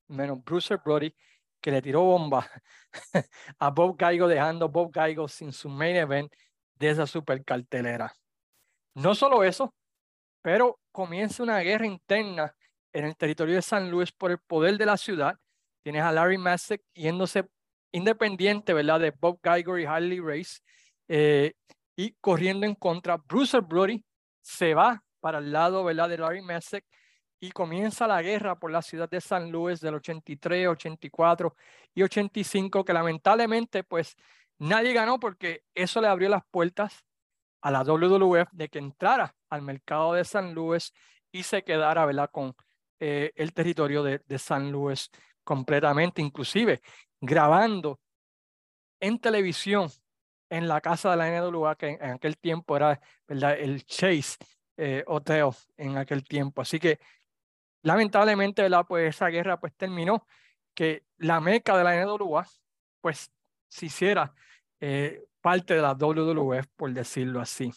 menos 0.08 0.44
Bruce 0.44 0.76
Brody, 0.84 1.14
que 1.62 1.72
le 1.72 1.82
tiró 1.82 2.02
bomba 2.02 2.50
a 3.60 3.70
Bob 3.72 3.98
Gaigo, 3.98 4.28
dejando 4.28 4.66
a 4.66 4.68
Bob 4.68 4.92
Gaigo 4.92 5.28
sin 5.28 5.52
su 5.52 5.70
main 5.70 5.96
event 5.96 6.32
de 6.76 6.90
esa 6.90 7.08
super 7.08 7.44
cartelera. 7.44 8.14
No 8.94 9.16
solo 9.16 9.44
eso, 9.44 9.74
pero 10.42 10.80
comienza 10.92 11.44
una 11.44 11.60
guerra 11.60 11.86
interna 11.86 12.56
en 12.94 13.06
el 13.06 13.18
territorio 13.18 13.56
de 13.56 13.62
San 13.62 13.92
Luis 13.92 14.12
por 14.12 14.32
el 14.32 14.40
poder 14.40 14.78
de 14.78 14.86
la 14.86 14.98
ciudad. 14.98 15.38
Tienes 15.84 16.04
a 16.04 16.12
Larry 16.12 16.38
Massek 16.38 16.82
yéndose 16.94 17.46
independiente, 17.92 18.74
¿verdad? 18.74 19.00
De 19.00 19.12
Bob 19.12 19.40
Geiger 19.44 19.80
y 19.80 19.86
Harley 19.86 20.20
Race 20.20 20.60
eh, 21.08 21.54
y 21.96 22.14
corriendo 22.22 22.66
en 22.66 22.76
contra. 22.76 23.18
Bruce 23.18 23.60
Brody 23.60 24.04
se 24.42 24.74
va 24.74 25.04
para 25.20 25.40
el 25.40 25.52
lado, 25.52 25.84
¿verdad? 25.84 26.10
De 26.10 26.18
Larry 26.18 26.42
Massek 26.42 26.86
y 27.40 27.52
comienza 27.52 28.08
la 28.08 28.22
guerra 28.22 28.58
por 28.58 28.72
la 28.72 28.82
ciudad 28.82 29.10
de 29.10 29.22
San 29.22 29.52
Luis 29.52 29.80
del 29.82 29.96
83, 29.96 30.68
84 30.68 31.56
y 31.94 32.04
85, 32.04 32.84
que 32.84 32.94
lamentablemente, 32.94 33.84
pues 33.84 34.16
nadie 34.58 34.94
ganó 34.94 35.20
porque 35.20 35.64
eso 35.74 36.02
le 36.02 36.08
abrió 36.08 36.30
las 36.30 36.44
puertas 36.50 37.06
a 37.62 37.72
la 37.72 37.84
WWF 37.84 38.52
de 38.52 38.70
que 38.70 38.80
entrara 38.80 39.36
al 39.50 39.62
mercado 39.62 40.14
de 40.14 40.24
San 40.24 40.54
Luis 40.54 40.94
y 41.32 41.44
se 41.44 41.64
quedara, 41.64 42.06
¿verdad? 42.06 42.30
Con 42.32 42.56
eh, 43.00 43.32
el 43.36 43.54
territorio 43.54 44.04
de, 44.04 44.40
San 44.40 44.72
Luis 44.72 45.10
completamente, 45.44 46.22
inclusive 46.22 46.82
grabando 47.20 48.00
en 49.00 49.20
televisión 49.20 49.90
en 50.50 50.68
la 50.68 50.80
casa 50.80 51.12
de 51.12 51.18
la 51.18 51.42
NWA, 51.42 51.76
que 51.76 51.90
en, 51.90 52.12
aquel 52.12 52.38
tiempo 52.38 52.78
era 52.78 53.00
¿verdad? 53.28 53.60
el 53.60 53.84
Chase 53.86 54.38
eh, 54.78 55.04
Hotel 55.08 55.50
en 55.78 55.98
aquel 55.98 56.24
tiempo. 56.24 56.62
Así 56.62 56.80
que 56.80 57.00
lamentablemente 57.86 58.64
¿verdad? 58.64 58.86
Pues 58.88 59.16
esa 59.16 59.28
guerra 59.28 59.60
pues 59.60 59.74
terminó, 59.76 60.28
que 60.74 61.06
la 61.18 61.40
meca 61.40 61.78
de 61.78 61.84
la 61.84 61.96
NWA 62.04 62.46
pues 63.00 63.32
se 63.70 63.86
hiciera 63.86 64.34
eh, 64.80 65.24
parte 65.40 65.76
de 65.76 65.82
la 65.82 65.94
WWF, 65.94 66.68
por 66.76 66.92
decirlo 66.92 67.40
así. 67.40 67.72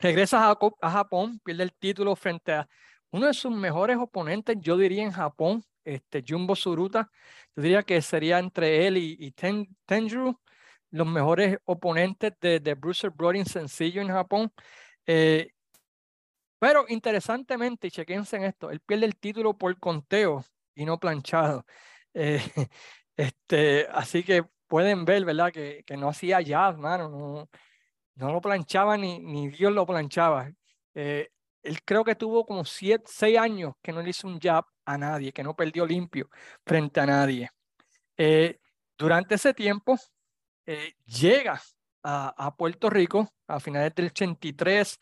Regresa 0.00 0.50
a 0.50 0.90
Japón, 0.90 1.40
pierde 1.44 1.62
el 1.62 1.72
título 1.72 2.16
frente 2.16 2.52
a 2.52 2.68
uno 3.12 3.26
de 3.26 3.34
sus 3.34 3.52
mejores 3.52 3.96
oponentes, 3.96 4.56
yo 4.60 4.76
diría 4.76 5.04
en 5.04 5.12
Japón, 5.12 5.64
este, 5.84 6.24
Jumbo 6.26 6.56
Suruta. 6.56 7.10
Yo 7.54 7.62
diría 7.62 7.82
que 7.82 8.02
sería 8.02 8.38
entre 8.38 8.86
él 8.86 8.96
y, 8.96 9.32
Tenjuru 9.86 10.38
los 10.90 11.06
mejores 11.06 11.58
oponentes 11.64 12.32
de, 12.40 12.58
de 12.58 12.74
Bruce 12.74 13.08
Brody 13.08 13.44
sencillo 13.44 14.02
en 14.02 14.08
Japón. 14.08 14.52
Eh, 15.06 15.52
pero 16.60 16.84
interesantemente, 16.88 17.90
chequense 17.90 18.36
en 18.36 18.44
esto, 18.44 18.70
él 18.70 18.80
pierde 18.80 19.06
el 19.06 19.16
título 19.16 19.58
por 19.58 19.76
conteo 19.80 20.44
y 20.76 20.84
no 20.84 21.00
planchado. 21.00 21.66
Eh, 22.14 22.40
este, 23.16 23.88
así 23.92 24.22
que 24.22 24.44
pueden 24.68 25.04
ver, 25.04 25.24
¿verdad? 25.24 25.52
Que, 25.52 25.82
que 25.84 25.96
no 25.96 26.08
hacía 26.08 26.40
jazz, 26.40 26.78
mano. 26.78 27.08
No, 27.08 27.50
no 28.14 28.32
lo 28.32 28.40
planchaba 28.40 28.96
ni, 28.96 29.18
ni 29.18 29.48
Dios 29.48 29.72
lo 29.72 29.86
planchaba. 29.86 30.52
Eh, 30.94 31.30
él 31.62 31.82
creo 31.84 32.04
que 32.04 32.14
tuvo 32.14 32.46
como 32.46 32.64
siete, 32.64 33.04
seis 33.06 33.38
años 33.38 33.74
que 33.82 33.92
no 33.92 34.02
le 34.02 34.10
hizo 34.10 34.26
un 34.28 34.38
jab 34.40 34.64
a 34.84 34.98
nadie, 34.98 35.32
que 35.32 35.42
no 35.42 35.54
perdió 35.54 35.86
limpio 35.86 36.28
frente 36.64 37.00
a 37.00 37.06
nadie. 37.06 37.50
Eh, 38.16 38.58
durante 38.96 39.36
ese 39.36 39.54
tiempo 39.54 39.96
eh, 40.66 40.94
llega 41.04 41.60
a, 42.02 42.54
Puerto 42.56 42.90
Rico 42.90 43.28
a 43.46 43.60
finales 43.60 43.94
del 43.94 44.06
83, 44.06 44.98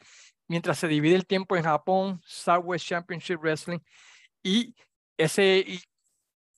mientras 0.49 0.79
se 0.79 0.89
divide 0.89 1.15
el 1.15 1.27
tiempo 1.27 1.57
en 1.57 1.65
Japón, 1.65 2.21
Southwest 2.25 2.87
Championship 2.87 3.39
Wrestling, 3.41 3.81
y 4.43 4.75
ese 5.17 5.65
y 5.67 5.81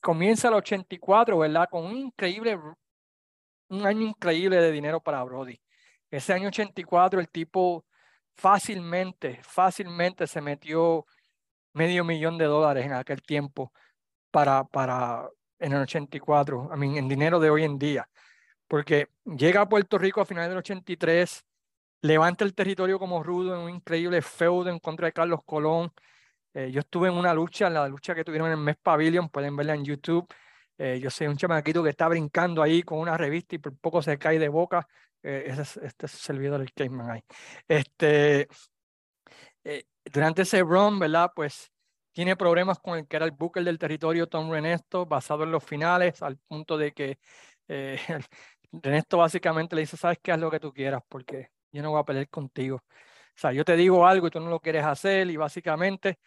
comienza 0.01 0.47
el 0.47 0.55
84, 0.55 1.37
¿verdad? 1.37 1.67
Con 1.69 1.85
un 1.85 1.97
increíble, 1.97 2.57
un 3.69 3.85
año 3.85 4.01
increíble 4.01 4.57
de 4.57 4.71
dinero 4.71 5.01
para 5.01 5.23
Brody. 5.23 5.59
Ese 6.09 6.33
año 6.33 6.47
84 6.49 7.19
el 7.19 7.29
tipo 7.29 7.85
fácilmente, 8.35 9.39
fácilmente 9.43 10.27
se 10.27 10.41
metió 10.41 11.05
medio 11.73 12.03
millón 12.03 12.37
de 12.37 12.45
dólares 12.45 12.85
en 12.85 12.93
aquel 12.93 13.21
tiempo 13.21 13.71
para, 14.31 14.63
para 14.65 15.29
en 15.59 15.73
el 15.73 15.81
84, 15.83 16.71
I 16.73 16.77
mean, 16.77 16.97
en 16.97 17.07
dinero 17.07 17.39
de 17.39 17.49
hoy 17.49 17.63
en 17.63 17.77
día, 17.77 18.09
porque 18.67 19.09
llega 19.25 19.61
a 19.61 19.69
Puerto 19.69 19.97
Rico 19.97 20.21
a 20.21 20.25
finales 20.25 20.49
del 20.49 20.57
83, 20.57 21.45
levanta 22.01 22.43
el 22.45 22.53
territorio 22.53 22.99
como 22.99 23.23
rudo 23.23 23.55
en 23.55 23.61
un 23.61 23.69
increíble 23.69 24.21
feudo 24.21 24.69
en 24.69 24.79
contra 24.79 25.07
de 25.07 25.13
Carlos 25.13 25.41
Colón. 25.45 25.91
Eh, 26.53 26.71
yo 26.71 26.81
estuve 26.81 27.09
en 27.09 27.15
una 27.15 27.33
lucha, 27.33 27.67
en 27.67 27.75
la 27.75 27.87
lucha 27.87 28.15
que 28.15 28.23
tuvieron 28.23 28.47
en 28.47 28.53
el 28.53 28.59
Mes 28.59 28.77
Pavilion, 28.81 29.29
pueden 29.29 29.55
verla 29.55 29.75
en 29.75 29.85
YouTube. 29.85 30.27
Eh, 30.77 30.99
yo 30.99 31.09
soy 31.09 31.27
un 31.27 31.37
chamaquito 31.37 31.83
que 31.83 31.89
está 31.91 32.07
brincando 32.07 32.61
ahí 32.63 32.83
con 32.83 32.99
una 32.99 33.17
revista 33.17 33.55
y 33.55 33.59
por 33.59 33.77
poco 33.77 34.01
se 34.01 34.17
cae 34.17 34.39
de 34.39 34.49
boca. 34.49 34.87
Eh, 35.23 35.43
ese 35.47 35.61
es, 35.61 35.77
este 35.77 36.05
es 36.07 36.13
el 36.13 36.19
servidor 36.19 36.59
del 36.59 36.73
Caveman 36.73 37.11
ahí. 37.11 37.23
Este, 37.67 38.47
eh, 39.63 39.85
durante 40.05 40.43
ese 40.43 40.61
run, 40.61 40.99
¿verdad? 40.99 41.31
Pues 41.35 41.71
tiene 42.11 42.35
problemas 42.35 42.79
con 42.79 42.97
el 42.97 43.07
que 43.07 43.15
era 43.17 43.25
el 43.25 43.31
booker 43.31 43.63
del 43.63 43.77
territorio, 43.79 44.27
Tom 44.27 44.51
Renesto, 44.51 45.05
basado 45.05 45.43
en 45.43 45.51
los 45.51 45.63
finales, 45.63 46.21
al 46.21 46.37
punto 46.37 46.77
de 46.77 46.91
que 46.93 47.19
eh, 47.67 47.99
Renesto 48.71 49.17
básicamente 49.17 49.75
le 49.75 49.81
dice, 49.81 49.97
sabes 49.97 50.19
qué, 50.21 50.31
haz 50.31 50.39
lo 50.39 50.51
que 50.51 50.59
tú 50.59 50.73
quieras, 50.73 51.01
porque 51.07 51.51
yo 51.71 51.81
no 51.81 51.91
voy 51.91 51.99
a 51.99 52.03
pelear 52.03 52.29
contigo. 52.29 52.77
O 52.77 52.81
sea, 53.35 53.53
yo 53.53 53.63
te 53.63 53.75
digo 53.75 54.05
algo 54.05 54.27
y 54.27 54.29
tú 54.31 54.39
no 54.39 54.49
lo 54.49 54.59
quieres 54.59 54.83
hacer, 54.85 55.29
y 55.29 55.37
básicamente, 55.37 56.19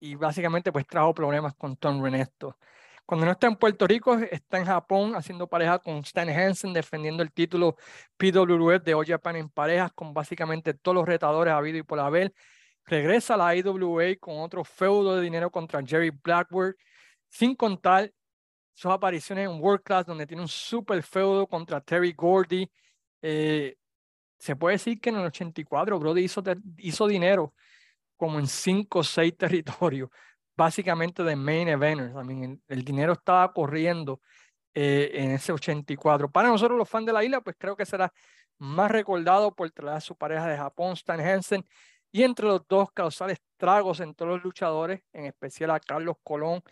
y 0.00 0.14
básicamente 0.14 0.72
pues 0.72 0.86
trajo 0.86 1.14
problemas 1.14 1.54
con 1.54 1.76
Tom 1.76 2.02
Renesto. 2.02 2.58
Cuando 3.04 3.26
no 3.26 3.32
está 3.32 3.48
en 3.48 3.56
Puerto 3.56 3.86
Rico, 3.86 4.14
está 4.14 4.58
en 4.58 4.64
Japón 4.64 5.16
haciendo 5.16 5.48
pareja 5.48 5.78
con 5.80 5.96
Stan 5.98 6.28
Hansen, 6.28 6.72
defendiendo 6.72 7.22
el 7.22 7.32
título 7.32 7.76
PWF 8.16 8.82
de 8.84 8.94
All 8.94 9.04
Japan 9.04 9.36
en 9.36 9.48
parejas 9.48 9.92
con 9.92 10.14
básicamente 10.14 10.74
todos 10.74 10.94
los 10.94 11.06
retadores 11.06 11.52
habido 11.52 11.78
y 11.78 11.82
por 11.82 11.98
haber. 11.98 12.32
Regresa 12.84 13.34
a 13.34 13.36
la 13.36 13.56
IWA 13.56 14.16
con 14.20 14.38
otro 14.40 14.64
feudo 14.64 15.16
de 15.16 15.22
dinero 15.22 15.50
contra 15.50 15.82
Jerry 15.84 16.10
Blackwood, 16.10 16.74
sin 17.28 17.54
contar 17.56 18.12
sus 18.72 18.90
apariciones 18.90 19.48
en 19.48 19.60
World 19.60 19.82
Class, 19.82 20.06
donde 20.06 20.26
tiene 20.26 20.42
un 20.42 20.48
super 20.48 21.02
feudo 21.02 21.46
contra 21.46 21.80
Terry 21.80 22.12
Gordy. 22.12 22.70
Eh, 23.22 23.76
se 24.38 24.56
puede 24.56 24.74
decir 24.74 25.00
que 25.00 25.10
en 25.10 25.16
el 25.16 25.26
84 25.26 25.98
Brody 25.98 26.24
hizo, 26.78 27.06
dinero 27.06 27.54
como 28.16 28.38
en 28.40 28.46
cinco 28.46 28.98
o 29.00 29.04
seis 29.04 29.36
territorios 29.38 30.10
básicamente 30.56 31.22
de 31.22 31.36
main 31.36 31.68
eventers. 31.68 32.12
el, 32.68 32.84
dinero 32.84 33.14
estaba 33.14 33.52
corriendo 33.52 34.20
eh, 34.74 35.10
en 35.14 35.30
ese 35.30 35.52
84. 35.52 36.30
Para 36.30 36.48
nosotros 36.48 36.76
los 36.76 36.88
fans 36.88 37.06
de 37.06 37.12
la 37.12 37.24
isla, 37.24 37.40
pues 37.40 37.56
creo 37.58 37.76
que 37.76 37.86
será 37.86 38.12
más 38.58 38.90
recordado 38.90 39.54
por 39.54 39.70
traer 39.70 39.96
a 39.96 40.00
su 40.00 40.16
pareja 40.16 40.46
de 40.46 40.56
Japón, 40.56 40.92
Stan 40.92 41.20
Hansen, 41.20 41.64
y 42.10 42.22
entre 42.22 42.46
los 42.46 42.66
dos 42.68 42.92
causar 42.92 43.30
estragos 43.30 44.00
en 44.00 44.14
todos 44.14 44.32
los 44.32 44.44
luchadores, 44.44 45.02
en 45.12 45.26
especial 45.26 45.70
a 45.70 45.80
Carlos 45.80 46.16
Colón, 46.22 46.62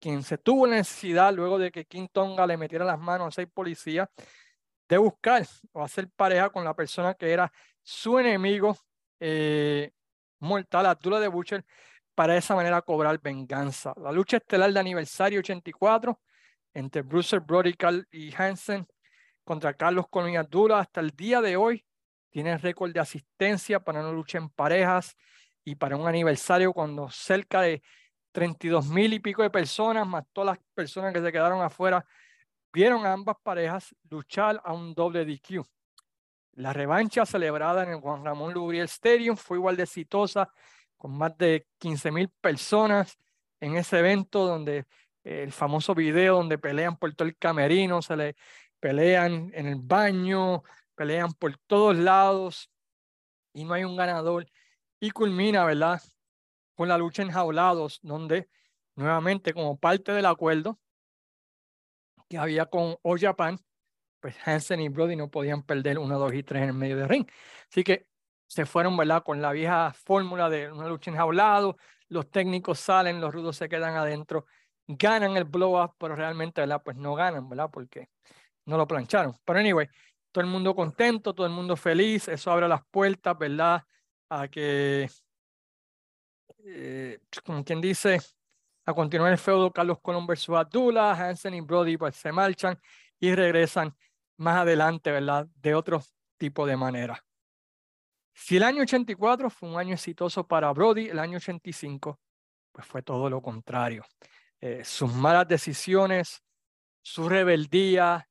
quien 0.00 0.22
se 0.22 0.38
tuvo 0.38 0.66
necesidad 0.66 1.32
luego 1.34 1.58
de 1.58 1.70
que 1.70 1.84
King 1.84 2.06
Tonga 2.10 2.46
le 2.46 2.56
metiera 2.56 2.84
las 2.84 2.98
manos 2.98 3.28
a 3.28 3.30
seis 3.32 3.48
policías 3.52 4.08
de 4.88 4.98
buscar 4.98 5.46
o 5.72 5.82
hacer 5.82 6.08
pareja 6.10 6.50
con 6.50 6.64
la 6.64 6.74
persona 6.74 7.14
que 7.14 7.30
era 7.30 7.52
su 7.82 8.18
enemigo 8.18 8.76
eh, 9.20 9.92
mortal, 10.40 10.86
Abdullah 10.86 11.20
de 11.20 11.28
Butcher, 11.28 11.64
para 12.14 12.32
de 12.32 12.40
esa 12.40 12.54
manera 12.54 12.82
cobrar 12.82 13.20
venganza. 13.20 13.92
La 13.96 14.10
lucha 14.10 14.38
estelar 14.38 14.72
de 14.72 14.80
aniversario 14.80 15.40
84 15.40 16.20
entre 16.74 17.02
Bruce 17.02 17.38
Brody 17.38 17.74
y 18.10 18.34
Hansen 18.34 18.86
contra 19.44 19.74
Carlos 19.74 20.06
Colón 20.08 20.32
y 20.32 20.36
hasta 20.36 21.00
el 21.00 21.10
día 21.10 21.40
de 21.40 21.56
hoy 21.56 21.84
tiene 22.30 22.58
récord 22.58 22.92
de 22.92 23.00
asistencia 23.00 23.80
para 23.80 24.00
una 24.00 24.12
lucha 24.12 24.38
en 24.38 24.50
parejas 24.50 25.16
y 25.64 25.74
para 25.74 25.96
un 25.96 26.06
aniversario 26.06 26.72
cuando 26.72 27.08
cerca 27.10 27.62
de 27.62 27.82
32 28.32 28.88
mil 28.88 29.12
y 29.12 29.20
pico 29.20 29.42
de 29.42 29.50
personas, 29.50 30.06
más 30.06 30.24
todas 30.32 30.56
las 30.56 30.66
personas 30.74 31.12
que 31.12 31.20
se 31.20 31.32
quedaron 31.32 31.62
afuera, 31.62 32.04
vieron 32.72 33.06
a 33.06 33.12
ambas 33.12 33.36
parejas 33.42 33.94
luchar 34.10 34.60
a 34.64 34.72
un 34.72 34.94
doble 34.94 35.24
DQ. 35.24 35.64
La 36.52 36.72
revancha 36.72 37.24
celebrada 37.24 37.84
en 37.84 37.90
el 37.90 38.00
Juan 38.00 38.24
Ramón 38.24 38.52
Lubriel 38.52 38.86
Stadium 38.86 39.36
fue 39.36 39.58
igual 39.58 39.76
de 39.76 39.84
exitosa 39.84 40.52
con 40.96 41.16
más 41.16 41.36
de 41.38 41.66
15 41.78 42.10
mil 42.10 42.28
personas 42.40 43.16
en 43.60 43.76
ese 43.76 44.00
evento 44.00 44.46
donde 44.46 44.78
eh, 45.24 45.42
el 45.44 45.52
famoso 45.52 45.94
video 45.94 46.36
donde 46.36 46.58
pelean 46.58 46.96
por 46.96 47.14
todo 47.14 47.28
el 47.28 47.36
camerino, 47.36 48.02
se 48.02 48.16
le 48.16 48.36
pelean 48.80 49.50
en 49.54 49.66
el 49.66 49.76
baño, 49.76 50.62
pelean 50.94 51.32
por 51.32 51.56
todos 51.66 51.96
lados 51.96 52.70
y 53.52 53.64
no 53.64 53.74
hay 53.74 53.84
un 53.84 53.96
ganador. 53.96 54.46
Y 55.00 55.10
culmina, 55.10 55.64
¿verdad? 55.64 56.02
Con 56.74 56.88
la 56.88 56.98
lucha 56.98 57.22
en 57.22 57.30
jaulados, 57.30 58.00
donde 58.02 58.48
nuevamente 58.96 59.54
como 59.54 59.78
parte 59.78 60.12
del 60.12 60.26
acuerdo 60.26 60.78
que 62.28 62.38
había 62.38 62.66
con 62.66 62.96
All 63.02 63.18
Japan, 63.18 63.58
pues 64.20 64.36
Hansen 64.46 64.80
y 64.80 64.88
Brody 64.88 65.16
no 65.16 65.30
podían 65.30 65.62
perder 65.62 65.98
uno, 65.98 66.18
dos 66.18 66.34
y 66.34 66.42
tres 66.42 66.62
en 66.62 66.68
el 66.70 66.74
medio 66.74 66.96
del 66.96 67.08
ring. 67.08 67.26
Así 67.70 67.84
que 67.84 68.06
se 68.46 68.66
fueron, 68.66 68.96
¿verdad? 68.96 69.22
Con 69.22 69.42
la 69.42 69.52
vieja 69.52 69.92
fórmula 69.92 70.48
de 70.48 70.70
una 70.72 70.88
lucha 70.88 71.10
enjaulado, 71.10 71.76
los 72.08 72.30
técnicos 72.30 72.80
salen, 72.80 73.20
los 73.20 73.34
rudos 73.34 73.56
se 73.56 73.68
quedan 73.68 73.96
adentro 73.96 74.46
ganan 74.88 75.36
el 75.36 75.44
blow-up, 75.44 75.94
pero 75.98 76.16
realmente, 76.16 76.60
¿verdad? 76.62 76.82
Pues 76.82 76.96
no 76.96 77.14
ganan, 77.14 77.48
¿verdad? 77.48 77.70
Porque 77.70 78.08
no 78.64 78.76
lo 78.76 78.86
plancharon. 78.86 79.34
Pero 79.44 79.58
anyway, 79.58 79.88
todo 80.32 80.42
el 80.42 80.50
mundo 80.50 80.74
contento, 80.74 81.34
todo 81.34 81.46
el 81.46 81.52
mundo 81.52 81.76
feliz, 81.76 82.28
eso 82.28 82.50
abre 82.50 82.68
las 82.68 82.82
puertas, 82.90 83.36
¿verdad? 83.38 83.84
A 84.30 84.48
que, 84.48 85.08
eh, 86.64 87.20
como 87.44 87.64
quien 87.64 87.80
dice, 87.80 88.18
a 88.88 88.94
continuar 88.94 89.30
el 89.30 89.36
feudo 89.36 89.70
Carlos 89.70 89.98
Colón 90.00 90.26
versus 90.26 90.56
Abdullah, 90.56 91.12
Hansen 91.12 91.52
y 91.52 91.60
Brody 91.60 91.98
pues 91.98 92.16
se 92.16 92.32
marchan 92.32 92.80
y 93.20 93.34
regresan 93.34 93.94
más 94.38 94.62
adelante, 94.62 95.12
¿verdad? 95.12 95.46
De 95.56 95.74
otro 95.74 96.02
tipo 96.38 96.66
de 96.66 96.74
manera. 96.74 97.22
Si 98.32 98.56
el 98.56 98.62
año 98.62 98.84
84 98.84 99.50
fue 99.50 99.68
un 99.68 99.78
año 99.78 99.92
exitoso 99.92 100.46
para 100.46 100.72
Brody, 100.72 101.10
el 101.10 101.18
año 101.18 101.36
85 101.36 102.18
pues 102.72 102.86
fue 102.86 103.02
todo 103.02 103.28
lo 103.28 103.42
contrario. 103.42 104.06
Eh, 104.58 104.82
sus 104.86 105.12
malas 105.12 105.46
decisiones, 105.46 106.42
su 107.02 107.28
rebeldía, 107.28 108.26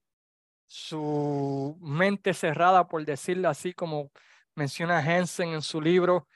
su 0.66 1.78
mente 1.82 2.34
cerrada, 2.34 2.88
por 2.88 3.05
decirlo 3.05 3.47
así, 3.47 3.74
como 3.74 4.10
menciona 4.55 4.97
Hansen 4.97 5.49
en 5.49 5.62
su 5.62 5.80
libro, 5.80 6.28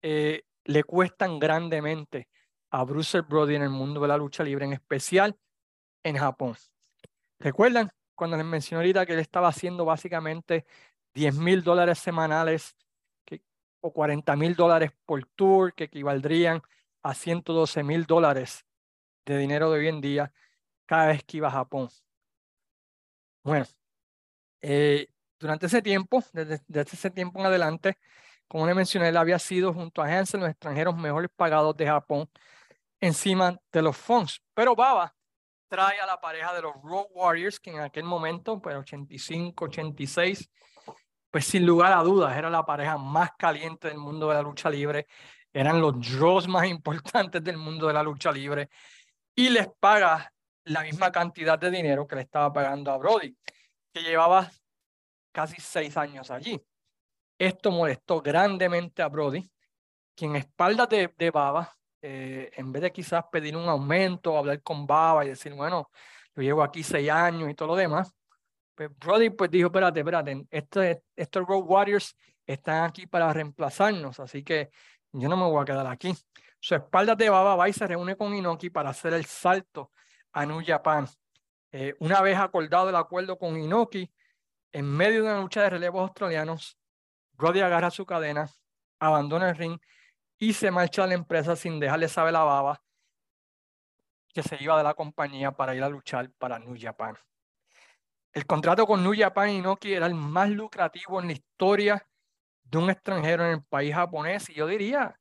eh, 0.00 0.44
le 0.64 0.82
cuestan 0.82 1.38
grandemente 1.38 2.28
a 2.70 2.84
Bruce 2.84 3.20
Brody 3.20 3.54
en 3.54 3.62
el 3.62 3.70
mundo 3.70 4.00
de 4.00 4.08
la 4.08 4.16
lucha 4.16 4.42
libre, 4.42 4.64
en 4.64 4.72
especial 4.72 5.36
en 6.02 6.16
Japón. 6.16 6.56
¿Recuerdan 7.38 7.90
cuando 8.14 8.36
les 8.36 8.46
mencioné 8.46 8.80
ahorita 8.80 9.06
que 9.06 9.12
él 9.12 9.18
estaba 9.20 9.48
haciendo 9.48 9.84
básicamente 9.84 10.66
10 11.14 11.34
mil 11.36 11.62
dólares 11.62 11.98
semanales 11.98 12.76
o 13.80 13.92
40 13.92 14.34
mil 14.36 14.54
dólares 14.54 14.90
por 15.04 15.24
tour, 15.26 15.72
que 15.74 15.84
equivaldrían 15.84 16.62
a 17.02 17.14
112 17.14 17.82
mil 17.82 18.04
dólares 18.04 18.64
de 19.24 19.38
dinero 19.38 19.70
de 19.70 19.80
hoy 19.80 19.88
en 19.88 20.00
día 20.00 20.32
cada 20.86 21.08
vez 21.08 21.22
que 21.24 21.36
iba 21.36 21.48
a 21.48 21.52
Japón? 21.52 21.88
Bueno, 23.42 23.66
eh, 24.60 25.08
durante 25.38 25.66
ese 25.66 25.82
tiempo, 25.82 26.22
desde, 26.32 26.60
ese 26.68 27.10
tiempo 27.10 27.38
en 27.38 27.46
adelante, 27.46 27.98
como 28.48 28.66
le 28.66 28.74
mencioné, 28.74 29.08
él 29.08 29.16
había 29.16 29.38
sido 29.38 29.72
junto 29.72 30.02
a 30.02 30.06
Hansen 30.06 30.40
los 30.40 30.50
extranjeros 30.50 30.96
mejores 30.96 31.30
pagados 31.34 31.76
de 31.76 31.86
Japón 31.86 32.28
encima 33.00 33.56
de 33.72 33.82
los 33.82 33.96
Fonks. 33.96 34.40
Pero 34.54 34.74
Baba 34.74 35.14
trae 35.68 36.00
a 36.00 36.06
la 36.06 36.20
pareja 36.20 36.54
de 36.54 36.62
los 36.62 36.74
Road 36.82 37.06
Warriors, 37.10 37.60
que 37.60 37.70
en 37.70 37.80
aquel 37.80 38.04
momento, 38.04 38.60
pues 38.60 38.76
85, 38.76 39.64
86, 39.66 40.50
pues 41.30 41.44
sin 41.44 41.66
lugar 41.66 41.92
a 41.92 42.02
dudas 42.02 42.36
era 42.36 42.48
la 42.48 42.64
pareja 42.64 42.96
más 42.96 43.30
caliente 43.36 43.88
del 43.88 43.98
mundo 43.98 44.28
de 44.28 44.34
la 44.34 44.42
lucha 44.42 44.70
libre. 44.70 45.06
Eran 45.52 45.80
los 45.80 46.00
draws 46.00 46.48
más 46.48 46.66
importantes 46.66 47.42
del 47.42 47.56
mundo 47.56 47.86
de 47.86 47.92
la 47.92 48.02
lucha 48.02 48.30
libre. 48.30 48.68
Y 49.34 49.50
les 49.50 49.68
paga 49.78 50.32
la 50.64 50.82
misma 50.82 51.12
cantidad 51.12 51.58
de 51.58 51.70
dinero 51.70 52.06
que 52.06 52.16
le 52.16 52.22
estaba 52.22 52.52
pagando 52.52 52.90
a 52.90 52.98
Brody, 52.98 53.36
que 53.92 54.02
llevaba 54.02 54.50
casi 55.32 55.60
seis 55.60 55.96
años 55.96 56.30
allí. 56.30 56.60
Esto 57.38 57.70
molestó 57.70 58.22
grandemente 58.22 59.02
a 59.02 59.08
Brody, 59.08 59.48
quien 60.14 60.36
espalda 60.36 60.86
de, 60.86 61.12
de 61.18 61.30
Baba, 61.30 61.76
eh, 62.08 62.52
en 62.54 62.70
vez 62.70 62.82
de 62.82 62.92
quizás 62.92 63.24
pedir 63.32 63.56
un 63.56 63.68
aumento, 63.68 64.38
hablar 64.38 64.62
con 64.62 64.86
Baba 64.86 65.24
y 65.24 65.30
decir, 65.30 65.52
bueno, 65.54 65.90
yo 66.36 66.42
llevo 66.42 66.62
aquí 66.62 66.84
seis 66.84 67.10
años 67.10 67.50
y 67.50 67.54
todo 67.54 67.66
lo 67.66 67.74
demás, 67.74 68.14
pues 68.76 68.90
Brody 68.96 69.30
pues 69.30 69.50
dijo, 69.50 69.66
espérate, 69.66 69.98
espérate, 69.98 70.46
este, 70.48 71.02
estos 71.16 71.44
Road 71.44 71.64
Warriors 71.64 72.16
están 72.46 72.84
aquí 72.84 73.08
para 73.08 73.32
reemplazarnos, 73.32 74.20
así 74.20 74.44
que 74.44 74.70
yo 75.10 75.28
no 75.28 75.36
me 75.36 75.46
voy 75.46 75.60
a 75.60 75.64
quedar 75.64 75.84
aquí. 75.88 76.14
Su 76.60 76.76
espalda 76.76 77.16
de 77.16 77.28
Baba 77.28 77.56
va 77.56 77.68
y 77.68 77.72
se 77.72 77.84
reúne 77.88 78.16
con 78.16 78.32
Inoki 78.32 78.70
para 78.70 78.90
hacer 78.90 79.12
el 79.12 79.24
salto 79.24 79.90
a 80.32 80.46
New 80.46 80.62
Japan. 80.64 81.08
Eh, 81.72 81.96
una 81.98 82.20
vez 82.20 82.38
acordado 82.38 82.88
el 82.88 82.94
acuerdo 82.94 83.36
con 83.36 83.58
Inoki, 83.58 84.08
en 84.70 84.86
medio 84.86 85.24
de 85.24 85.30
una 85.30 85.40
lucha 85.40 85.62
de 85.62 85.70
relevos 85.70 86.02
australianos, 86.02 86.78
Brody 87.32 87.62
agarra 87.62 87.90
su 87.90 88.06
cadena, 88.06 88.48
abandona 89.00 89.50
el 89.50 89.56
ring 89.56 89.80
y 90.38 90.52
se 90.52 90.70
marcha 90.70 91.04
a 91.04 91.06
la 91.06 91.14
empresa 91.14 91.56
sin 91.56 91.80
dejarle 91.80 92.08
saber 92.08 92.36
a 92.36 92.44
baba 92.44 92.82
que 94.32 94.42
se 94.42 94.62
iba 94.62 94.76
de 94.76 94.84
la 94.84 94.94
compañía 94.94 95.50
para 95.52 95.74
ir 95.74 95.82
a 95.82 95.88
luchar 95.88 96.30
para 96.32 96.58
New 96.58 96.76
Japan. 96.78 97.16
El 98.32 98.44
contrato 98.44 98.86
con 98.86 99.02
New 99.02 99.14
Japan 99.16 99.48
Inoki 99.48 99.94
era 99.94 100.06
el 100.06 100.14
más 100.14 100.50
lucrativo 100.50 101.20
en 101.20 101.28
la 101.28 101.32
historia 101.32 102.06
de 102.64 102.78
un 102.78 102.90
extranjero 102.90 103.46
en 103.46 103.52
el 103.52 103.62
país 103.62 103.94
japonés 103.94 104.50
y 104.50 104.54
yo 104.54 104.66
diría 104.66 105.18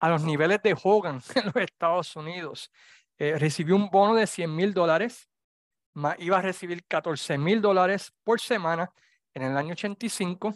a 0.00 0.08
los 0.08 0.24
niveles 0.24 0.60
de 0.62 0.76
Hogan 0.82 1.20
en 1.36 1.44
los 1.44 1.56
Estados 1.56 2.16
Unidos. 2.16 2.72
Eh, 3.18 3.38
recibió 3.38 3.76
un 3.76 3.88
bono 3.88 4.14
de 4.14 4.26
100 4.26 4.56
mil 4.56 4.74
dólares, 4.74 5.28
iba 6.18 6.38
a 6.38 6.42
recibir 6.42 6.84
14 6.86 7.38
mil 7.38 7.60
dólares 7.60 8.12
por 8.24 8.40
semana 8.40 8.90
en 9.34 9.42
el 9.42 9.56
año 9.56 9.72
85, 9.72 10.54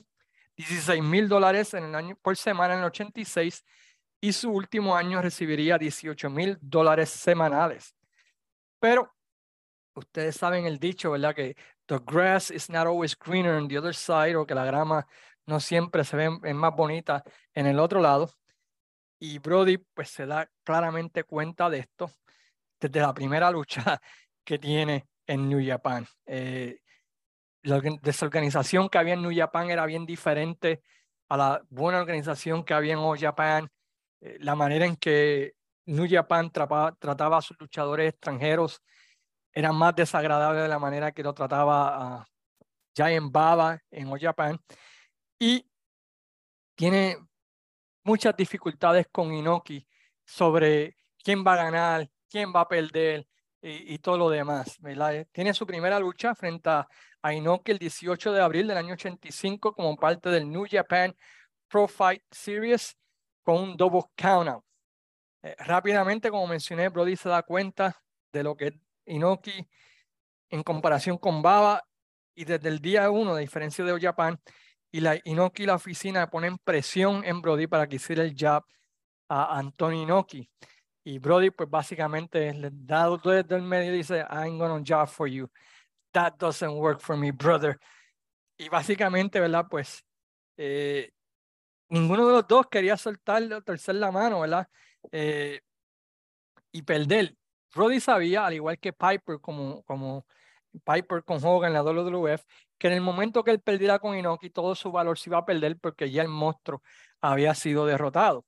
16 0.56 1.02
mil 1.02 1.28
dólares 1.28 1.76
por 2.22 2.36
semana 2.36 2.74
en 2.74 2.80
el 2.80 2.86
86 2.86 3.64
y 4.24 4.32
su 4.32 4.50
último 4.50 4.96
año 4.96 5.20
recibiría 5.20 5.76
18 5.76 6.30
mil 6.30 6.56
dólares 6.62 7.10
semanales. 7.10 7.94
Pero 8.80 9.14
ustedes 9.94 10.34
saben 10.34 10.64
el 10.64 10.78
dicho, 10.78 11.10
¿verdad? 11.10 11.34
Que 11.34 11.54
the 11.84 11.98
grass 11.98 12.50
is 12.50 12.70
not 12.70 12.86
always 12.86 13.14
greener 13.14 13.52
on 13.52 13.68
the 13.68 13.78
other 13.78 13.94
side 13.94 14.34
o 14.34 14.46
que 14.46 14.54
la 14.54 14.64
grama 14.64 15.06
no 15.44 15.60
siempre 15.60 16.04
se 16.04 16.16
ve 16.16 16.54
más 16.54 16.74
bonita 16.74 17.22
en 17.52 17.66
el 17.66 17.78
otro 17.78 18.00
lado. 18.00 18.30
Y 19.18 19.40
Brody 19.40 19.76
pues 19.76 20.08
se 20.08 20.24
da 20.24 20.50
claramente 20.62 21.24
cuenta 21.24 21.68
de 21.68 21.80
esto 21.80 22.10
desde 22.80 23.00
la 23.00 23.12
primera 23.12 23.50
lucha 23.50 24.00
que 24.42 24.58
tiene 24.58 25.06
en 25.26 25.50
New 25.50 25.60
Japan. 25.62 26.06
Eh, 26.24 26.80
la 27.60 27.78
desorganización 28.00 28.88
que 28.88 28.96
había 28.96 29.12
en 29.12 29.20
New 29.20 29.36
Japan 29.36 29.68
era 29.68 29.84
bien 29.84 30.06
diferente 30.06 30.80
a 31.28 31.36
la 31.36 31.62
buena 31.68 32.00
organización 32.00 32.64
que 32.64 32.72
había 32.72 32.94
en 32.94 33.00
All 33.00 33.18
Japan. 33.18 33.70
Eh, 34.24 34.38
la 34.40 34.54
manera 34.54 34.86
en 34.86 34.96
que 34.96 35.54
New 35.86 36.06
Japan 36.08 36.50
trataba, 36.50 37.36
a 37.36 37.42
sus 37.42 37.60
luchadores 37.60 38.08
extranjeros 38.08 38.82
era 39.52 39.70
más 39.70 39.94
desagradable 39.94 40.62
de 40.62 40.68
la 40.68 40.78
manera 40.78 41.12
que 41.12 41.22
lo 41.22 41.34
trataba 41.34 42.20
a 42.20 42.26
Giant 42.96 43.30
Baba 43.30 43.78
en 43.90 44.08
All 44.08 44.18
Japan. 44.18 44.58
Y 45.38 45.66
tiene 46.74 47.18
muchas 48.02 48.34
dificultades 48.34 49.06
con 49.12 49.32
Inoki 49.32 49.86
sobre 50.24 50.96
quién 51.22 51.44
va 51.46 51.52
a 51.52 51.56
ganar, 51.56 52.10
quién 52.30 52.50
va 52.50 52.62
a 52.62 52.68
perder 52.68 53.26
y, 53.60 53.98
todo 53.98 54.16
lo 54.18 54.30
demás. 54.30 54.78
Eh, 54.84 55.26
tiene 55.32 55.52
su 55.52 55.66
primera 55.66 55.98
lucha 55.98 56.34
frente 56.34 56.70
a, 56.70 56.88
Inoki 57.32 57.72
el 57.72 57.78
18 57.78 58.32
de 58.32 58.40
abril 58.40 58.68
del 58.68 58.78
año 58.78 58.94
85 58.94 59.74
como 59.74 59.96
parte 59.96 60.30
del 60.30 60.50
New 60.50 60.66
Japan 60.70 61.14
Pro 61.68 61.88
Fight 61.88 62.22
Series 62.30 62.96
con 63.44 63.56
un 63.62 63.76
double 63.76 64.02
countout. 64.16 64.64
Eh, 65.42 65.54
rápidamente, 65.58 66.30
como 66.30 66.46
mencioné, 66.46 66.88
Brody 66.88 67.16
se 67.16 67.28
da 67.28 67.42
cuenta 67.42 68.02
de 68.32 68.42
lo 68.42 68.56
que 68.56 68.72
Inoki 69.06 69.68
en 70.48 70.62
comparación 70.62 71.18
con 71.18 71.42
Baba 71.42 71.82
y 72.34 72.44
desde 72.44 72.68
el 72.68 72.80
día 72.80 73.10
uno, 73.10 73.34
de 73.34 73.42
diferencia 73.42 73.84
de 73.84 74.00
Japan, 74.00 74.40
y 74.90 75.00
la 75.00 75.20
Inoki 75.24 75.64
y 75.64 75.66
la 75.66 75.74
oficina 75.74 76.30
ponen 76.30 76.58
presión 76.58 77.24
en 77.24 77.40
Brody 77.40 77.66
para 77.66 77.86
que 77.88 77.96
hiciera 77.96 78.22
el 78.22 78.34
jab 78.36 78.64
a 79.28 79.58
Antonio 79.58 80.02
Inoki. 80.02 80.48
Y 81.04 81.18
Brody, 81.18 81.50
pues 81.50 81.68
básicamente 81.68 82.54
le 82.54 82.70
da 82.72 83.10
desde 83.22 83.56
el 83.56 83.62
medio 83.62 83.92
y 83.92 83.98
dice, 83.98 84.24
I'm 84.30 84.58
gonna 84.58 84.82
job 84.86 85.08
for 85.08 85.28
you. 85.28 85.50
That 86.12 86.34
doesn't 86.38 86.78
work 86.78 87.00
for 87.00 87.16
me, 87.16 87.30
brother. 87.32 87.78
Y 88.56 88.68
básicamente, 88.68 89.40
¿verdad? 89.40 89.66
Pues 89.68 90.02
eh, 90.56 91.10
ninguno 91.88 92.26
de 92.26 92.32
los 92.32 92.48
dos 92.48 92.66
quería 92.68 92.96
soltar 92.96 93.42
o 93.52 93.62
tercer 93.62 93.96
la 93.96 94.10
mano, 94.10 94.40
¿verdad? 94.40 94.68
Eh, 95.12 95.60
y 96.72 96.82
perder. 96.82 97.36
Brody 97.74 98.00
sabía, 98.00 98.46
al 98.46 98.54
igual 98.54 98.78
que 98.78 98.92
Piper, 98.92 99.40
como, 99.40 99.82
como 99.84 100.26
Piper 100.84 101.24
con 101.24 101.44
Hogan 101.44 101.68
en 101.68 101.74
la 101.74 101.82
WWF, 101.82 102.44
que 102.78 102.86
en 102.88 102.94
el 102.94 103.00
momento 103.00 103.44
que 103.44 103.50
él 103.50 103.60
perdiera 103.60 103.98
con 103.98 104.16
Inoki, 104.16 104.50
todo 104.50 104.74
su 104.74 104.90
valor 104.92 105.18
se 105.18 105.30
iba 105.30 105.38
a 105.38 105.44
perder 105.44 105.78
porque 105.78 106.10
ya 106.10 106.22
el 106.22 106.28
monstruo 106.28 106.82
había 107.20 107.54
sido 107.54 107.86
derrotado. 107.86 108.44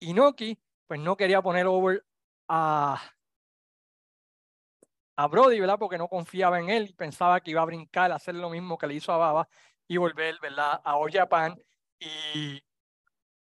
Inoki 0.00 0.58
pues 0.86 1.00
no 1.00 1.16
quería 1.16 1.42
poner 1.42 1.66
over 1.66 2.04
a, 2.48 3.00
a 5.16 5.26
Brody, 5.28 5.60
¿verdad? 5.60 5.78
Porque 5.78 5.98
no 5.98 6.08
confiaba 6.08 6.60
en 6.60 6.70
él 6.70 6.88
y 6.90 6.92
pensaba 6.92 7.40
que 7.40 7.50
iba 7.52 7.62
a 7.62 7.66
brincar, 7.66 8.12
hacer 8.12 8.34
lo 8.34 8.50
mismo 8.50 8.76
que 8.78 8.86
le 8.86 8.94
hizo 8.94 9.12
a 9.12 9.16
Baba 9.16 9.48
y 9.86 9.96
volver, 9.96 10.38
¿verdad? 10.40 10.80
A 10.84 10.96
All 10.96 11.12
Japan 11.12 11.56
y, 11.98 12.62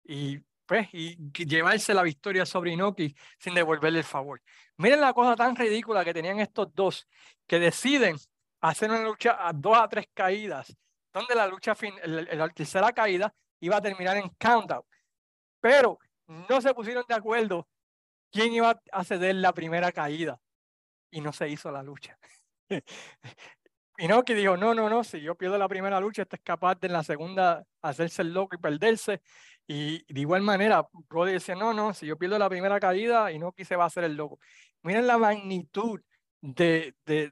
y, 0.04 0.39
pues, 0.66 0.88
y 0.93 1.18
llevarse 1.45 1.93
la 1.93 2.04
victoria 2.04 2.45
sobre 2.45 2.72
Inoki 2.72 3.16
sin 3.39 3.54
devolverle 3.54 3.99
el 3.99 4.06
favor. 4.06 4.41
Miren 4.78 5.02
la 5.02 5.14
cosa 5.14 5.36
tan 5.36 5.56
ridícula 5.56 6.04
que 6.06 6.14
tenían 6.14 6.39
estos 6.39 6.74
dos, 6.74 7.08
que 7.47 7.60
deciden 7.60 8.16
hacer 8.62 8.89
una 8.89 9.04
lucha 9.04 9.47
a 9.47 9.54
dos 9.54 9.78
a 9.78 9.88
tres 9.89 10.08
caídas, 10.14 10.76
donde 11.14 11.36
la 11.36 11.47
lucha, 11.47 11.76
fin, 11.76 11.93
la 12.04 12.49
tercera 12.49 12.91
caída 12.93 13.34
iba 13.60 13.78
a 13.78 13.82
terminar 13.82 14.18
en 14.18 14.30
countdown. 14.39 14.84
Pero 15.60 15.99
no 16.28 16.62
se 16.62 16.74
pusieron 16.74 17.06
de 17.08 17.16
acuerdo 17.16 17.68
quién 18.32 18.54
iba 18.54 18.82
a 18.91 19.04
ceder 19.04 19.36
la 19.36 19.54
primera 19.54 19.91
caída. 19.91 20.39
y 21.12 21.22
no 21.22 21.34
se 21.34 21.49
hizo 21.49 21.72
la 21.72 21.84
lucha. 21.84 22.18
Inoki 24.02 24.34
dijo, 24.34 24.58
no, 24.58 24.74
no, 24.74 24.89
no, 24.89 25.04
si 25.04 25.22
yo 25.22 25.36
pierdo 25.36 25.60
la 25.60 25.68
primera 25.68 25.99
lucha, 25.99 26.24
este 26.24 26.38
es 26.38 26.41
capaz 26.43 26.76
de 26.80 26.88
en 26.88 26.93
la 26.93 27.04
segunda 27.04 27.64
hacerse 27.84 28.24
el 28.24 28.34
loco 28.34 28.56
y 28.56 28.58
perderse. 28.58 29.22
Y 29.68 30.04
de 30.12 30.22
igual 30.22 30.41
manera, 30.41 30.88
Brody 31.08 31.34
decía, 31.34 31.54
no, 31.56 31.72
no, 31.72 31.93
si 31.93 32.08
yo 32.08 32.18
pierdo 32.18 32.39
la 32.39 32.49
primera 32.49 32.80
caída, 32.80 33.32
Inoki 33.32 33.64
se 33.64 33.76
va 33.76 33.84
a 33.84 33.88
hacer 33.88 34.04
el 34.04 34.16
loco. 34.16 34.39
Miren 34.82 35.06
la 35.06 35.20
magnitud 35.20 36.02
de, 36.41 36.95
de, 37.06 37.32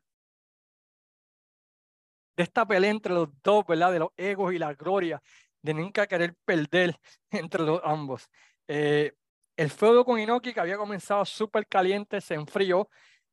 de 2.37 2.43
esta 2.43 2.67
pelea 2.67 2.91
entre 2.91 3.13
los 3.13 3.29
dos, 3.43 3.65
¿verdad? 3.67 3.91
De 3.91 3.99
los 3.99 4.09
egos 4.15 4.53
y 4.53 4.59
la 4.59 4.73
gloria, 4.75 5.21
de 5.63 5.73
nunca 5.73 6.05
querer 6.05 6.35
perder 6.45 6.95
entre 7.31 7.63
los 7.63 7.81
ambos. 7.83 8.29
Eh, 8.67 9.13
el 9.57 9.71
feudo 9.71 10.05
con 10.05 10.19
Inoki, 10.19 10.53
que 10.53 10.59
había 10.59 10.77
comenzado 10.77 11.25
súper 11.25 11.67
caliente, 11.67 12.21
se 12.21 12.35
enfrió, 12.35 12.89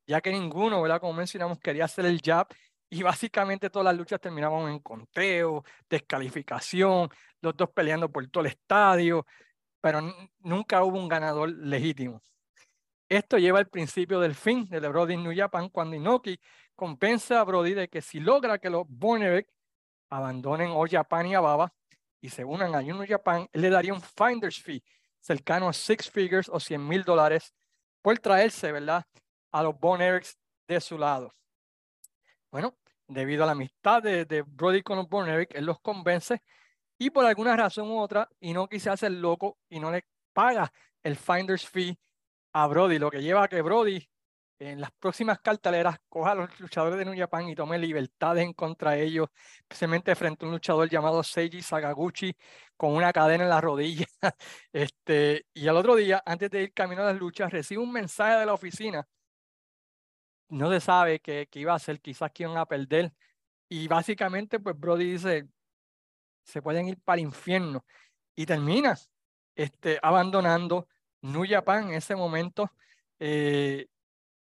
ya 0.07 0.21
que 0.21 0.31
ninguno, 0.31 0.81
¿verdad? 0.81 0.99
Como 0.99 1.13
mencionamos, 1.13 1.59
quería 1.59 1.85
hacer 1.85 2.05
el 2.05 2.19
jab. 2.21 2.47
Y 2.89 3.03
básicamente 3.03 3.69
todas 3.69 3.85
las 3.85 3.97
luchas 3.97 4.21
terminaban 4.21 4.69
en 4.69 4.79
conteo, 4.79 5.63
descalificación, 5.89 7.09
los 7.41 7.55
dos 7.55 7.69
peleando 7.71 8.09
por 8.11 8.25
todo 8.27 8.45
el 8.45 8.51
estadio, 8.51 9.25
pero 9.81 10.01
nunca 10.39 10.83
hubo 10.83 10.97
un 10.97 11.07
ganador 11.07 11.49
legítimo. 11.49 12.21
Esto 13.09 13.37
lleva 13.37 13.59
al 13.59 13.67
principio 13.67 14.19
del 14.19 14.35
fin 14.35 14.67
de 14.69 14.79
Brody 14.79 15.15
New 15.15 15.33
Japan 15.35 15.69
cuando 15.69 15.95
Inoki 15.95 16.39
compensa 16.75 17.39
a 17.39 17.43
Brody 17.43 17.73
de 17.73 17.87
que 17.87 18.01
si 18.01 18.19
logra 18.19 18.59
que 18.59 18.69
los 18.69 18.85
Bornebeck 18.87 19.49
abandonen 20.09 20.71
All 20.71 20.89
Japan 20.89 21.27
y 21.27 21.35
Ababa 21.35 21.73
y 22.19 22.29
se 22.29 22.43
unan 22.43 22.75
a 22.75 22.81
New 22.81 23.05
Japan, 23.07 23.47
él 23.53 23.61
le 23.61 23.69
daría 23.69 23.93
un 23.93 24.01
finder's 24.01 24.61
fee 24.61 24.83
cercano 25.19 25.69
a 25.69 25.73
six 25.73 26.09
figures 26.09 26.49
o 26.49 26.59
100 26.59 26.85
mil 26.85 27.03
dólares 27.03 27.53
por 28.01 28.17
traerse, 28.19 28.71
¿verdad? 28.71 29.05
A 29.51 29.63
los 29.63 29.77
Bornebeck 29.79 30.25
de 30.67 30.81
su 30.81 30.97
lado. 30.97 31.33
Bueno, 32.57 32.75
debido 33.07 33.43
a 33.43 33.45
la 33.45 33.51
amistad 33.51 34.01
de, 34.01 34.25
de 34.25 34.41
Brody 34.41 34.81
con 34.81 34.97
los 34.97 35.07
Bornebeck, 35.07 35.53
él 35.53 35.65
los 35.65 35.79
convence 35.79 36.41
y 36.97 37.11
por 37.11 37.23
alguna 37.23 37.55
razón 37.55 37.87
u 37.91 37.99
otra, 37.99 38.27
y 38.39 38.51
no 38.51 38.67
quise 38.67 38.89
hacer 38.89 39.11
loco 39.11 39.59
y 39.69 39.79
no 39.79 39.91
le 39.91 40.07
paga 40.33 40.73
el 41.03 41.15
finder's 41.17 41.69
fee 41.69 41.99
a 42.53 42.65
Brody, 42.65 42.97
lo 42.97 43.11
que 43.11 43.21
lleva 43.21 43.43
a 43.43 43.47
que 43.47 43.61
Brody 43.61 44.09
en 44.57 44.81
las 44.81 44.89
próximas 44.93 45.39
carteleras 45.39 45.97
coja 46.09 46.31
a 46.31 46.35
los 46.35 46.59
luchadores 46.59 46.97
de 46.97 47.05
New 47.05 47.15
Japan 47.15 47.47
y 47.47 47.53
tome 47.53 47.77
libertades 47.77 48.43
en 48.43 48.53
contra 48.53 48.93
de 48.93 49.03
ellos, 49.03 49.29
especialmente 49.59 50.15
frente 50.15 50.43
a 50.43 50.47
un 50.47 50.53
luchador 50.53 50.89
llamado 50.89 51.21
Seiji 51.21 51.61
Sakaguchi 51.61 52.35
con 52.75 52.95
una 52.95 53.13
cadena 53.13 53.43
en 53.43 53.51
la 53.51 53.61
rodilla. 53.61 54.07
Este, 54.73 55.45
y 55.53 55.67
al 55.67 55.77
otro 55.77 55.95
día, 55.95 56.23
antes 56.25 56.49
de 56.49 56.63
ir 56.63 56.73
camino 56.73 57.03
a 57.03 57.05
las 57.05 57.19
luchas, 57.19 57.51
recibe 57.51 57.83
un 57.83 57.91
mensaje 57.91 58.39
de 58.39 58.47
la 58.47 58.53
oficina. 58.53 59.07
No 60.49 60.71
se 60.71 60.79
sabe 60.79 61.19
qué, 61.19 61.47
iba 61.53 61.73
a 61.73 61.75
hacer, 61.75 61.99
quizás 62.01 62.31
que 62.31 62.43
iban 62.43 62.57
a 62.57 62.65
perder. 62.65 63.13
Y 63.69 63.87
básicamente, 63.87 64.59
pues 64.59 64.79
Brody 64.79 65.11
dice, 65.11 65.47
se 66.43 66.61
pueden 66.61 66.87
ir 66.87 66.99
para 67.01 67.19
el 67.19 67.27
infierno. 67.27 67.85
Y 68.35 68.45
termina 68.45 68.97
este, 69.55 69.99
abandonando 70.01 70.87
New 71.21 71.45
Japan 71.47 71.89
en 71.89 71.95
ese 71.95 72.15
momento. 72.15 72.71
Eh, 73.19 73.87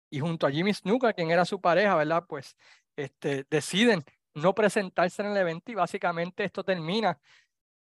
y 0.09 0.19
junto 0.19 0.47
a 0.47 0.51
Jimmy 0.51 0.73
Snuka, 0.73 1.13
quien 1.13 1.31
era 1.31 1.45
su 1.45 1.61
pareja, 1.61 1.95
¿verdad? 1.95 2.25
Pues 2.27 2.55
este, 2.95 3.45
deciden 3.49 4.03
no 4.33 4.53
presentarse 4.53 5.21
en 5.21 5.29
el 5.29 5.37
evento 5.37 5.71
y 5.71 5.75
básicamente 5.75 6.43
esto 6.43 6.63
termina 6.63 7.19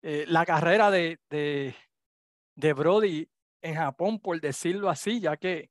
eh, 0.02 0.24
la 0.28 0.44
carrera 0.44 0.90
de, 0.90 1.18
de, 1.30 1.74
de, 2.54 2.72
Brody 2.72 3.28
en 3.62 3.74
Japón, 3.76 4.18
por 4.20 4.40
decirlo 4.40 4.90
así, 4.90 5.20
ya 5.20 5.36
que 5.36 5.70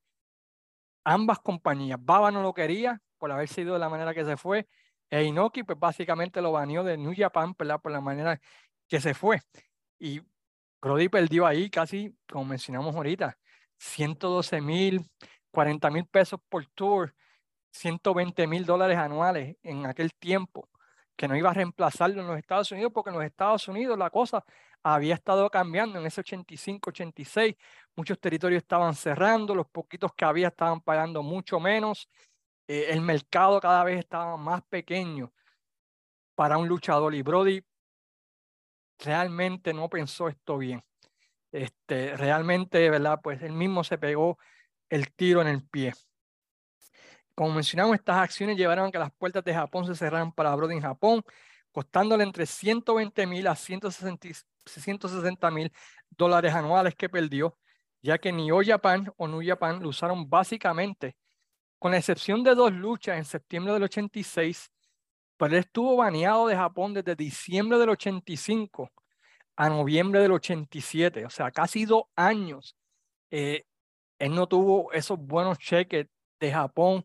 ambas 1.04 1.40
compañías, 1.40 2.00
Baba 2.02 2.32
no 2.32 2.42
lo 2.42 2.54
quería 2.54 3.02
por 3.18 3.32
haber 3.32 3.48
sido 3.48 3.74
de 3.74 3.80
la 3.80 3.90
manera 3.90 4.14
que 4.14 4.26
se 4.26 4.38
fue, 4.38 4.68
e 5.10 5.24
Inoki 5.24 5.64
pues 5.64 5.78
básicamente 5.78 6.42
lo 6.42 6.54
baneó 6.54 6.84
de 6.84 6.98
New 6.98 7.14
Japan, 7.16 7.54
¿verdad? 7.58 7.80
Por 7.82 7.92
la 7.92 8.02
manera 8.02 8.40
que 8.88 9.00
se 9.02 9.14
fue. 9.14 9.42
Y 10.00 10.22
Brody 10.82 11.10
perdió 11.10 11.46
ahí 11.46 11.70
casi, 11.70 12.16
como 12.30 12.46
mencionamos 12.46 12.96
ahorita, 12.96 13.38
112 13.78 14.62
mil, 14.62 15.06
40 15.52 15.90
mil 15.92 16.06
pesos 16.06 16.40
por 16.50 16.66
tour, 16.68 17.14
120 17.72 18.48
mil 18.48 18.66
dólares 18.66 18.98
anuales 18.98 19.58
en 19.64 19.86
aquel 19.86 20.14
tiempo, 20.16 20.70
que 21.16 21.28
no 21.28 21.36
iba 21.36 21.52
a 21.52 21.54
reemplazarlo 21.54 22.22
en 22.22 22.28
los 22.28 22.38
Estados 22.38 22.72
Unidos, 22.72 22.92
porque 22.94 23.10
en 23.12 23.18
los 23.18 23.26
Estados 23.26 23.68
Unidos 23.68 23.98
la 23.98 24.10
cosa 24.10 24.44
había 24.84 25.16
estado 25.16 25.50
cambiando 25.50 26.00
en 26.00 26.06
ese 26.06 26.22
85, 26.22 26.90
86, 26.90 27.56
muchos 27.96 28.20
territorios 28.20 28.64
estaban 28.64 28.96
cerrando, 28.96 29.56
los 29.56 29.68
poquitos 29.68 30.12
que 30.14 30.26
había 30.26 30.50
estaban 30.50 30.82
pagando 30.82 31.24
mucho 31.24 31.60
menos, 31.60 32.10
eh, 32.68 32.88
el 32.90 33.02
mercado 33.02 33.60
cada 33.60 33.84
vez 33.84 34.00
estaba 34.00 34.38
más 34.38 34.64
pequeño 34.64 35.32
para 36.36 36.58
un 36.58 36.68
luchador 36.68 37.14
y 37.14 37.22
Brody 37.22 37.64
realmente 39.00 39.74
no 39.74 39.90
pensó 39.90 40.28
esto 40.28 40.58
bien. 40.58 40.84
Este, 41.52 42.16
realmente, 42.16 42.90
¿verdad? 42.90 43.20
Pues 43.22 43.42
él 43.42 43.52
mismo 43.52 43.84
se 43.84 43.98
pegó 43.98 44.38
el 44.90 45.12
tiro 45.14 45.42
en 45.42 45.48
el 45.48 45.64
pie. 45.68 45.94
Como 47.36 47.54
mencionamos, 47.54 47.96
estas 47.96 48.18
acciones 48.18 48.58
llevaron 48.58 48.88
a 48.88 48.92
que 48.92 49.00
las 49.00 49.12
puertas 49.12 49.44
de 49.44 49.54
Japón 49.54 49.86
se 49.86 49.96
cerraran 49.96 50.32
para 50.32 50.56
Brody 50.56 50.76
en 50.76 50.82
Japón, 50.82 51.24
costándole 51.72 52.24
entre 52.24 52.46
120 52.46 53.28
mil 53.28 53.48
a 53.48 53.56
160 53.56 54.28
mil 55.52 55.72
dólares 56.10 56.54
anuales 56.54 56.96
que 56.96 57.10
perdió, 57.10 57.58
ya 58.02 58.18
que 58.18 58.32
ni 58.32 58.52
O 58.52 58.62
Japan 58.64 59.12
o 59.18 59.28
New 59.28 59.42
Japan 59.46 59.82
lo 59.82 59.90
usaron 59.90 60.30
básicamente, 60.30 61.16
con 61.80 61.92
la 61.92 61.98
excepción 61.98 62.44
de 62.44 62.56
dos 62.56 62.72
luchas 62.74 63.18
en 63.18 63.26
septiembre 63.26 63.74
del 63.74 63.84
86, 63.84 64.72
pero 65.38 65.54
él 65.54 65.60
estuvo 65.62 65.98
baneado 65.98 66.48
de 66.48 66.56
Japón 66.56 66.94
desde 66.94 67.16
diciembre 67.16 67.80
del 67.80 67.90
85 67.90 68.92
a 69.56 69.70
noviembre 69.70 70.22
del 70.22 70.32
87, 70.32 71.26
o 71.26 71.30
sea, 71.30 71.52
casi 71.52 71.86
dos 71.86 72.04
años 72.16 72.76
eh, 73.32 73.64
él 74.20 74.36
no 74.36 74.48
tuvo 74.48 74.92
esos 74.94 75.18
buenos 75.18 75.58
cheques 75.58 76.08
de 76.40 76.52
Japón 76.52 77.04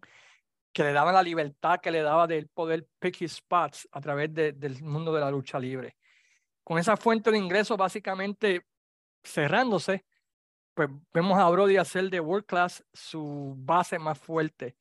que 0.73 0.83
le 0.83 0.93
daban 0.93 1.15
la 1.15 1.23
libertad, 1.23 1.81
que 1.81 1.91
le 1.91 2.03
daba 2.03 2.27
del 2.27 2.49
poder 2.49 2.87
pick 2.99 3.23
his 3.23 3.33
spots 3.33 3.89
a 3.93 4.01
través 4.01 4.35
del 4.35 4.83
mundo 4.83 5.15
de 5.15 5.21
la 5.21 5.31
lucha 5.31 5.59
libre. 5.59 5.97
Con 6.67 6.79
esa 6.79 6.97
fuente 6.97 7.31
de 7.31 7.39
ingresos 7.39 7.77
básicamente 7.77 8.67
cerrándose, 9.23 10.05
pues 10.75 10.89
vemos 11.15 11.39
a 11.39 11.49
Brody 11.49 11.77
hacer 11.77 12.11
de 12.11 12.19
World 12.19 12.45
Class 12.45 12.85
su 12.93 13.55
base 13.57 14.01
más 14.01 14.19
fuerte 14.19 14.77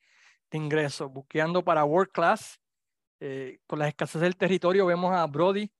de 0.50 0.58
ingresos, 0.58 1.12
buscando 1.12 1.62
para 1.62 1.84
World 1.84 2.10
Class. 2.10 2.58
Eh, 3.20 3.60
con 3.68 3.78
la 3.78 3.86
escasez 3.86 4.20
del 4.20 4.36
territorio 4.36 4.84
vemos 4.84 5.14
a 5.14 5.24
Brody 5.28 5.70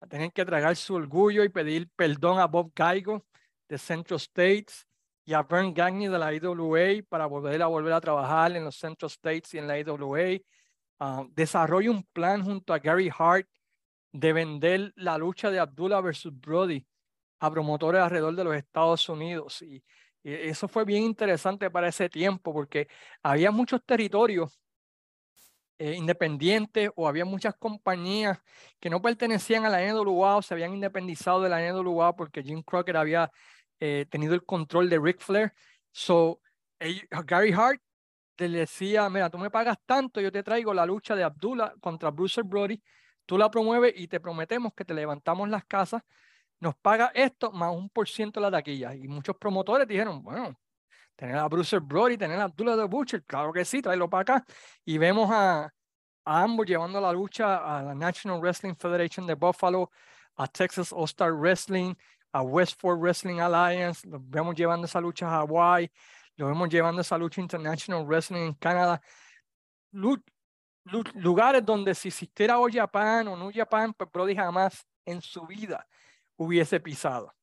a 0.00 0.08
tener 0.08 0.32
que 0.32 0.44
tragar 0.44 0.74
su 0.74 0.96
orgullo 0.96 1.44
y 1.44 1.48
pedir 1.48 1.88
perdón 1.94 2.40
a 2.40 2.48
Bob 2.48 2.72
Gaigo 2.74 3.24
de 3.68 3.78
Central 3.78 4.18
States 4.18 4.88
y 5.24 5.34
a 5.34 5.44
Vern 5.44 5.72
Gagne 5.72 6.10
de 6.10 6.18
la 6.18 6.34
IWA 6.34 7.04
para 7.08 7.26
volver 7.26 7.62
a 7.62 7.68
volver 7.68 7.92
a 7.92 8.00
trabajar 8.00 8.56
en 8.56 8.64
los 8.64 8.74
Central 8.74 9.08
States 9.08 9.54
y 9.54 9.58
en 9.58 9.68
la 9.68 9.78
IWA. 9.78 10.40
Uh, 10.98 11.28
desarrolla 11.30 11.92
un 11.92 12.02
plan 12.12 12.42
junto 12.42 12.74
a 12.74 12.80
Gary 12.80 13.08
Hart 13.16 13.48
de 14.14 14.32
vender 14.32 14.92
la 14.94 15.18
lucha 15.18 15.50
de 15.50 15.58
Abdullah 15.58 16.00
versus 16.00 16.32
Brody 16.32 16.86
a 17.40 17.50
promotores 17.50 18.00
alrededor 18.00 18.36
de 18.36 18.44
los 18.44 18.54
Estados 18.54 19.08
Unidos. 19.08 19.60
Y, 19.62 19.84
eso 20.22 20.68
fue 20.68 20.86
bien 20.86 21.02
interesante 21.02 21.70
para 21.70 21.88
ese 21.88 22.08
tiempo 22.08 22.54
porque 22.54 22.88
había 23.22 23.50
muchos 23.50 23.84
territorios 23.84 24.58
eh, 25.78 25.92
independientes 25.92 26.88
o 26.96 27.06
había 27.06 27.26
muchas 27.26 27.54
compañías 27.56 28.38
que 28.80 28.88
no 28.88 29.02
pertenecían 29.02 29.66
a 29.66 29.68
la 29.68 29.82
NWA 29.82 30.36
o 30.36 30.42
se 30.42 30.54
habían 30.54 30.72
independizado 30.72 31.42
de 31.42 31.50
la 31.50 31.60
NWA 31.60 32.16
porque 32.16 32.42
Jim 32.42 32.62
Crockett 32.62 32.96
había 32.96 33.30
eh, 33.80 34.06
tenido 34.08 34.32
el 34.32 34.46
control 34.46 34.88
de 34.88 34.98
Ric 34.98 35.20
Flair. 35.20 35.52
So, 35.92 36.40
Gary 37.26 37.52
Hart 37.52 37.82
le 38.38 38.60
decía, 38.60 39.10
mira, 39.10 39.28
tú 39.28 39.36
me 39.36 39.50
pagas 39.50 39.76
tanto, 39.84 40.22
yo 40.22 40.32
te 40.32 40.42
traigo 40.42 40.72
la 40.72 40.86
lucha 40.86 41.14
de 41.14 41.24
Abdullah 41.24 41.74
contra 41.80 42.10
Bruce 42.10 42.40
Brody, 42.42 42.80
tú 43.26 43.38
la 43.38 43.50
promueves 43.50 43.94
y 43.96 44.08
te 44.08 44.20
prometemos 44.20 44.72
que 44.74 44.84
te 44.84 44.94
levantamos 44.94 45.48
las 45.48 45.64
casas, 45.64 46.02
nos 46.60 46.74
paga 46.76 47.10
esto 47.14 47.52
más 47.52 47.74
un 47.74 47.88
por 47.90 48.08
ciento 48.08 48.40
de 48.40 48.46
la 48.46 48.50
taquilla. 48.50 48.94
Y 48.94 49.08
muchos 49.08 49.36
promotores 49.36 49.86
dijeron, 49.86 50.22
bueno, 50.22 50.58
tener 51.16 51.36
a 51.36 51.48
Bruce 51.48 51.78
Brody, 51.78 52.16
tener 52.16 52.38
a 52.40 52.44
Abdullah 52.44 52.76
de 52.76 52.84
Butcher, 52.84 53.24
claro 53.24 53.52
que 53.52 53.64
sí, 53.64 53.82
tráelo 53.82 54.08
para 54.08 54.22
acá. 54.22 54.44
Y 54.84 54.98
vemos 54.98 55.30
a, 55.30 55.64
a 56.24 56.42
ambos 56.42 56.66
llevando 56.66 57.00
la 57.00 57.12
lucha 57.12 57.56
a 57.56 57.82
la 57.82 57.94
National 57.94 58.40
Wrestling 58.40 58.74
Federation 58.76 59.26
de 59.26 59.34
Buffalo, 59.34 59.90
a 60.36 60.46
Texas 60.46 60.92
All 60.92 61.04
Star 61.04 61.32
Wrestling, 61.32 61.94
a 62.32 62.42
Westford 62.42 62.98
Wrestling 62.98 63.38
Alliance, 63.38 64.08
lo 64.08 64.18
vemos 64.20 64.56
llevando 64.56 64.86
esa 64.86 65.00
lucha 65.00 65.28
a 65.28 65.40
Hawaii, 65.40 65.90
lo 66.36 66.48
vemos 66.48 66.68
llevando 66.68 67.00
esa 67.00 67.16
lucha 67.16 67.40
International 67.40 68.04
Wrestling 68.04 68.40
en 68.40 68.54
Canadá. 68.54 69.00
Lugares 71.14 71.64
donde 71.64 71.94
si 71.94 72.08
existiera 72.08 72.58
All 72.58 72.72
Japan 72.72 73.28
o 73.28 73.36
New 73.36 73.50
Japan, 73.54 73.94
pues 73.94 74.10
Brody 74.10 74.36
jamás 74.36 74.86
en 75.04 75.20
su 75.20 75.46
vida 75.46 75.86
hubiese 76.36 76.80
pisado. 76.80 77.34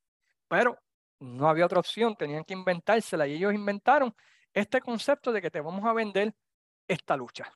Pero 0.48 0.78
no 1.20 1.48
había 1.48 1.66
otra 1.66 1.80
opción, 1.80 2.16
tenían 2.16 2.44
que 2.44 2.54
inventársela 2.54 3.28
y 3.28 3.34
ellos 3.34 3.54
inventaron 3.54 4.14
este 4.54 4.82
concepto 4.82 5.32
de 5.32 5.42
que 5.42 5.52
te 5.52 5.62
vamos 5.62 5.86
a 5.86 5.94
vender 5.94 6.34
esta 6.88 7.16
lucha. 7.16 7.52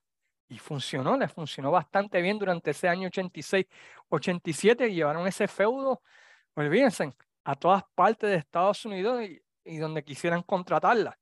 Y 0.48 0.60
funcionó, 0.60 1.18
le 1.18 1.28
funcionó 1.28 1.72
bastante 1.72 2.22
bien 2.22 2.38
durante 2.38 2.72
ese 2.72 2.88
año 2.88 3.08
86, 3.08 3.66
87, 4.10 4.88
y 4.88 4.96
llevaron 4.96 5.28
ese 5.28 5.48
feudo, 5.48 6.02
olvídense, 6.54 7.12
a 7.44 7.56
todas 7.56 7.84
partes 7.96 8.30
de 8.30 8.38
Estados 8.38 8.86
Unidos 8.86 9.24
y 9.64 9.78
donde 9.78 10.04
quisieran 10.04 10.44
contratarla. 10.44 11.18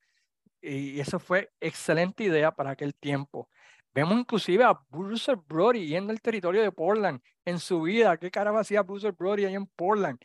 Y 0.62 1.00
eso 1.00 1.20
fue 1.20 1.52
excelente 1.60 2.24
idea 2.24 2.52
para 2.52 2.72
aquel 2.72 2.96
tiempo. 2.96 3.50
Vemos 3.94 4.18
inclusive 4.18 4.64
a 4.64 4.74
Bruce 4.90 5.36
Brody 5.48 5.88
yendo 5.88 6.12
al 6.12 6.22
territorio 6.22 6.62
de 6.64 6.72
Portland 6.72 7.22
en 7.46 7.60
su 7.60 7.82
vida. 7.84 8.18
¿Qué 8.18 8.32
caramba 8.32 8.62
hacía 8.62 8.82
Bruce 8.82 9.12
Brody 9.12 9.46
ahí 9.46 9.54
en 9.54 9.68
Portland? 9.68 10.20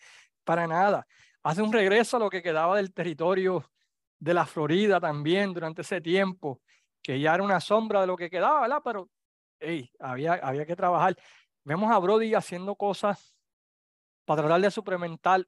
Para 0.45 0.67
nada. 0.67 1.07
Hace 1.43 1.63
un 1.63 1.73
regreso 1.73 2.17
a 2.17 2.21
lo 2.21 2.31
que 2.31 2.43
quedaba 2.43 2.77
del 2.77 2.93
territorio 2.95 3.71
de 4.19 4.35
la 4.35 4.47
Florida 4.47 4.99
también 5.01 5.53
durante 5.53 5.83
ese 5.83 6.01
tiempo, 6.01 6.63
que 7.03 7.21
ya 7.21 7.35
era 7.35 7.43
una 7.43 7.61
sombra 7.61 8.01
de 8.01 8.07
lo 8.07 8.17
que 8.17 8.31
quedaba, 8.31 8.63
¿verdad? 8.63 8.81
Pero 8.83 9.11
hey, 9.61 9.91
había, 9.99 10.35
había 10.35 10.65
que 10.67 10.75
trabajar. 10.75 11.17
Vemos 11.65 11.91
a 11.93 11.99
Brody 11.99 12.35
haciendo 12.35 12.75
cosas 12.75 13.37
para 14.25 14.43
tratar 14.43 14.61
de 14.63 14.71
suplementar 14.71 15.47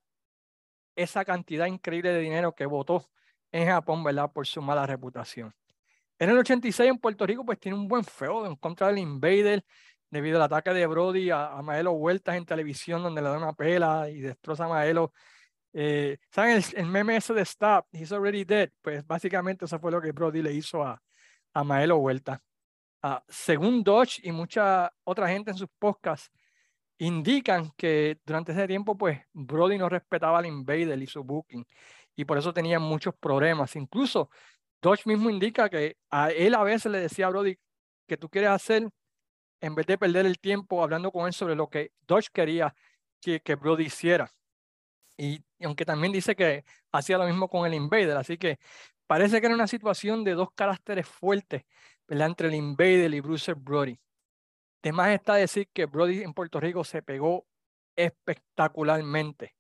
esa 0.95 1.25
cantidad 1.25 1.67
increíble 1.67 2.13
de 2.13 2.21
dinero 2.21 2.55
que 2.55 2.67
votó 2.67 3.11
en 3.51 3.67
Japón, 3.67 4.05
¿verdad? 4.05 4.31
Por 4.31 4.47
su 4.47 4.61
mala 4.61 4.87
reputación. 4.87 5.55
En 6.21 6.29
el 6.29 6.37
86 6.39 6.91
en 6.91 6.99
Puerto 6.99 7.27
Rico, 7.27 7.47
pues 7.47 7.59
tiene 7.59 7.79
un 7.79 7.89
buen 7.89 8.05
feudo 8.05 8.47
en 8.47 8.55
contra 8.57 8.89
del 8.89 8.99
Invader, 8.99 9.65
debido 10.11 10.37
al 10.37 10.43
ataque 10.43 10.71
de 10.75 10.87
Brody 10.87 11.31
a, 11.31 11.47
a 11.53 11.63
Maelo 11.63 11.95
Vueltas 11.95 12.37
en 12.37 12.45
televisión, 12.45 13.03
donde 13.03 13.23
le 13.23 13.29
da 13.31 13.39
una 13.39 13.55
pela 13.55 14.11
y 14.11 14.21
destroza 14.21 14.67
a 14.67 14.69
Maelo. 14.69 15.15
Eh, 15.73 16.19
¿Saben 16.31 16.63
el, 16.77 16.87
meme 16.87 17.17
ese 17.17 17.33
de 17.33 17.41
Stop? 17.43 17.87
He's 17.93 18.13
already 18.13 18.45
dead. 18.45 18.71
Pues 18.83 19.07
básicamente 19.07 19.65
eso 19.65 19.79
fue 19.81 19.91
lo 19.91 20.01
que 20.03 20.13
Brody 20.13 20.43
le 20.43 20.53
hizo 20.53 20.83
a, 20.85 21.03
a 21.55 21.65
Maelo 21.65 21.99
Vuelta. 21.99 22.43
Ah, 23.03 23.25
según 23.27 23.83
Dodge 23.83 24.21
y 24.23 24.31
mucha 24.31 24.93
otra 25.05 25.27
gente 25.27 25.53
en 25.53 25.57
sus 25.57 25.71
podcasts, 25.79 26.31
indican 26.99 27.71
que 27.79 28.19
durante 28.27 28.53
ese 28.53 28.67
tiempo, 28.67 28.95
pues 28.99 29.21
Brody 29.33 29.79
no 29.79 29.89
respetaba 29.89 30.39
al 30.39 30.47
Invader 30.47 31.01
y 31.01 31.07
su 31.07 31.25
booking, 31.25 31.67
y 32.15 32.27
por 32.27 32.37
eso 32.37 32.53
tenía 32.53 32.79
muchos 32.79 33.15
problemas. 33.15 33.75
Incluso 33.77 34.29
Dodge 34.81 35.07
mismo 35.07 35.31
indica 35.31 35.69
que 35.69 35.97
a 36.11 36.31
él 36.31 36.55
a 36.55 36.63
veces 36.63 36.91
le 36.91 37.01
decía 37.01 37.27
a 37.27 37.31
Brody 37.31 37.59
que 38.07 38.17
tú 38.17 38.29
quieres 38.29 38.51
hacer, 38.51 38.89
en 39.61 39.75
vez 39.75 39.87
de 39.87 39.99
perder 39.99 40.27
el 40.27 40.39
tiempo 40.39 40.83
hablando 40.83 41.13
con 41.13 41.27
él 41.27 41.33
sobre 41.33 41.55
lo 41.55 41.69
que 41.69 41.93
Dodge 42.07 42.29
quería 42.33 42.75
que, 43.21 43.41
que 43.41 43.55
Brody 43.55 43.85
hiciera. 43.85 44.31
Y, 45.17 45.45
aunque 45.63 45.85
también 45.85 46.13
dice 46.13 46.35
que 46.35 46.65
hacía 46.93 47.19
lo 47.19 47.27
mismo 47.27 47.49
con 47.49 47.67
el 47.67 47.75
Invader, 47.75 48.17
así 48.17 48.39
que 48.39 48.59
parece 49.07 49.41
que 49.41 49.47
era 49.47 49.55
una 49.55 49.67
situación 49.67 50.25
de 50.25 50.33
dos 50.33 50.49
caracteres 50.55 51.07
fuertes 51.07 51.65
entre 52.09 52.49
el 52.49 52.55
Invader 52.55 53.13
y 53.13 53.21
Bruce 53.21 53.53
Brody. 53.55 53.99
Además 54.83 55.11
está 55.11 55.35
decir 55.35 55.69
que 55.73 55.85
Brody 55.85 56.23
en 56.23 56.33
Puerto 56.33 56.59
Rico 56.59 56.85
se 56.85 57.03
pegó 57.03 57.47
espectacularmente. 57.95 59.55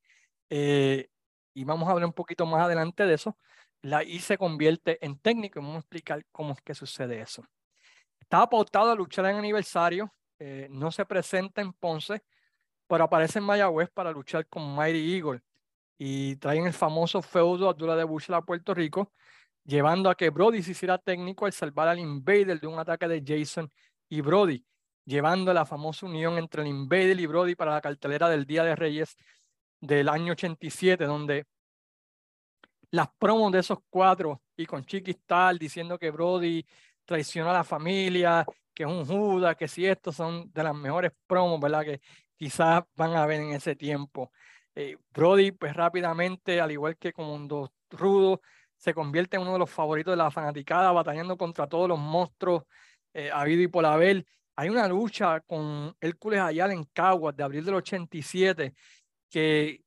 Eh, 0.48 1.08
y 1.52 1.64
vamos 1.64 1.88
a 1.88 1.92
hablar 1.92 2.06
un 2.06 2.14
poquito 2.14 2.46
más 2.46 2.62
adelante 2.62 3.04
de 3.04 3.14
eso. 3.14 3.36
La 3.82 4.02
I 4.02 4.18
se 4.18 4.36
convierte 4.36 5.04
en 5.04 5.18
técnico 5.18 5.58
y 5.58 5.62
vamos 5.62 5.76
a 5.76 5.80
explicar 5.80 6.24
cómo 6.32 6.52
es 6.52 6.60
que 6.62 6.74
sucede 6.74 7.20
eso. 7.20 7.44
Estaba 8.20 8.48
pautado 8.48 8.90
a 8.90 8.94
luchar 8.94 9.26
en 9.26 9.36
aniversario, 9.36 10.12
eh, 10.38 10.68
no 10.70 10.90
se 10.90 11.04
presenta 11.06 11.60
en 11.60 11.72
Ponce, 11.72 12.22
pero 12.86 13.04
aparece 13.04 13.38
en 13.38 13.44
Mayagüez 13.44 13.90
para 13.90 14.12
luchar 14.12 14.46
con 14.48 14.74
Mighty 14.76 15.16
Eagle 15.16 15.40
y 15.98 16.36
traen 16.36 16.66
el 16.66 16.72
famoso 16.72 17.22
feudo 17.22 17.68
Abdullah 17.68 17.96
de 17.96 18.04
Bush 18.04 18.30
a 18.32 18.42
Puerto 18.42 18.74
Rico, 18.74 19.12
llevando 19.64 20.10
a 20.10 20.14
que 20.14 20.30
Brody 20.30 20.62
se 20.62 20.72
hiciera 20.72 20.98
técnico 20.98 21.46
al 21.46 21.52
salvar 21.52 21.88
al 21.88 21.98
Invader 21.98 22.60
de 22.60 22.66
un 22.66 22.78
ataque 22.78 23.08
de 23.08 23.22
Jason 23.24 23.70
y 24.08 24.20
Brody 24.20 24.64
llevando 25.10 25.52
la 25.52 25.66
famosa 25.66 26.06
unión 26.06 26.38
entre 26.38 26.62
el 26.62 26.68
Invader 26.68 27.18
y 27.18 27.26
Brody 27.26 27.54
para 27.54 27.72
la 27.72 27.80
cartelera 27.80 28.28
del 28.28 28.46
Día 28.46 28.64
de 28.64 28.76
Reyes 28.76 29.16
del 29.80 30.08
año 30.08 30.32
87, 30.32 31.04
donde 31.04 31.46
las 32.90 33.08
promos 33.18 33.52
de 33.52 33.60
esos 33.60 33.78
cuatro 33.88 34.42
y 34.56 34.66
con 34.66 34.84
Chiquistal 34.84 35.58
diciendo 35.58 35.98
que 35.98 36.10
Brody 36.10 36.64
traiciona 37.04 37.50
a 37.50 37.54
la 37.54 37.64
familia, 37.64 38.44
que 38.74 38.84
es 38.84 38.88
un 38.88 39.06
Judas, 39.06 39.56
que 39.56 39.68
si 39.68 39.86
estos 39.86 40.16
son 40.16 40.50
de 40.52 40.62
las 40.62 40.74
mejores 40.74 41.12
promos, 41.26 41.60
¿verdad? 41.60 41.84
Que 41.84 42.00
quizás 42.36 42.82
van 42.94 43.14
a 43.14 43.26
ver 43.26 43.40
en 43.40 43.52
ese 43.52 43.76
tiempo. 43.76 44.32
Eh, 44.74 44.96
Brody, 45.12 45.52
pues 45.52 45.74
rápidamente, 45.74 46.60
al 46.60 46.70
igual 46.72 46.96
que 46.96 47.12
como 47.12 47.38
dos 47.46 47.70
rudo, 47.90 48.40
se 48.76 48.94
convierte 48.94 49.36
en 49.36 49.42
uno 49.42 49.54
de 49.54 49.58
los 49.58 49.70
favoritos 49.70 50.12
de 50.12 50.16
la 50.16 50.30
fanaticada, 50.30 50.92
batallando 50.92 51.36
contra 51.36 51.66
todos 51.66 51.88
los 51.88 51.98
monstruos 51.98 52.64
eh, 53.12 53.30
habido 53.32 53.62
y 53.62 53.68
por 53.68 53.84
haber. 53.84 54.24
Hay 54.56 54.68
una 54.68 54.88
lucha 54.88 55.40
con 55.40 55.94
Hércules 56.00 56.40
Ayala 56.40 56.72
en 56.72 56.84
Caguas 56.84 57.36
de 57.36 57.42
abril 57.42 57.64
del 57.64 57.74
87 57.76 58.74
que 59.30 59.82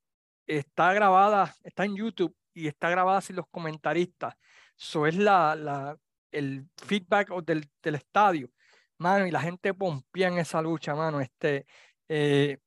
está 0.48 0.94
grabada, 0.94 1.54
está 1.64 1.86
en 1.86 1.96
YouTube 1.96 2.36
y 2.54 2.68
está 2.68 2.90
grabada 2.90 3.22
sin 3.22 3.36
los 3.36 3.48
comentaristas. 3.50 4.36
Eso 4.78 5.06
es 5.08 5.16
la, 5.16 5.98
el 6.32 6.68
feedback 6.78 7.30
del, 7.44 7.70
del 7.82 7.96
estadio, 7.96 8.50
mano, 8.98 9.28
y 9.28 9.32
la 9.32 9.42
gente 9.42 9.74
pompía 9.74 10.28
en 10.28 10.38
esa 10.38 10.62
lucha, 10.62 10.96
mano. 10.96 11.22
Este, 11.22 11.66
eh, 12.08 12.58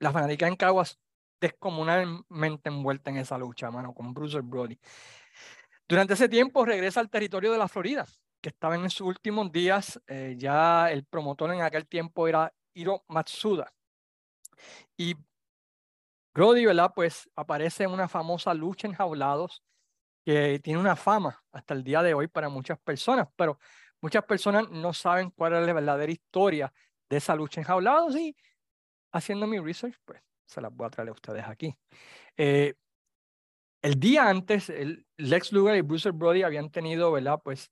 la 0.00 0.12
fanática 0.12 0.48
en 0.48 0.56
Caguas 0.56 0.98
descomunalmente 1.40 2.68
envuelta 2.68 3.10
en 3.10 3.18
esa 3.18 3.36
lucha, 3.38 3.70
mano, 3.70 3.92
con 3.94 4.14
Bruce 4.14 4.40
Brody. 4.40 4.78
Durante 5.88 6.14
ese 6.14 6.28
tiempo 6.28 6.64
regresa 6.64 7.00
al 7.00 7.10
territorio 7.10 7.52
de 7.52 7.58
la 7.58 7.68
Florida, 7.68 8.06
que 8.40 8.48
estaba 8.48 8.76
en 8.76 8.88
sus 8.88 9.06
últimos 9.08 9.50
días. 9.52 10.00
Eh, 10.06 10.34
ya 10.38 10.90
el 10.90 11.04
promotor 11.04 11.52
en 11.52 11.62
aquel 11.62 11.86
tiempo 11.86 12.26
era 12.28 12.52
Hiro 12.74 13.04
Matsuda. 13.08 13.72
Y 14.96 15.16
Brody, 16.34 16.64
¿verdad? 16.64 16.92
Pues 16.94 17.28
aparece 17.36 17.84
en 17.84 17.90
una 17.90 18.08
famosa 18.08 18.54
lucha 18.54 18.86
en 18.86 18.94
jaulados 18.94 19.62
que 20.24 20.60
tiene 20.60 20.80
una 20.80 20.96
fama 20.96 21.42
hasta 21.52 21.74
el 21.74 21.84
día 21.84 22.02
de 22.02 22.14
hoy 22.14 22.28
para 22.28 22.48
muchas 22.48 22.78
personas, 22.78 23.28
pero 23.36 23.58
muchas 24.00 24.24
personas 24.24 24.70
no 24.70 24.92
saben 24.92 25.30
cuál 25.30 25.54
es 25.54 25.66
la 25.66 25.72
verdadera 25.72 26.12
historia 26.12 26.72
de 27.10 27.16
esa 27.16 27.34
lucha 27.34 27.60
en 27.60 27.66
jaulados 27.66 28.16
y 28.16 28.34
haciendo 29.12 29.46
mi 29.46 29.58
research, 29.58 29.96
pues 30.04 30.22
se 30.46 30.60
las 30.60 30.72
voy 30.72 30.86
a 30.86 30.90
traer 30.90 31.10
a 31.10 31.12
ustedes 31.12 31.44
aquí. 31.46 31.76
Eh, 32.36 32.74
el 33.82 33.98
día 33.98 34.28
antes, 34.28 34.70
el 34.70 35.06
Lex 35.16 35.52
Luger 35.52 35.76
y 35.76 35.80
Bruce 35.80 36.10
Brody 36.12 36.42
habían 36.42 36.70
tenido, 36.70 37.10
¿verdad? 37.12 37.40
Pues 37.42 37.70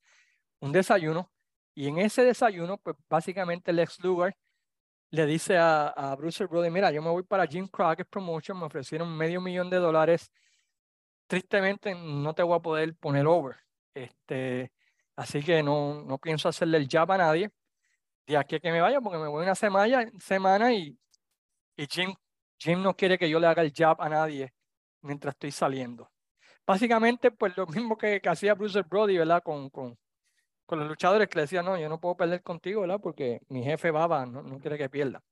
un 0.61 0.73
desayuno. 0.73 1.31
Y 1.75 1.87
en 1.87 1.99
ese 1.99 2.25
desayuno, 2.25 2.79
pues 2.79 2.97
básicamente 3.09 3.73
Lex 3.73 4.01
Luger 4.01 4.37
le 5.11 5.27
dice 5.27 5.57
a, 5.57 5.89
a 5.89 6.17
Bruce 6.17 6.45
Brody, 6.47 6.71
mira, 6.71 6.91
yo 6.91 7.03
me 7.03 7.11
voy 7.11 7.23
para 7.23 7.47
Jim 7.47 7.69
Crockett 7.69 8.09
Promotion, 8.09 8.59
me 8.59 8.67
ofrecieron 8.67 9.17
medio 9.17 9.41
millón 9.41 9.71
de 9.71 9.79
dólares. 9.79 10.31
Tristemente 11.27 11.95
no 11.95 12.35
te 12.35 12.43
voy 12.43 12.57
a 12.57 12.61
poder 12.61 12.95
poner 12.97 13.27
over. 13.27 13.57
Este, 13.95 14.73
así 15.17 15.43
que 15.43 15.63
no, 15.63 16.03
no 16.03 16.19
pienso 16.19 16.49
hacerle 16.49 16.79
el 16.79 16.89
jab 16.89 17.11
a 17.13 17.19
nadie 17.19 17.51
de 18.27 18.37
aquí 18.37 18.57
a 18.57 18.61
que 18.61 18.71
me 18.71 18.81
vaya, 18.81 19.01
porque 19.01 19.19
me 19.19 19.29
voy 19.29 19.43
una 19.43 19.55
semana, 19.55 20.11
semana 20.21 20.73
y, 20.73 20.97
y 21.77 21.87
Jim 21.87 22.15
Jim 22.61 22.83
no 22.83 22.95
quiere 22.95 23.19
que 23.19 23.29
yo 23.29 23.41
le 23.41 23.47
haga 23.47 23.63
el 23.63 23.73
jab 23.75 24.01
a 24.01 24.09
nadie 24.09 24.53
mientras 25.03 25.35
estoy 25.35 25.51
saliendo. 25.51 26.11
Básicamente, 26.67 27.31
pues 27.31 27.57
lo 27.57 27.67
mismo 27.67 27.97
que, 27.97 28.21
hacía 28.25 28.55
Bruce 28.55 28.83
Brody, 28.83 29.17
¿verdad? 29.17 29.43
Con, 29.43 29.71
con, 29.71 29.99
con, 30.71 30.79
los 30.79 30.89
luchadores 30.89 31.29
que 31.29 31.37
le 31.37 31.43
decía, 31.43 31.63
no, 31.63 31.77
yo 31.79 31.89
no 31.89 32.01
puedo 32.01 32.17
perder 32.17 32.43
contigo, 32.43 32.83
¿verdad? 32.83 33.01
Porque 33.03 33.41
mi 33.49 33.63
jefe 33.65 33.91
Baba 33.91 34.25
no, 34.27 34.43
no 34.43 34.59
quiere 34.59 34.79
que 34.79 34.89
pierda. 34.89 35.23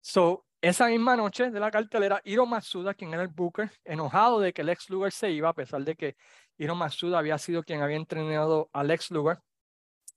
So, 0.00 0.44
esa 0.60 0.88
misma 0.88 1.16
noche 1.16 1.50
de 1.50 1.60
la 1.60 1.70
cartelera, 1.70 2.20
Hiro 2.24 2.46
Matsuda, 2.46 2.94
quien 2.94 3.12
era 3.12 3.22
el 3.22 3.28
booker, 3.28 3.70
enojado 3.84 4.40
de 4.40 4.52
que 4.52 4.64
Lex 4.64 4.90
Luger 4.90 5.12
se 5.12 5.30
iba, 5.30 5.48
a 5.50 5.54
pesar 5.54 5.82
de 5.84 5.94
que 5.94 6.16
Hiro 6.58 6.74
Matsuda 6.74 7.18
había 7.18 7.38
sido 7.38 7.62
quien 7.62 7.82
había 7.82 7.96
entrenado 7.96 8.70
a 8.72 8.82
Lex 8.82 9.10
Luger, 9.10 9.38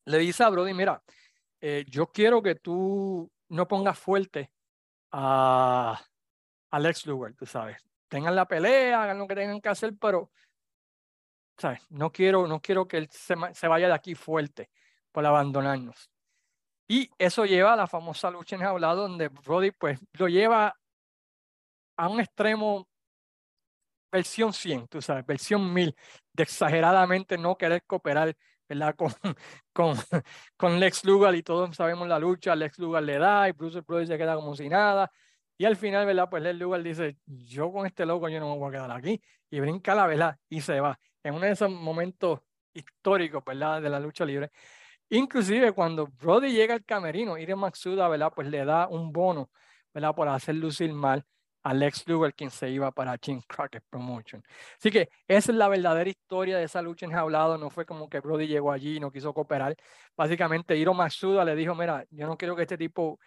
le 0.06 0.18
dice 0.18 0.44
a 0.44 0.50
Brody, 0.50 0.74
mira, 0.74 1.04
eh, 1.62 1.86
yo 1.88 2.08
quiero 2.08 2.42
que 2.42 2.56
tú 2.56 3.30
no 3.50 3.68
pongas 3.68 4.00
fuerte 4.00 4.52
a, 5.12 6.00
Alex 6.72 7.06
Luger, 7.06 7.36
tú 7.36 7.46
sabes. 7.46 7.78
Tengan 8.08 8.36
la 8.36 8.48
pelea, 8.48 9.04
hagan 9.04 9.20
lo 9.20 9.28
que 9.28 9.36
tengan 9.36 9.62
que 9.62 9.70
hacer, 9.70 9.94
pero 10.00 10.32
¿sabes? 11.60 11.86
No, 11.90 12.12
quiero, 12.12 12.48
no 12.48 12.62
quiero 12.62 12.88
que 12.88 12.98
él 12.98 13.10
se, 13.12 13.36
se 13.54 13.68
vaya 13.68 13.88
de 13.88 13.94
aquí 13.94 14.16
fuerte 14.16 14.70
por 15.12 15.26
abandonarnos. 15.26 16.10
Y 16.88 17.10
eso 17.20 17.46
lleva 17.46 17.74
a 17.74 17.76
la 17.76 17.88
famosa 17.88 18.32
lucha 18.32 18.56
en 18.56 18.64
hablado 18.64 19.04
donde 19.08 19.28
Brody 19.28 19.72
pues 19.72 20.00
lo 20.14 20.28
lleva 20.28 20.74
a 21.98 22.08
un 22.08 22.20
extremo 22.20 22.88
versión 24.12 24.54
100, 24.54 24.88
tú 24.88 25.02
sabes, 25.02 25.26
versión 25.26 25.72
1000, 25.72 25.96
de 26.34 26.44
exageradamente 26.44 27.38
no 27.38 27.58
querer 27.58 27.84
cooperar 27.86 28.36
¿verdad? 28.68 28.96
Con, 28.98 29.14
con, 29.74 29.98
con 30.56 30.80
Lex 30.80 31.04
Luger 31.04 31.34
y 31.36 31.44
todos 31.44 31.76
sabemos 31.76 32.08
la 32.08 32.20
lucha, 32.20 32.56
Lex 32.56 32.78
Luger 32.78 33.04
le 33.04 33.18
da 33.18 33.50
y 33.50 33.52
Bruce 33.52 33.82
Brody 33.82 34.06
se 34.06 34.18
queda 34.18 34.36
como 34.36 34.56
si 34.56 34.70
nada 34.70 35.12
y 35.62 35.66
al 35.66 35.76
final, 35.76 36.06
¿verdad? 36.06 36.30
Pues 36.30 36.46
el 36.46 36.58
lugar 36.58 36.82
dice, 36.82 37.18
yo 37.26 37.70
con 37.70 37.86
este 37.86 38.06
loco 38.06 38.30
yo 38.30 38.40
no 38.40 38.54
me 38.54 38.58
voy 38.58 38.70
a 38.70 38.72
quedar 38.72 38.92
aquí. 38.92 39.22
Y 39.52 39.60
brinca 39.60 39.94
la 39.94 40.08
vela 40.08 40.40
y 40.48 40.62
se 40.62 40.80
va. 40.80 40.98
En 41.24 41.36
uno 41.36 41.46
de 41.46 41.52
esos 41.52 41.70
momentos 41.70 42.40
históricos, 42.74 43.44
¿verdad? 43.46 43.82
De 43.82 43.90
la 43.90 44.00
lucha 44.00 44.26
libre. 44.26 44.52
Inclusive 45.10 45.72
cuando 45.74 46.08
Brody 46.08 46.52
llega 46.52 46.76
al 46.76 46.86
camerino, 46.86 47.38
Ire 47.38 47.56
Maxuda, 47.56 48.08
¿verdad? 48.08 48.32
Pues 48.36 48.48
le 48.48 48.64
da 48.64 48.88
un 48.88 49.12
bono, 49.12 49.50
¿verdad? 49.94 50.14
Por 50.16 50.28
hacer 50.30 50.56
lucir 50.56 50.94
mal 50.94 51.26
a 51.64 51.74
Lex 51.74 52.08
Luger, 52.08 52.34
quien 52.34 52.50
se 52.52 52.70
iba 52.70 52.92
para 52.92 53.18
Jim 53.22 53.42
Crockett 53.48 53.84
Promotion. 53.90 54.44
Así 54.78 54.92
que 54.92 55.10
esa 55.28 55.52
es 55.52 55.58
la 55.58 55.68
verdadera 55.68 56.10
historia 56.10 56.58
de 56.58 56.64
esa 56.66 56.82
lucha 56.82 57.06
enjaulada. 57.06 57.58
No 57.58 57.70
fue 57.70 57.86
como 57.86 58.10
que 58.10 58.20
Brody 58.20 58.48
llegó 58.48 58.72
allí 58.72 58.98
y 58.98 59.00
no 59.00 59.12
quiso 59.12 59.34
cooperar. 59.34 59.76
Básicamente, 60.16 60.78
Hiro 60.78 60.94
Maxuda 60.94 61.44
le 61.44 61.56
dijo, 61.56 61.76
mira, 61.76 62.06
yo 62.12 62.28
no 62.28 62.38
quiero 62.38 62.56
que 62.56 62.62
este 62.64 62.78
tipo 62.78 63.20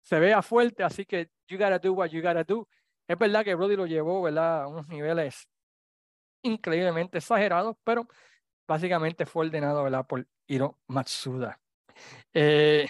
se 0.00 0.18
vea 0.20 0.42
fuerte, 0.42 0.82
así 0.82 1.04
que 1.06 1.30
you 1.48 1.58
gotta 1.58 1.78
do 1.78 1.92
what 1.92 2.10
you 2.10 2.20
gotta 2.20 2.44
do. 2.44 2.68
Es 3.06 3.18
verdad 3.18 3.44
que 3.44 3.54
Brody 3.54 3.76
lo 3.76 3.86
llevó, 3.86 4.22
¿verdad? 4.22 4.62
A 4.62 4.66
unos 4.68 4.86
niveles 4.88 5.48
increíblemente 6.42 7.18
exagerados, 7.18 7.76
pero 7.84 8.06
básicamente 8.66 9.26
fue 9.26 9.46
ordenado 9.46 9.82
¿verdad? 9.84 10.06
por 10.06 10.26
Hiro 10.46 10.78
Matsuda. 10.86 11.58
Eh, 12.32 12.88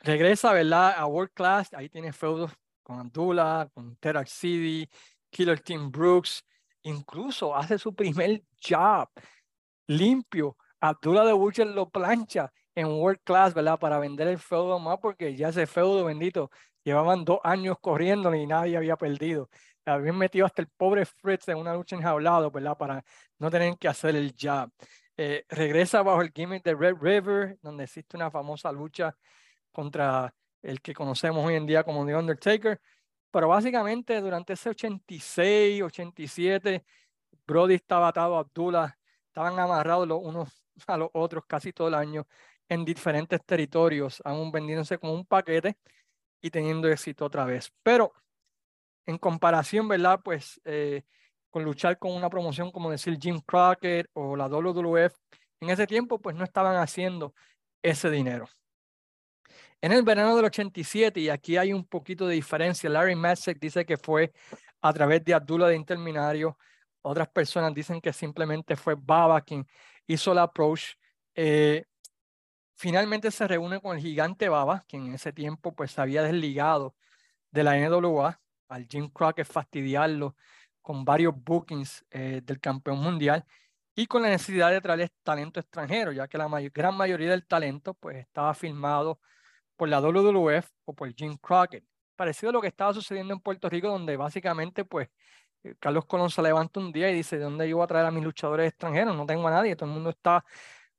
regresa 0.00 0.52
¿verdad? 0.52 0.94
a 0.96 1.06
World 1.06 1.32
Class, 1.34 1.72
ahí 1.74 1.88
tiene 1.88 2.12
feudos 2.12 2.52
con 2.82 3.00
Abdullah, 3.00 3.68
con 3.74 3.96
Terak 3.96 4.28
City, 4.28 4.88
Killer 5.30 5.60
Team 5.60 5.90
Brooks, 5.90 6.44
incluso 6.82 7.54
hace 7.54 7.78
su 7.78 7.94
primer 7.94 8.42
job 8.60 9.08
limpio. 9.88 10.56
Abdullah 10.80 11.24
de 11.24 11.32
Butcher 11.32 11.66
lo 11.66 11.88
plancha 11.90 12.52
en 12.74 12.86
World 12.86 13.20
Class, 13.24 13.54
¿verdad? 13.54 13.78
Para 13.78 13.98
vender 13.98 14.28
el 14.28 14.38
feudo 14.38 14.78
más, 14.78 14.98
porque 15.00 15.34
ya 15.34 15.48
ese 15.48 15.66
feudo 15.66 16.04
bendito 16.04 16.50
llevaban 16.84 17.24
dos 17.24 17.40
años 17.42 17.76
corriendo 17.80 18.32
y 18.34 18.46
nadie 18.46 18.76
había 18.76 18.96
perdido 18.96 19.48
habían 19.86 20.18
metido 20.18 20.46
hasta 20.46 20.62
el 20.62 20.68
pobre 20.68 21.04
Fritz 21.06 21.48
en 21.48 21.58
una 21.58 21.74
lucha 21.74 21.96
enjaulado, 21.96 22.50
¿verdad? 22.50 22.76
Para 22.76 23.04
no 23.38 23.50
tener 23.50 23.76
que 23.78 23.88
hacer 23.88 24.16
el 24.16 24.34
jab. 24.36 24.70
Eh, 25.16 25.44
regresa 25.48 26.02
bajo 26.02 26.20
el 26.22 26.32
gimmick 26.32 26.62
de 26.62 26.74
Red 26.74 26.96
River, 27.00 27.58
donde 27.62 27.84
existe 27.84 28.16
una 28.16 28.30
famosa 28.30 28.70
lucha 28.72 29.16
contra 29.72 30.34
el 30.62 30.80
que 30.80 30.94
conocemos 30.94 31.44
hoy 31.46 31.54
en 31.54 31.66
día 31.66 31.84
como 31.84 32.04
The 32.04 32.16
Undertaker. 32.16 32.80
Pero 33.30 33.48
básicamente 33.48 34.20
durante 34.20 34.54
ese 34.54 34.70
86, 34.70 35.82
87, 35.82 36.84
Brody 37.46 37.74
estaba 37.74 38.08
atado 38.08 38.36
a 38.36 38.40
Abdullah, 38.40 38.96
estaban 39.28 39.58
amarrados 39.58 40.08
los 40.08 40.20
unos 40.22 40.62
a 40.86 40.96
los 40.96 41.10
otros 41.12 41.44
casi 41.46 41.72
todo 41.72 41.88
el 41.88 41.94
año 41.94 42.26
en 42.68 42.84
diferentes 42.84 43.44
territorios, 43.44 44.20
aún 44.24 44.50
vendiéndose 44.50 44.98
como 44.98 45.14
un 45.14 45.24
paquete 45.24 45.76
y 46.40 46.50
teniendo 46.50 46.88
éxito 46.88 47.24
otra 47.24 47.44
vez. 47.44 47.72
Pero 47.82 48.12
en 49.06 49.18
comparación, 49.18 49.88
¿verdad? 49.88 50.20
Pues 50.22 50.60
eh, 50.64 51.02
con 51.50 51.64
luchar 51.64 51.98
con 51.98 52.12
una 52.12 52.28
promoción 52.28 52.70
como 52.70 52.90
decir 52.90 53.18
Jim 53.20 53.40
Crockett 53.40 54.08
o 54.12 54.36
la 54.36 54.48
WWF, 54.48 55.14
en 55.60 55.70
ese 55.70 55.86
tiempo 55.86 56.20
pues 56.20 56.36
no 56.36 56.44
estaban 56.44 56.76
haciendo 56.76 57.34
ese 57.82 58.10
dinero. 58.10 58.48
En 59.80 59.92
el 59.92 60.02
verano 60.02 60.34
del 60.36 60.46
87, 60.46 61.20
y 61.20 61.28
aquí 61.28 61.56
hay 61.56 61.72
un 61.72 61.86
poquito 61.86 62.26
de 62.26 62.34
diferencia, 62.34 62.90
Larry 62.90 63.14
Matzek 63.14 63.58
dice 63.60 63.86
que 63.86 63.96
fue 63.96 64.32
a 64.80 64.92
través 64.92 65.24
de 65.24 65.34
Abdullah 65.34 65.68
de 65.68 65.76
Interminario, 65.76 66.58
otras 67.02 67.28
personas 67.28 67.72
dicen 67.72 68.00
que 68.00 68.12
simplemente 68.12 68.74
fue 68.74 68.96
Baba 68.98 69.40
quien 69.40 69.66
hizo 70.08 70.34
la 70.34 70.42
approach. 70.42 70.94
Eh, 71.34 71.84
finalmente 72.74 73.30
se 73.30 73.46
reúne 73.46 73.80
con 73.80 73.96
el 73.96 74.02
gigante 74.02 74.48
Baba, 74.48 74.84
quien 74.88 75.06
en 75.06 75.14
ese 75.14 75.32
tiempo 75.32 75.74
pues 75.74 75.92
se 75.92 76.00
había 76.00 76.22
desligado 76.22 76.96
de 77.52 77.62
la 77.62 77.76
NWA 77.76 78.40
al 78.68 78.86
Jim 78.86 79.10
Crockett 79.10 79.46
fastidiarlo 79.46 80.36
con 80.82 81.04
varios 81.04 81.34
bookings 81.36 82.04
eh, 82.10 82.40
del 82.44 82.60
campeón 82.60 82.98
mundial 83.00 83.44
y 83.94 84.06
con 84.06 84.22
la 84.22 84.28
necesidad 84.28 84.70
de 84.70 84.80
traer 84.80 85.10
talento 85.22 85.58
extranjero, 85.58 86.12
ya 86.12 86.28
que 86.28 86.38
la 86.38 86.48
gran 86.72 86.96
mayoría 86.96 87.30
del 87.30 87.46
talento 87.46 87.94
pues 87.94 88.18
estaba 88.18 88.54
filmado 88.54 89.20
por 89.76 89.88
la 89.88 90.00
WWF 90.00 90.68
o 90.84 90.94
por 90.94 91.12
Jim 91.14 91.36
Crockett. 91.38 91.84
Parecido 92.14 92.50
a 92.50 92.52
lo 92.52 92.60
que 92.60 92.68
estaba 92.68 92.94
sucediendo 92.94 93.34
en 93.34 93.40
Puerto 93.40 93.68
Rico, 93.68 93.88
donde 93.88 94.16
básicamente 94.16 94.84
pues 94.84 95.08
eh, 95.64 95.74
Carlos 95.78 96.06
Colón 96.06 96.30
se 96.30 96.42
levanta 96.42 96.80
un 96.80 96.92
día 96.92 97.10
y 97.10 97.14
dice, 97.14 97.38
¿de 97.38 97.44
dónde 97.44 97.68
yo 97.68 97.76
voy 97.76 97.84
a 97.84 97.86
traer 97.88 98.06
a 98.06 98.10
mis 98.10 98.24
luchadores 98.24 98.68
extranjeros? 98.68 99.16
No 99.16 99.26
tengo 99.26 99.48
a 99.48 99.50
nadie, 99.50 99.76
todo 99.76 99.88
el 99.88 99.94
mundo 99.94 100.10
está 100.10 100.44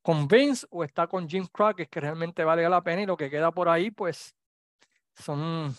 con 0.02 0.28
Vince 0.28 0.66
o 0.70 0.84
está 0.84 1.08
con 1.08 1.28
Jim 1.28 1.46
Crockett, 1.52 1.90
que 1.90 2.00
realmente 2.00 2.44
vale 2.44 2.68
la 2.68 2.82
pena 2.82 3.02
y 3.04 3.06
lo 3.06 3.18
que 3.18 3.30
queda 3.30 3.52
por 3.52 3.70
ahí 3.70 3.92
pues 3.92 4.36
son 5.16 5.76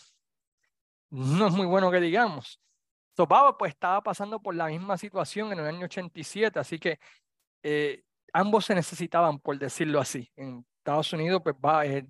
no 1.11 1.47
es 1.47 1.53
muy 1.53 1.67
bueno 1.67 1.91
que 1.91 2.01
digamos. 2.01 2.61
Topaba 3.15 3.57
pues 3.57 3.73
estaba 3.73 4.03
pasando 4.03 4.41
por 4.41 4.55
la 4.55 4.67
misma 4.67 4.97
situación 4.97 5.53
en 5.53 5.61
el 5.61 5.67
año 5.67 5.85
87, 5.87 6.59
así 6.59 6.79
que 6.79 6.99
eh, 7.63 8.05
ambos 8.33 8.67
se 8.67 8.75
necesitaban, 8.75 9.41
por 9.41 9.59
decirlo 9.59 10.01
así. 10.01 10.31
En 10.37 10.65
Estados 10.79 11.13
Unidos, 11.13 11.41
pues 11.43 11.57
va, 11.57 11.85
eh, 11.87 12.07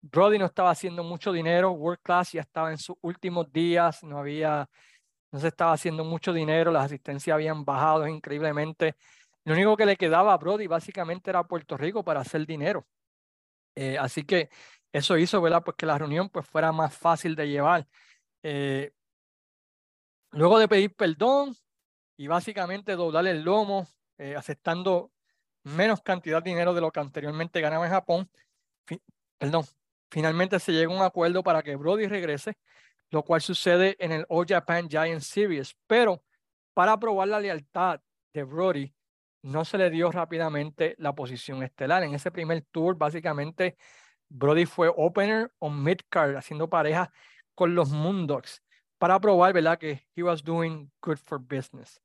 Brody 0.00 0.38
no 0.38 0.46
estaba 0.46 0.70
haciendo 0.70 1.02
mucho 1.02 1.32
dinero, 1.32 1.72
World 1.72 2.00
Class 2.02 2.32
ya 2.32 2.42
estaba 2.42 2.70
en 2.70 2.78
sus 2.78 2.96
últimos 3.02 3.52
días, 3.52 4.02
no 4.04 4.18
había, 4.18 4.68
no 5.32 5.40
se 5.40 5.48
estaba 5.48 5.72
haciendo 5.72 6.04
mucho 6.04 6.32
dinero, 6.32 6.70
las 6.70 6.86
asistencias 6.86 7.34
habían 7.34 7.64
bajado 7.64 8.06
increíblemente. 8.06 8.96
Lo 9.44 9.54
único 9.54 9.76
que 9.76 9.86
le 9.86 9.96
quedaba 9.96 10.32
a 10.34 10.36
Brody 10.36 10.66
básicamente 10.66 11.30
era 11.30 11.44
Puerto 11.44 11.76
Rico 11.76 12.04
para 12.04 12.20
hacer 12.20 12.46
dinero. 12.46 12.86
Eh, 13.74 13.96
así 13.98 14.24
que 14.24 14.50
eso 14.92 15.16
hizo, 15.18 15.40
¿verdad? 15.40 15.62
Pues 15.64 15.76
que 15.76 15.86
la 15.86 15.98
reunión 15.98 16.28
pues 16.30 16.46
fuera 16.46 16.72
más 16.72 16.96
fácil 16.96 17.34
de 17.36 17.48
llevar. 17.48 17.86
Eh, 18.42 18.92
luego 20.32 20.58
de 20.58 20.68
pedir 20.68 20.94
perdón 20.94 21.54
y 22.16 22.26
básicamente 22.26 22.92
doblar 22.96 23.26
el 23.26 23.42
lomo, 23.42 23.88
eh, 24.18 24.36
aceptando 24.36 25.10
menos 25.64 26.02
cantidad 26.02 26.42
de 26.42 26.50
dinero 26.50 26.74
de 26.74 26.80
lo 26.80 26.90
que 26.90 27.00
anteriormente 27.00 27.60
ganaba 27.60 27.86
en 27.86 27.92
Japón, 27.92 28.30
perdón, 29.38 29.64
finalmente 30.10 30.58
se 30.58 30.72
llega 30.72 30.92
a 30.92 30.96
un 30.96 31.02
acuerdo 31.02 31.42
para 31.42 31.62
que 31.62 31.76
Brody 31.76 32.06
regrese, 32.06 32.56
lo 33.10 33.22
cual 33.22 33.40
sucede 33.40 33.96
en 33.98 34.12
el 34.12 34.26
All 34.28 34.46
Japan 34.46 34.88
Giant 34.88 35.22
Series, 35.22 35.76
pero 35.86 36.22
para 36.74 36.98
probar 36.98 37.28
la 37.28 37.40
lealtad 37.40 38.00
de 38.32 38.44
Brody, 38.44 38.94
no 39.42 39.64
se 39.64 39.78
le 39.78 39.90
dio 39.90 40.10
rápidamente 40.10 40.94
la 40.98 41.14
posición 41.14 41.62
estelar. 41.62 42.02
En 42.02 42.14
ese 42.14 42.30
primer 42.30 42.62
tour, 42.70 42.96
básicamente, 42.96 43.76
Brody 44.28 44.66
fue 44.66 44.92
opener 44.94 45.52
o 45.58 45.70
mid-card, 45.70 46.36
haciendo 46.36 46.68
pareja 46.68 47.10
con 47.58 47.74
los 47.74 47.90
Moondogs 47.90 48.62
para 48.98 49.18
probar, 49.18 49.52
¿verdad? 49.52 49.76
Que 49.76 50.06
he 50.14 50.22
was 50.22 50.44
doing 50.44 50.92
good 51.02 51.16
for 51.16 51.40
business. 51.40 52.00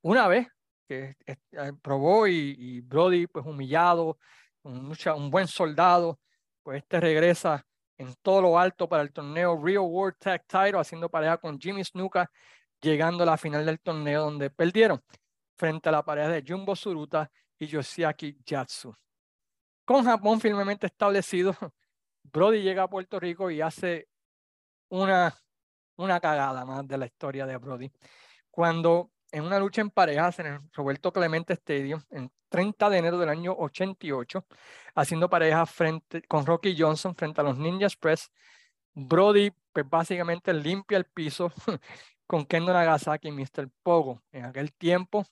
Una 0.00 0.26
vez 0.26 0.48
que 0.88 1.18
eh, 1.26 1.36
probó 1.82 2.26
y, 2.26 2.80
Brody, 2.80 3.26
pues 3.26 3.44
humillado, 3.44 4.18
un, 4.62 4.96
un 5.16 5.30
buen 5.30 5.46
soldado, 5.46 6.18
pues 6.62 6.78
este 6.78 6.98
regresa 6.98 7.62
en 7.98 8.14
todo 8.22 8.40
lo 8.40 8.58
alto 8.58 8.88
para 8.88 9.02
el 9.02 9.12
torneo 9.12 9.62
Real 9.62 9.80
World 9.80 10.16
Tag 10.18 10.46
Title, 10.46 10.80
haciendo 10.80 11.10
pareja 11.10 11.36
con 11.36 11.60
Jimmy 11.60 11.84
Snuka, 11.84 12.30
llegando 12.80 13.24
a 13.24 13.26
la 13.26 13.36
final 13.36 13.66
del 13.66 13.80
torneo 13.80 14.22
donde 14.22 14.48
perdieron 14.48 14.98
frente 15.58 15.90
a 15.90 15.92
la 15.92 16.02
pareja 16.02 16.30
de 16.30 16.42
Jumbo 16.42 16.74
Suruta 16.74 17.30
y 17.58 17.66
Yoshiaki 17.66 18.38
Yatsu. 18.46 18.96
Con 19.84 20.06
Japón 20.06 20.40
firmemente 20.40 20.86
establecido, 20.86 21.54
Brody 22.32 22.62
llega 22.62 22.84
a 22.84 22.88
Puerto 22.88 23.20
Rico 23.20 23.50
y 23.50 23.60
hace 23.60 24.09
una, 24.90 25.34
una 25.96 26.20
cagada 26.20 26.64
más 26.64 26.86
de 26.86 26.98
la 26.98 27.06
historia 27.06 27.46
de 27.46 27.56
Brody. 27.56 27.90
Cuando 28.50 29.10
en 29.32 29.44
una 29.44 29.58
lucha 29.58 29.80
en 29.80 29.90
parejas 29.90 30.38
en 30.40 30.46
el 30.46 30.60
Roberto 30.72 31.12
Clemente 31.12 31.54
Stadium, 31.54 32.02
en 32.10 32.30
30 32.48 32.90
de 32.90 32.98
enero 32.98 33.18
del 33.18 33.28
año 33.28 33.54
88, 33.56 34.44
haciendo 34.94 35.30
pareja 35.30 35.64
frente, 35.66 36.22
con 36.22 36.44
Rocky 36.46 36.74
Johnson 36.76 37.14
frente 37.14 37.40
a 37.40 37.44
los 37.44 37.56
Ninja 37.56 37.86
Express, 37.86 38.30
Brody 38.92 39.52
pues 39.72 39.88
básicamente 39.88 40.52
limpia 40.52 40.98
el 40.98 41.04
piso 41.04 41.52
con 42.26 42.44
Kendo 42.44 42.72
Nagasaki 42.72 43.28
y 43.28 43.32
Mr. 43.32 43.70
Pogo. 43.82 44.22
En 44.32 44.44
aquel 44.44 44.72
tiempo, 44.72 45.24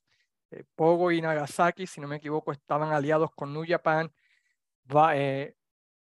eh, 0.51 0.65
Pogo 0.75 1.11
y 1.11 1.21
Nagasaki, 1.21 1.87
si 1.87 2.01
no 2.01 2.09
me 2.09 2.17
equivoco, 2.17 2.53
estaban 2.53 2.93
aliados 2.93 3.31
con 3.33 3.53
New 3.53 3.65
Japan. 3.67 4.13
Va, 4.95 5.17
eh, 5.17 5.57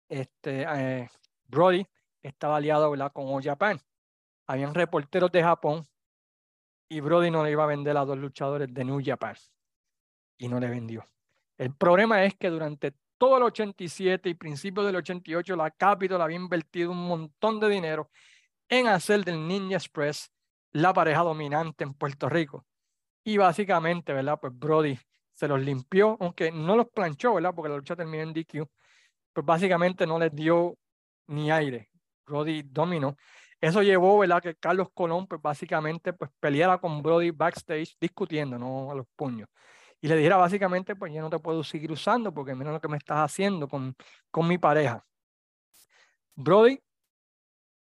este, 0.10 0.66
eh, 0.68 1.10
Brody 1.48 1.86
estaba 2.22 2.58
aliado 2.58 2.92
con 3.14 3.28
All 3.28 3.44
Japan. 3.44 3.80
Habían 4.48 4.74
reporteros 4.74 5.32
de 5.32 5.44
Japón 5.44 5.88
y 6.90 7.00
Brody 7.02 7.32
no 7.32 7.44
le 7.44 7.52
iba 7.52 7.64
a 7.64 7.68
vender 7.68 7.98
a 7.98 8.06
dos 8.06 8.18
luchadores 8.18 8.74
de 8.74 8.86
New 8.86 9.02
Japan 9.04 9.36
y 10.38 10.48
no 10.48 10.60
le 10.60 10.68
vendió. 10.70 11.06
El 11.58 11.74
problema 11.76 12.24
es 12.24 12.36
que 12.36 12.50
durante 12.50 12.94
todo 13.18 13.38
el 13.38 13.44
87 13.44 14.30
y 14.30 14.34
principios 14.36 14.86
del 14.86 14.96
88 14.98 15.56
la 15.56 15.72
Capitol 15.72 16.22
había 16.22 16.38
invertido 16.38 16.92
un 16.92 17.08
montón 17.08 17.60
de 17.60 17.70
dinero 17.70 18.10
en 18.70 18.88
hacer 18.88 19.24
del 19.24 19.48
Ninja 19.48 19.78
Express 19.78 20.32
la 20.72 20.94
pareja 20.94 21.22
dominante 21.22 21.84
en 21.84 21.94
Puerto 21.94 22.30
Rico. 22.30 22.66
Y 23.24 23.38
básicamente, 23.38 24.14
¿verdad? 24.14 24.40
Pues 24.40 24.58
Brody 24.58 24.98
se 25.34 25.48
los 25.48 25.60
limpió, 25.62 26.18
aunque 26.20 26.52
no 26.52 26.76
los 26.76 26.88
planchó, 26.90 27.34
¿verdad? 27.34 27.54
Porque 27.54 27.70
la 27.70 27.78
lucha 27.78 27.96
terminó 27.96 28.24
en 28.24 28.34
DQ. 28.34 28.68
Pues 29.34 29.46
básicamente 29.46 30.06
no 30.08 30.20
les 30.20 30.34
dio 30.34 30.78
ni 31.28 31.52
aire. 31.52 31.90
Brody 32.28 32.64
dominó. 32.64 33.16
Eso 33.60 33.82
llevó, 33.82 34.20
¿verdad? 34.20 34.42
Que 34.42 34.56
Carlos 34.56 34.90
Colón, 34.94 35.28
pues 35.28 35.42
básicamente, 35.42 36.14
pues 36.14 36.30
peleara 36.40 36.78
con 36.80 37.02
Brody 37.02 37.32
backstage 37.32 37.98
discutiendo, 38.00 38.60
no 38.60 38.92
a 38.92 38.96
los 38.96 39.08
puños. 39.16 39.50
y 40.02 40.08
le 40.08 40.16
dijera 40.18 40.38
básicamente, 40.38 40.96
pues 40.96 41.14
yo 41.14 41.22
no 41.22 41.30
te 41.30 41.40
puedo 41.40 41.64
seguir 41.64 41.92
usando 41.92 42.34
porque 42.34 42.56
mira 42.56 42.72
lo 42.72 42.82
que 42.82 42.88
me 42.88 42.98
estás 42.98 43.20
haciendo 43.20 43.68
con, 43.68 43.96
con 44.32 44.48
mi 44.48 44.58
pareja. 44.60 45.04
Brody 46.36 46.80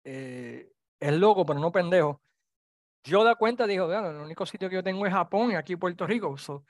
eh, 0.04 0.72
es 0.98 1.12
loco, 1.14 1.46
pero 1.46 1.60
no 1.60 1.72
pendejo. 1.72 2.20
Yo 3.04 3.24
da 3.24 3.34
cuenta, 3.36 3.66
dijo, 3.66 3.86
bueno, 3.86 4.10
el 4.10 4.16
único 4.16 4.44
sitio 4.46 4.68
que 4.68 4.76
yo 4.76 4.82
tengo 4.84 5.06
es 5.06 5.12
Japón 5.12 5.52
y 5.52 5.54
aquí 5.54 5.76
Puerto 5.76 6.06
Rico. 6.06 6.36
So, 6.36 6.64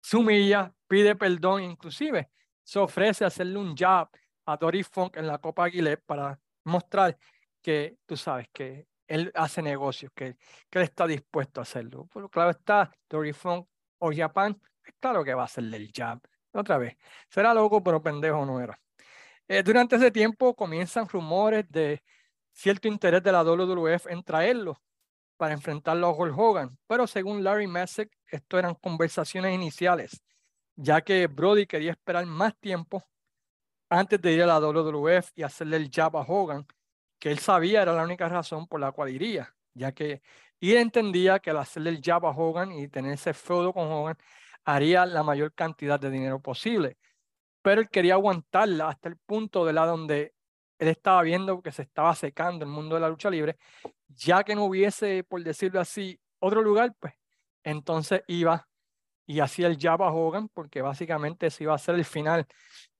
se 0.00 0.16
humilla, 0.16 0.72
pide 0.88 1.16
perdón, 1.16 1.62
inclusive 1.64 2.30
se 2.62 2.78
ofrece 2.78 3.24
hacerle 3.24 3.58
un 3.58 3.76
jab 3.76 4.08
a 4.46 4.56
Dory 4.56 4.82
Funk 4.84 5.16
en 5.16 5.26
la 5.26 5.38
Copa 5.38 5.64
Aguilera 5.64 6.00
para 6.06 6.38
mostrar 6.64 7.16
que 7.62 7.96
tú 8.06 8.16
sabes 8.16 8.48
que 8.52 8.86
él 9.06 9.32
hace 9.34 9.60
negocios, 9.62 10.12
que, 10.14 10.36
que 10.70 10.78
él 10.78 10.84
está 10.84 11.06
dispuesto 11.06 11.60
a 11.60 11.62
hacerlo. 11.62 12.08
Pero 12.12 12.28
claro 12.28 12.50
está, 12.50 12.90
Dory 13.08 13.32
Funk 13.32 13.66
o 13.98 14.12
Japan, 14.14 14.60
claro 15.00 15.24
que 15.24 15.34
va 15.34 15.42
a 15.42 15.46
hacerle 15.46 15.76
el 15.76 15.90
jab. 15.92 16.20
Otra 16.52 16.78
vez, 16.78 16.96
será 17.28 17.54
loco, 17.54 17.82
pero 17.82 18.02
pendejo 18.02 18.44
no 18.44 18.60
era. 18.60 18.78
Eh, 19.48 19.62
durante 19.62 19.96
ese 19.96 20.10
tiempo 20.10 20.54
comienzan 20.54 21.08
rumores 21.08 21.68
de 21.68 22.02
cierto 22.52 22.88
interés 22.88 23.22
de 23.22 23.32
la 23.32 23.42
WWF 23.42 24.06
en 24.08 24.22
traerlo 24.22 24.80
para 25.36 25.54
enfrentarlo 25.54 26.08
a 26.08 26.12
Hulk 26.12 26.38
Hogan, 26.38 26.78
pero 26.86 27.06
según 27.06 27.42
Larry 27.42 27.66
Messick, 27.66 28.10
esto 28.26 28.58
eran 28.58 28.74
conversaciones 28.74 29.54
iniciales, 29.54 30.22
ya 30.76 31.00
que 31.00 31.26
Brody 31.26 31.66
quería 31.66 31.92
esperar 31.92 32.26
más 32.26 32.54
tiempo 32.60 33.02
antes 33.90 34.20
de 34.22 34.32
ir 34.32 34.42
a 34.42 34.46
la 34.46 34.60
WWF 34.60 35.32
y 35.34 35.42
hacerle 35.42 35.76
el 35.76 35.90
jab 35.90 36.16
a 36.16 36.22
Hogan, 36.22 36.66
que 37.18 37.30
él 37.30 37.38
sabía 37.38 37.82
era 37.82 37.92
la 37.92 38.04
única 38.04 38.28
razón 38.28 38.66
por 38.66 38.80
la 38.80 38.92
cual 38.92 39.10
iría, 39.10 39.54
ya 39.74 39.92
que 39.92 40.22
él 40.60 40.76
entendía 40.76 41.40
que 41.40 41.50
al 41.50 41.58
hacerle 41.58 41.90
el 41.90 42.00
jab 42.02 42.24
a 42.26 42.30
Hogan 42.30 42.72
y 42.72 42.88
tener 42.88 43.12
ese 43.12 43.34
feudo 43.34 43.72
con 43.72 43.90
Hogan, 43.90 44.16
haría 44.64 45.04
la 45.06 45.22
mayor 45.22 45.52
cantidad 45.54 45.98
de 45.98 46.10
dinero 46.10 46.40
posible. 46.40 46.98
Pero 47.62 47.80
él 47.82 47.88
quería 47.90 48.14
aguantarla 48.14 48.88
hasta 48.88 49.08
el 49.08 49.16
punto 49.18 49.66
de 49.66 49.72
la 49.72 49.86
donde 49.86 50.34
él 50.78 50.88
estaba 50.88 51.22
viendo 51.22 51.60
que 51.60 51.72
se 51.72 51.82
estaba 51.82 52.14
secando 52.14 52.64
el 52.64 52.70
mundo 52.70 52.94
de 52.94 53.02
la 53.02 53.08
lucha 53.08 53.28
libre, 53.28 53.58
ya 54.08 54.44
que 54.44 54.54
no 54.54 54.64
hubiese, 54.64 55.24
por 55.24 55.42
decirlo 55.42 55.80
así, 55.80 56.18
otro 56.38 56.62
lugar, 56.62 56.94
pues 56.98 57.14
entonces 57.64 58.22
iba 58.28 58.66
y 59.26 59.40
hacía 59.40 59.66
el 59.66 59.78
jab 59.78 60.02
a 60.02 60.12
Hogan, 60.12 60.48
porque 60.48 60.80
básicamente 60.80 61.48
ese 61.48 61.64
iba 61.64 61.74
a 61.74 61.78
ser 61.78 61.96
el 61.96 62.04
final 62.04 62.46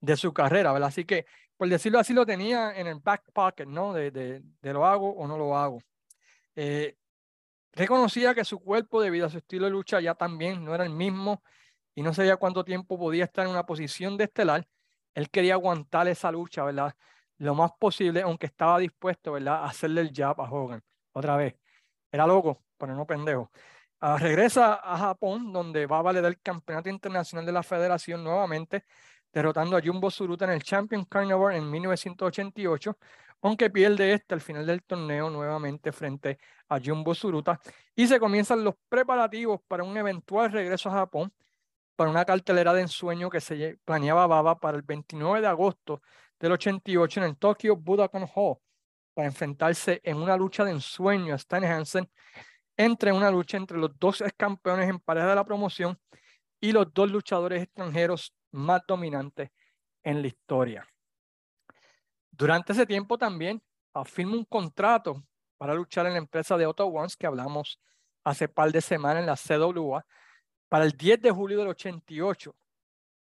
de 0.00 0.16
su 0.16 0.32
carrera, 0.32 0.72
¿verdad? 0.72 0.88
Así 0.88 1.04
que, 1.04 1.26
por 1.56 1.68
decirlo 1.68 1.98
así, 1.98 2.12
lo 2.12 2.24
tenía 2.26 2.72
en 2.78 2.86
el 2.86 3.00
back 3.00 3.24
pocket, 3.32 3.66
¿no? 3.66 3.92
De, 3.92 4.10
de, 4.10 4.42
de 4.60 4.72
lo 4.72 4.86
hago 4.86 5.10
o 5.10 5.26
no 5.26 5.36
lo 5.36 5.56
hago. 5.56 5.80
Eh, 6.56 6.96
reconocía 7.72 8.34
que 8.34 8.44
su 8.44 8.60
cuerpo, 8.60 9.00
debido 9.00 9.26
a 9.26 9.30
su 9.30 9.38
estilo 9.38 9.66
de 9.66 9.70
lucha, 9.72 10.00
ya 10.00 10.14
también 10.14 10.64
no 10.64 10.74
era 10.74 10.84
el 10.84 10.90
mismo 10.90 11.42
y 11.94 12.02
no 12.02 12.14
sabía 12.14 12.36
cuánto 12.36 12.64
tiempo 12.64 12.98
podía 12.98 13.24
estar 13.24 13.44
en 13.44 13.50
una 13.52 13.66
posición 13.66 14.16
de 14.16 14.24
estelar. 14.24 14.66
Él 15.14 15.28
quería 15.30 15.54
aguantar 15.54 16.08
esa 16.08 16.30
lucha, 16.30 16.64
¿verdad? 16.64 16.94
Lo 17.38 17.54
más 17.54 17.72
posible, 17.78 18.22
aunque 18.22 18.46
estaba 18.46 18.78
dispuesto, 18.78 19.32
¿verdad? 19.32 19.56
A 19.56 19.64
hacerle 19.66 20.02
el 20.02 20.12
jab 20.14 20.40
a 20.40 20.50
Hogan. 20.50 20.82
Otra 21.12 21.36
vez. 21.36 21.56
Era 22.12 22.26
loco, 22.26 22.62
pero 22.78 22.94
no 22.94 23.06
pendejo. 23.06 23.50
Ah, 24.00 24.16
regresa 24.18 24.74
a 24.82 24.96
Japón, 24.96 25.52
donde 25.52 25.86
va 25.86 25.98
a 25.98 26.02
valer 26.02 26.24
el 26.24 26.40
campeonato 26.40 26.88
internacional 26.88 27.44
de 27.44 27.52
la 27.52 27.62
federación 27.62 28.24
nuevamente, 28.24 28.84
derrotando 29.32 29.76
a 29.76 29.82
Jumbo 29.82 30.10
Suruta 30.10 30.44
en 30.44 30.52
el 30.52 30.62
Champion 30.62 31.04
Carnival 31.04 31.54
en 31.54 31.70
1988, 31.70 32.96
aunque 33.42 33.70
pierde 33.70 34.12
este 34.12 34.34
al 34.34 34.40
final 34.40 34.66
del 34.66 34.82
torneo 34.82 35.30
nuevamente 35.30 35.92
frente 35.92 36.38
a 36.68 36.78
Jumbo 36.78 37.14
Suruta. 37.14 37.60
Y 37.94 38.06
se 38.06 38.20
comienzan 38.20 38.64
los 38.64 38.74
preparativos 38.88 39.60
para 39.66 39.84
un 39.84 39.96
eventual 39.96 40.52
regreso 40.52 40.88
a 40.90 40.92
Japón, 40.92 41.32
para 41.96 42.10
una 42.10 42.24
cartelera 42.24 42.72
de 42.72 42.82
ensueño 42.82 43.30
que 43.30 43.40
se 43.40 43.78
planeaba 43.84 44.26
Baba 44.26 44.58
para 44.58 44.76
el 44.76 44.82
29 44.82 45.40
de 45.40 45.46
agosto 45.46 46.02
del 46.38 46.52
88 46.52 47.20
en 47.20 47.26
el 47.26 47.36
Tokyo 47.36 47.76
Budokan 47.76 48.26
Hall, 48.34 48.56
para 49.14 49.28
enfrentarse 49.28 50.00
en 50.04 50.16
una 50.16 50.36
lucha 50.36 50.64
de 50.64 50.72
ensueño 50.72 51.34
a 51.34 51.36
Stan 51.36 51.64
Hansen, 51.64 52.10
entre 52.76 53.12
una 53.12 53.30
lucha 53.30 53.58
entre 53.58 53.76
los 53.76 53.98
dos 53.98 54.22
ex 54.22 54.32
campeones 54.36 54.88
en 54.88 54.98
pareja 54.98 55.28
de 55.28 55.34
la 55.34 55.44
promoción 55.44 55.98
y 56.60 56.72
los 56.72 56.92
dos 56.92 57.10
luchadores 57.10 57.62
extranjeros 57.62 58.34
más 58.52 58.82
dominantes 58.86 59.50
en 60.02 60.22
la 60.22 60.28
historia. 60.28 60.86
Durante 62.30 62.72
ese 62.72 62.86
tiempo 62.86 63.18
también 63.18 63.62
firma 64.04 64.34
un 64.34 64.44
contrato 64.44 65.22
para 65.58 65.74
luchar 65.74 66.06
en 66.06 66.12
la 66.12 66.18
empresa 66.18 66.56
de 66.56 66.66
Otto 66.66 66.86
Ones 66.86 67.16
que 67.16 67.26
hablamos 67.26 67.80
hace 68.24 68.48
par 68.48 68.72
de 68.72 68.80
semanas 68.80 69.20
en 69.20 69.26
la 69.26 69.36
CWA 69.36 70.04
para 70.68 70.84
el 70.84 70.92
10 70.92 71.20
de 71.20 71.30
julio 71.30 71.58
del 71.58 71.68
88. 71.68 72.54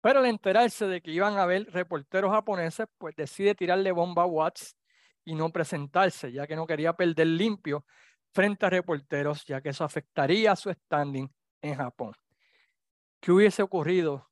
Pero 0.01 0.21
al 0.21 0.27
enterarse 0.27 0.87
de 0.87 1.01
que 1.01 1.11
iban 1.11 1.37
a 1.37 1.43
haber 1.43 1.67
reporteros 1.73 2.33
japoneses, 2.33 2.87
pues 2.99 3.15
decide 3.17 3.55
tirarle 3.55 3.93
bomba 3.93 4.23
a 4.23 4.27
Watts 4.27 4.77
y 5.25 5.35
no 5.35 5.51
presentarse, 5.51 6.33
ya 6.33 6.47
que 6.47 6.57
no 6.57 6.67
quería 6.67 6.93
perder 6.93 7.27
limpio 7.27 7.85
frente 8.33 8.67
a 8.67 8.71
reporteros, 8.71 9.45
ya 9.45 9.61
que 9.61 9.71
eso 9.71 9.85
afectaría 9.85 10.55
su 10.57 10.73
standing 10.73 11.29
en 11.63 11.75
Japón. 11.75 12.15
¿Qué 13.21 13.33
hubiese 13.33 13.63
ocurrido 13.63 14.31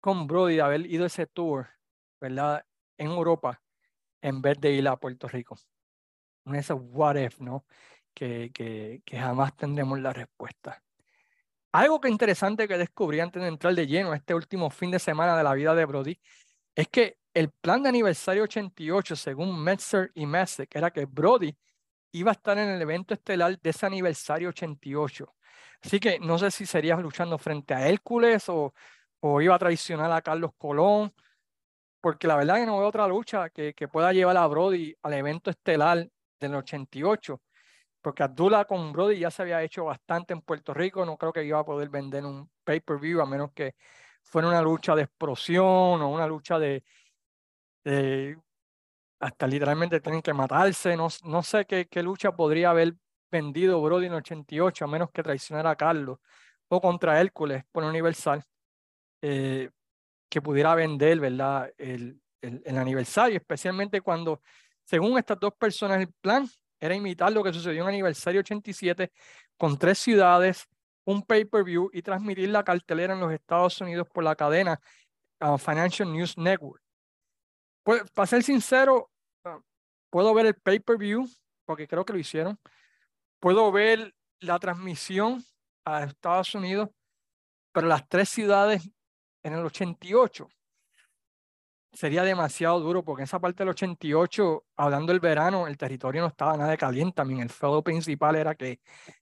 con 0.00 0.26
Brody 0.26 0.56
de 0.56 0.62
haber 0.62 0.86
ido 0.86 1.06
ese 1.06 1.26
tour, 1.26 1.68
¿verdad? 2.20 2.64
En 2.98 3.08
Europa, 3.08 3.60
en 4.20 4.40
vez 4.42 4.60
de 4.60 4.72
ir 4.72 4.88
a 4.88 4.96
Puerto 4.96 5.28
Rico. 5.28 5.58
Un 6.44 6.56
ese 6.56 6.72
what 6.72 7.16
if, 7.16 7.40
¿no? 7.40 7.64
Que, 8.14 8.50
que, 8.52 9.02
que 9.04 9.18
jamás 9.18 9.56
tendremos 9.56 10.00
la 10.00 10.12
respuesta. 10.12 10.82
Algo 11.72 12.00
que 12.00 12.08
interesante 12.08 12.66
que 12.66 12.78
descubrí 12.78 13.20
antes 13.20 13.42
de 13.42 13.48
entrar 13.48 13.74
de 13.74 13.86
lleno 13.86 14.14
este 14.14 14.34
último 14.34 14.70
fin 14.70 14.90
de 14.90 14.98
semana 14.98 15.36
de 15.36 15.44
la 15.44 15.52
vida 15.52 15.74
de 15.74 15.84
Brody 15.84 16.18
es 16.74 16.88
que 16.88 17.18
el 17.34 17.50
plan 17.50 17.82
de 17.82 17.90
aniversario 17.90 18.44
88, 18.44 19.14
según 19.16 19.62
Metzer 19.62 20.10
y 20.14 20.24
Messick, 20.24 20.74
era 20.74 20.90
que 20.90 21.04
Brody 21.04 21.54
iba 22.12 22.30
a 22.30 22.32
estar 22.32 22.56
en 22.56 22.70
el 22.70 22.80
evento 22.80 23.12
estelar 23.12 23.60
de 23.60 23.70
ese 23.70 23.84
aniversario 23.84 24.48
88. 24.48 25.34
Así 25.82 26.00
que 26.00 26.18
no 26.18 26.38
sé 26.38 26.50
si 26.50 26.64
sería 26.64 26.96
luchando 26.96 27.36
frente 27.36 27.74
a 27.74 27.86
Hércules 27.86 28.48
o, 28.48 28.72
iba 29.40 29.54
a 29.54 29.58
traicionar 29.58 30.10
a 30.12 30.22
Carlos 30.22 30.52
Colón, 30.58 31.12
porque 32.00 32.26
la 32.26 32.36
verdad 32.36 32.56
que 32.56 32.66
no 32.66 32.78
veo 32.78 32.88
otra 32.88 33.08
lucha 33.08 33.50
que, 33.50 33.74
pueda 33.90 34.12
llevar 34.12 34.36
a 34.36 34.46
Brody 34.46 34.94
al 35.02 35.14
evento 35.14 35.50
estelar 35.50 36.08
del 36.40 36.54
88, 36.54 37.40
porque 38.00 38.22
Abdullah 38.22 38.64
con 38.64 38.92
Brody 38.92 39.18
ya 39.18 39.30
se 39.30 39.42
había 39.42 39.62
hecho 39.62 39.84
bastante 39.86 40.32
en 40.32 40.40
Puerto 40.42 40.72
Rico, 40.74 41.04
no 41.04 41.16
creo 41.16 41.32
que 41.32 41.44
iba 41.44 41.58
a 41.58 41.64
poder 41.64 41.88
vender 41.88 42.24
un 42.24 42.50
pay-per-view 42.64 43.20
a 43.20 43.26
menos 43.26 43.52
que 43.52 43.74
fuera 44.22 44.48
una 44.48 44.62
lucha 44.62 44.94
de 44.94 45.02
explosión 45.02 45.66
o 46.02 46.08
una 46.08 46.26
lucha 46.26 46.58
de, 46.58 46.84
hasta 49.20 49.46
literalmente 49.46 50.00
tienen 50.00 50.22
que 50.22 50.32
matarse, 50.32 50.96
no, 50.96 51.08
no 51.24 51.42
sé 51.42 51.64
qué, 51.64 51.86
qué 51.88 52.02
lucha 52.02 52.32
podría 52.32 52.70
haber 52.70 52.94
vendido 53.30 53.80
Brody 53.82 54.06
en 54.06 54.14
88 54.14 54.84
a 54.84 54.88
menos 54.88 55.10
que 55.10 55.22
traicionara 55.22 55.70
a 55.70 55.76
Carlos 55.76 56.18
o 56.68 56.80
contra 56.80 57.20
Hércules 57.20 57.64
por 57.72 57.84
Universal. 57.84 58.44
Eh, 59.22 59.70
que 60.28 60.42
pudiera 60.42 60.74
vender, 60.74 61.20
¿verdad? 61.20 61.72
El, 61.78 62.20
el, 62.40 62.78
aniversario, 62.78 63.36
especialmente 63.36 64.00
cuando, 64.00 64.42
según 64.84 65.18
estas 65.18 65.38
dos 65.38 65.54
personas, 65.54 66.00
el 66.00 66.12
plan 66.20 66.48
era 66.80 66.94
imitar 66.94 67.32
lo 67.32 67.42
que 67.42 67.52
sucedió 67.52 67.82
en 67.82 67.88
aniversario 67.88 68.40
87 68.40 69.12
con 69.56 69.78
tres 69.78 69.98
ciudades, 69.98 70.66
un 71.04 71.22
pay-per-view 71.22 71.90
y 71.92 72.02
transmitir 72.02 72.50
la 72.50 72.64
cartelera 72.64 73.14
en 73.14 73.20
los 73.20 73.32
Estados 73.32 73.80
Unidos 73.80 74.08
por 74.12 74.24
la 74.24 74.36
cadena 74.36 74.80
uh, 75.40 75.56
Financial 75.56 76.10
News 76.12 76.36
Network. 76.36 76.82
Pues, 77.82 78.02
para 78.10 78.26
ser 78.26 78.42
sincero, 78.42 79.10
uh, 79.44 79.60
puedo 80.10 80.34
ver 80.34 80.46
el 80.46 80.54
pay-per-view, 80.54 81.26
porque 81.64 81.86
creo 81.86 82.04
que 82.04 82.12
lo 82.12 82.18
hicieron. 82.18 82.58
Puedo 83.40 83.70
ver 83.70 84.14
la 84.40 84.58
transmisión 84.58 85.42
a 85.84 86.04
Estados 86.04 86.54
Unidos, 86.54 86.90
pero 87.72 87.86
las 87.86 88.06
tres 88.08 88.28
ciudades 88.28 88.90
en 89.46 89.54
el 89.54 89.64
88 89.64 90.48
sería 91.92 92.24
demasiado 92.24 92.80
duro 92.80 93.04
porque 93.04 93.22
en 93.22 93.24
esa 93.24 93.40
parte 93.40 93.62
del 93.62 93.70
88, 93.70 94.64
hablando 94.76 95.12
del 95.12 95.20
verano, 95.20 95.66
el 95.66 95.78
territorio 95.78 96.22
no 96.22 96.28
estaba 96.28 96.56
nada 96.56 96.70
de 96.70 96.76
caliente. 96.78 97.14
También 97.14 97.40
el 97.40 97.48
feudo 97.48 97.82
principal 97.82 98.36
era 98.36 98.54
que 98.54 98.80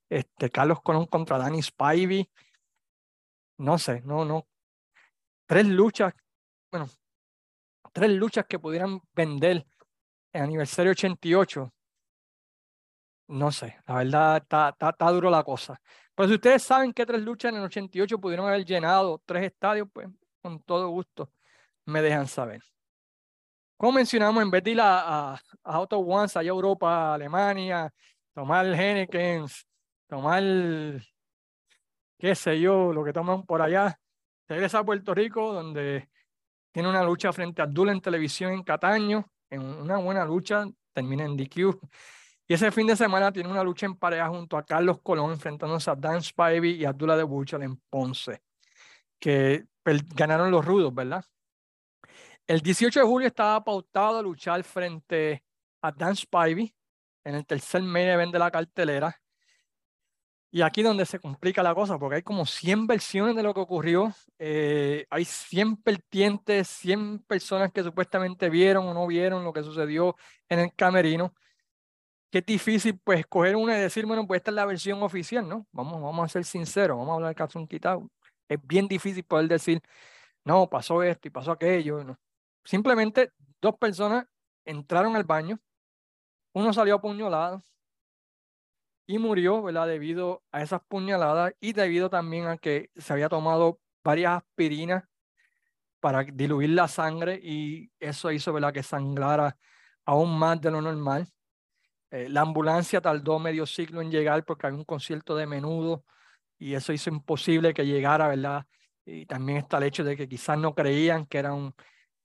este, 0.08 0.50
Carlos 0.50 0.80
Colón 0.82 1.06
contra 1.06 1.38
Danny 1.38 1.62
Spivey. 1.62 2.28
No 3.58 3.78
sé, 3.78 4.00
no, 4.02 4.24
no. 4.24 4.48
Tres 5.46 5.66
luchas, 5.66 6.14
bueno, 6.72 6.88
tres 7.92 8.10
luchas 8.10 8.46
que 8.48 8.58
pudieran 8.58 9.00
vender 9.12 9.66
en 10.32 10.42
aniversario 10.42 10.92
88. 10.92 11.73
No 13.28 13.50
sé, 13.50 13.76
la 13.86 13.94
verdad 13.96 14.36
está, 14.38 14.68
está, 14.70 14.90
está 14.90 15.10
duro 15.10 15.30
la 15.30 15.42
cosa. 15.42 15.80
Pero 16.14 16.28
si 16.28 16.34
ustedes 16.34 16.62
saben 16.62 16.92
que 16.92 17.06
tres 17.06 17.22
luchas 17.22 17.52
en 17.52 17.58
el 17.58 17.64
88 17.64 18.18
pudieron 18.18 18.46
haber 18.46 18.64
llenado 18.64 19.20
tres 19.24 19.44
estadios, 19.44 19.88
pues 19.92 20.08
con 20.42 20.60
todo 20.62 20.88
gusto 20.90 21.30
me 21.86 22.02
dejan 22.02 22.26
saber. 22.26 22.62
Como 23.76 23.92
mencionamos, 23.92 24.42
en 24.42 24.50
vez 24.50 24.62
de 24.62 24.70
ir 24.72 24.80
a, 24.80 25.34
a, 25.34 25.40
Auto 25.64 25.98
Ones, 25.98 26.36
allá 26.36 26.50
a 26.50 26.54
Europa, 26.54 27.14
Alemania, 27.14 27.92
tomar 28.32 28.66
Henneken, 28.66 29.46
tomar, 30.06 30.42
qué 32.18 32.34
sé 32.34 32.60
yo, 32.60 32.92
lo 32.92 33.04
que 33.04 33.12
toman 33.12 33.44
por 33.44 33.60
allá. 33.62 33.98
Regresa 34.48 34.80
a 34.80 34.84
Puerto 34.84 35.14
Rico, 35.14 35.52
donde 35.52 36.08
tiene 36.72 36.88
una 36.88 37.02
lucha 37.02 37.32
frente 37.32 37.62
a 37.62 37.64
Abdul 37.64 37.88
en 37.90 38.00
televisión 38.00 38.52
en 38.52 38.62
Cataño, 38.62 39.26
en 39.50 39.62
una 39.62 39.98
buena 39.98 40.24
lucha, 40.24 40.66
termina 40.92 41.24
en 41.24 41.36
DQ. 41.36 41.80
Y 42.46 42.54
ese 42.54 42.70
fin 42.70 42.86
de 42.86 42.96
semana 42.96 43.32
tiene 43.32 43.48
una 43.48 43.64
lucha 43.64 43.86
en 43.86 43.96
pareja 43.96 44.28
junto 44.28 44.56
a 44.56 44.64
Carlos 44.64 45.00
Colón, 45.02 45.30
enfrentándose 45.30 45.90
a 45.90 45.94
Dan 45.94 46.22
Spivey 46.22 46.72
y 46.72 46.84
Abdullah 46.84 47.16
de 47.16 47.22
Butcher 47.22 47.62
en 47.62 47.76
Ponce, 47.88 48.42
que 49.18 49.64
ganaron 50.14 50.50
los 50.50 50.64
rudos, 50.64 50.94
¿verdad? 50.94 51.24
El 52.46 52.60
18 52.60 53.00
de 53.00 53.06
julio 53.06 53.28
estaba 53.28 53.64
pautado 53.64 54.18
a 54.18 54.22
luchar 54.22 54.62
frente 54.62 55.42
a 55.80 55.90
Dan 55.90 56.14
Spivey 56.14 56.74
en 57.24 57.34
el 57.34 57.46
tercer 57.46 57.82
main 57.82 58.08
event 58.08 58.32
de 58.32 58.38
la 58.38 58.50
cartelera. 58.50 59.18
Y 60.50 60.62
aquí 60.62 60.82
donde 60.82 61.04
se 61.06 61.18
complica 61.18 61.62
la 61.62 61.74
cosa, 61.74 61.98
porque 61.98 62.16
hay 62.16 62.22
como 62.22 62.46
100 62.46 62.86
versiones 62.86 63.34
de 63.34 63.42
lo 63.42 63.54
que 63.54 63.60
ocurrió. 63.60 64.14
Eh, 64.38 65.04
hay 65.10 65.24
100 65.24 65.82
vertientes, 65.82 66.68
100 66.68 67.20
personas 67.20 67.72
que 67.72 67.82
supuestamente 67.82 68.48
vieron 68.50 68.86
o 68.86 68.94
no 68.94 69.06
vieron 69.06 69.42
lo 69.42 69.52
que 69.52 69.64
sucedió 69.64 70.14
en 70.48 70.60
el 70.60 70.74
camerino. 70.74 71.34
Qué 72.34 72.42
difícil, 72.42 72.98
pues, 72.98 73.20
escoger 73.20 73.54
una 73.54 73.78
y 73.78 73.82
decir, 73.82 74.06
bueno, 74.06 74.26
pues 74.26 74.38
esta 74.38 74.50
es 74.50 74.56
la 74.56 74.66
versión 74.66 75.00
oficial, 75.04 75.48
¿no? 75.48 75.68
Vamos, 75.70 76.02
vamos 76.02 76.24
a 76.24 76.28
ser 76.28 76.44
sinceros, 76.44 76.98
vamos 76.98 77.12
a 77.12 77.14
hablar 77.14 77.34
caso 77.36 77.64
quitado. 77.68 78.10
Es 78.48 78.58
bien 78.66 78.88
difícil 78.88 79.22
poder 79.22 79.46
decir, 79.46 79.80
no, 80.44 80.68
pasó 80.68 81.04
esto 81.04 81.28
y 81.28 81.30
pasó 81.30 81.52
aquello. 81.52 82.02
No. 82.02 82.18
Simplemente 82.64 83.30
dos 83.62 83.76
personas 83.78 84.26
entraron 84.64 85.14
al 85.14 85.22
baño, 85.22 85.60
uno 86.54 86.72
salió 86.72 86.96
apuñalado 86.96 87.62
y 89.06 89.18
murió, 89.18 89.62
¿verdad? 89.62 89.86
Debido 89.86 90.42
a 90.50 90.60
esas 90.60 90.80
puñaladas 90.88 91.54
y 91.60 91.72
debido 91.72 92.10
también 92.10 92.48
a 92.48 92.58
que 92.58 92.90
se 92.96 93.12
había 93.12 93.28
tomado 93.28 93.78
varias 94.02 94.38
aspirinas 94.38 95.04
para 96.00 96.24
diluir 96.24 96.70
la 96.70 96.88
sangre 96.88 97.38
y 97.40 97.92
eso 98.00 98.32
hizo, 98.32 98.52
¿verdad? 98.52 98.72
Que 98.72 98.82
sanglara 98.82 99.56
aún 100.04 100.36
más 100.36 100.60
de 100.60 100.72
lo 100.72 100.80
normal. 100.82 101.28
Eh, 102.14 102.28
la 102.28 102.42
ambulancia 102.42 103.00
tardó 103.00 103.40
medio 103.40 103.66
siglo 103.66 104.00
en 104.00 104.08
llegar 104.08 104.44
porque 104.44 104.68
había 104.68 104.78
un 104.78 104.84
concierto 104.84 105.34
de 105.34 105.48
menudo 105.48 106.04
y 106.60 106.74
eso 106.74 106.92
hizo 106.92 107.10
imposible 107.10 107.74
que 107.74 107.84
llegara, 107.84 108.28
¿verdad? 108.28 108.64
Y 109.04 109.26
también 109.26 109.58
está 109.58 109.78
el 109.78 109.84
hecho 109.84 110.04
de 110.04 110.16
que 110.16 110.28
quizás 110.28 110.56
no 110.56 110.76
creían 110.76 111.26
que 111.26 111.38
era 111.38 111.52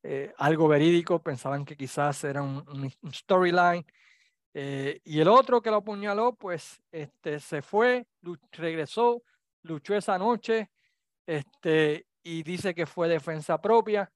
eh, 0.04 0.32
algo 0.38 0.68
verídico, 0.68 1.24
pensaban 1.24 1.66
que 1.66 1.76
quizás 1.76 2.24
era 2.24 2.44
un, 2.44 2.64
storyline. 3.12 3.84
Eh, 4.54 5.02
y 5.06 5.22
el 5.22 5.28
otro 5.28 5.60
que 5.60 5.72
lo 5.72 5.78
apuñaló, 5.78 6.36
pues 6.36 6.84
este, 6.92 7.40
se 7.40 7.64
fue, 7.64 8.06
regresó, 8.52 9.24
luchó 9.64 9.96
esa 9.96 10.20
noche 10.20 10.70
este, 11.26 12.06
y 12.22 12.44
dice 12.44 12.76
que 12.76 12.86
fue 12.86 13.08
defensa 13.08 13.60
propia, 13.60 14.12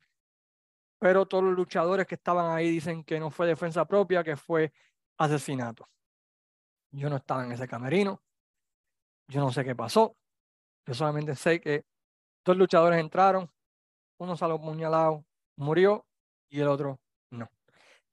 pero 1.00 1.26
todos 1.26 1.44
los 1.46 1.56
luchadores 1.56 2.06
que 2.06 2.16
estaban 2.16 2.56
ahí 2.56 2.70
dicen 2.70 3.04
que 3.04 3.20
no 3.20 3.32
fue 3.32 3.48
defensa 3.48 3.86
propia, 3.86 4.24
que 4.24 4.38
fue 4.38 4.72
asesinato. 5.18 5.88
Yo 6.92 7.10
no 7.10 7.18
estaba 7.18 7.46
en 7.46 7.52
ese 7.52 7.68
camerino, 7.68 8.22
yo 9.28 9.42
no 9.42 9.52
sé 9.52 9.64
qué 9.64 9.76
pasó, 9.76 10.16
yo 10.86 10.94
solamente 10.94 11.36
sé 11.36 11.60
que 11.60 11.86
dos 12.46 12.58
luchadores 12.58 13.00
entraron, 13.00 13.50
uno 14.18 14.38
salió 14.38 14.56
apuñalado, 14.56 15.26
murió 15.56 16.06
y 16.50 16.60
el 16.60 16.68
otro 16.68 17.00
no. 17.32 17.50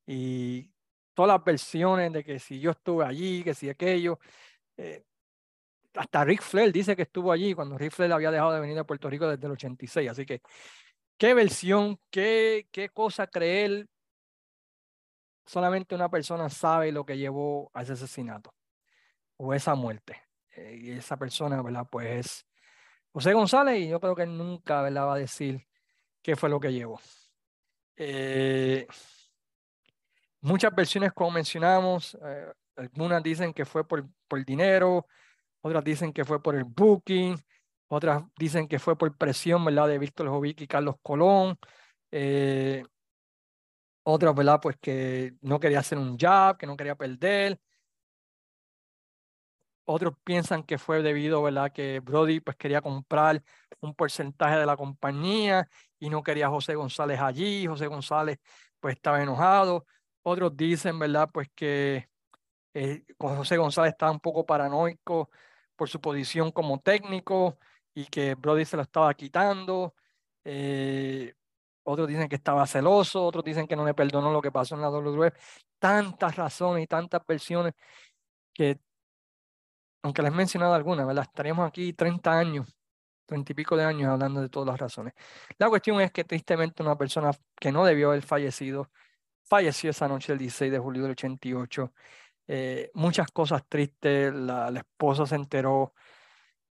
Y 0.07 0.71
todas 1.15 1.37
las 1.37 1.45
versiones 1.45 2.13
de 2.13 2.25
que 2.25 2.39
si 2.39 2.61
yo 2.61 2.71
estuve 2.71 3.05
allí, 3.05 3.45
que 3.45 3.55
si 3.55 3.69
aquello, 3.69 4.19
eh, 4.77 5.05
hasta 5.95 6.25
Rick 6.25 6.43
Flair 6.43 6.73
dice 6.73 6.97
que 6.97 7.03
estuvo 7.03 7.33
allí 7.33 7.55
cuando 7.55 7.77
Rick 7.77 7.93
Flair 7.93 8.13
había 8.13 8.31
dejado 8.31 8.53
de 8.53 8.61
venir 8.61 8.79
a 8.79 8.85
Puerto 8.85 9.11
Rico 9.11 9.29
desde 9.29 9.47
el 9.47 9.53
86. 9.53 10.11
Así 10.11 10.25
que, 10.25 10.41
¿qué 11.19 11.35
versión, 11.35 11.99
qué, 12.11 12.69
qué 12.71 12.89
cosa 12.89 13.27
creer? 13.27 13.87
Solamente 15.47 15.95
una 15.95 16.09
persona 16.09 16.49
sabe 16.49 16.93
lo 16.93 17.05
que 17.05 17.19
llevó 17.19 17.71
a 17.75 17.83
ese 17.83 17.93
asesinato 17.93 18.55
o 19.37 19.55
esa 19.55 19.75
muerte. 19.75 20.23
Eh, 20.57 20.79
y 20.83 20.91
esa 20.93 21.17
persona, 21.17 21.63
¿verdad? 21.63 21.87
Pues 21.91 22.27
es 22.27 22.47
José 23.13 23.33
González 23.33 23.81
y 23.81 23.89
yo 23.89 24.01
creo 24.01 24.15
que 24.15 24.27
nunca, 24.27 24.83
¿verdad? 24.83 25.07
Va 25.07 25.15
a 25.15 25.19
decir 25.19 25.67
qué 26.23 26.37
fue 26.37 26.49
lo 26.49 26.61
que 26.61 26.73
llevó. 26.73 27.01
Eh, 27.97 28.87
muchas 30.41 30.75
versiones, 30.75 31.13
como 31.13 31.33
mencionamos, 31.33 32.17
eh, 32.25 32.53
algunas 32.77 33.23
dicen 33.23 33.53
que 33.53 33.65
fue 33.65 33.87
por, 33.87 34.09
por 34.29 34.45
dinero, 34.45 35.07
otras 35.61 35.85
dicen 35.85 36.13
que 36.13 36.25
fue 36.25 36.43
por 36.43 36.55
el 36.55 36.65
booking, 36.65 37.37
otras 37.89 38.23
dicen 38.39 38.69
que 38.69 38.79
fue 38.79 38.97
por 38.97 39.17
presión, 39.17 39.65
¿verdad? 39.65 39.89
De 39.89 39.99
Víctor 39.99 40.29
Jovic 40.29 40.61
y 40.63 40.67
Carlos 40.67 40.97
Colón. 41.03 41.59
Otras, 44.03 44.35
¿verdad? 44.35 44.61
Pues 44.63 44.77
que 44.81 45.35
no 45.43 45.61
quería 45.61 45.81
hacer 45.81 45.99
un 45.99 46.19
jab, 46.19 46.57
que 46.57 46.67
no 46.67 46.77
quería 46.77 46.95
perder. 46.97 47.61
Otros 49.85 50.15
piensan 50.25 50.63
que 50.63 50.79
fue 50.79 51.03
debido, 51.03 51.43
¿verdad? 51.43 51.73
Que 51.73 52.01
Brody 52.01 52.41
pues 52.41 52.57
quería 52.57 52.81
comprar 52.81 53.43
un 53.81 53.95
porcentaje 53.95 54.57
de 54.57 54.67
la 54.67 54.77
compañía 54.77 55.69
y 55.99 56.11
no 56.11 56.23
quería 56.23 56.47
a 56.47 56.51
José 56.51 56.75
González 56.77 57.21
allí. 57.21 57.67
José 57.67 57.87
González 57.89 58.39
pues 58.79 58.95
estaba 58.95 59.23
enojado. 59.23 59.87
Otros 60.23 60.57
dicen, 60.57 60.99
¿verdad? 60.99 61.29
Pues 61.33 61.49
que 61.55 62.09
eh, 62.75 63.05
José 63.19 63.57
González 63.57 63.93
estaba 63.93 64.13
un 64.13 64.21
poco 64.21 64.47
paranoico 64.47 65.31
por 65.77 65.89
su 65.89 66.01
posición 66.01 66.53
como 66.53 66.81
técnico 66.81 67.59
y 67.95 68.07
que 68.07 68.35
Brody 68.37 68.65
se 68.65 68.77
lo 68.77 68.83
estaba 68.83 69.13
quitando. 69.15 69.95
Eh, 70.45 71.35
otros 71.91 72.09
dicen 72.09 72.29
que 72.29 72.37
estaba 72.37 72.67
celoso, 72.67 73.25
otros 73.25 73.45
dicen 73.45 73.67
que 73.67 73.77
no 73.77 73.85
le 73.85 73.95
perdonó 73.95 74.33
lo 74.33 74.43
que 74.43 74.53
pasó 74.53 74.75
en 74.75 74.83
la 74.83 74.91
WWE. 74.91 75.33
Tantas 75.79 76.37
razones 76.37 76.85
y 76.85 76.87
tantas 76.87 77.23
versiones 77.27 77.75
que, 78.55 78.81
aunque 80.03 80.23
les 80.23 80.33
he 80.33 80.35
mencionado 80.37 80.75
algunas, 80.75 81.07
¿verdad? 81.07 81.25
Estaríamos 81.25 81.69
aquí 81.69 81.93
30 81.93 82.39
años 82.39 82.81
treinta 83.31 83.53
y 83.53 83.55
pico 83.55 83.77
de 83.77 83.85
años 83.85 84.11
hablando 84.11 84.43
de 84.43 84.49
todas 84.49 84.67
las 84.67 84.79
razones. 84.81 85.15
La 85.59 85.69
cuestión 85.69 86.01
es 86.01 86.11
que 86.13 86.25
tristemente 86.25 86.83
una 86.83 86.99
persona 86.99 87.31
que 87.59 87.73
no 87.73 87.85
debió 87.85 88.09
haber 88.11 88.23
fallecido, 88.23 88.91
falleció 89.45 89.91
esa 89.91 90.09
noche 90.09 90.33
el 90.33 90.39
16 90.39 90.73
de 90.73 90.79
julio 90.79 91.03
del 91.03 91.13
88. 91.13 91.93
Eh, 92.49 92.91
muchas 92.95 93.31
cosas 93.31 93.63
tristes, 93.69 94.35
la, 94.35 94.69
esposa 94.77 95.27
se 95.27 95.37
enteró, 95.37 95.95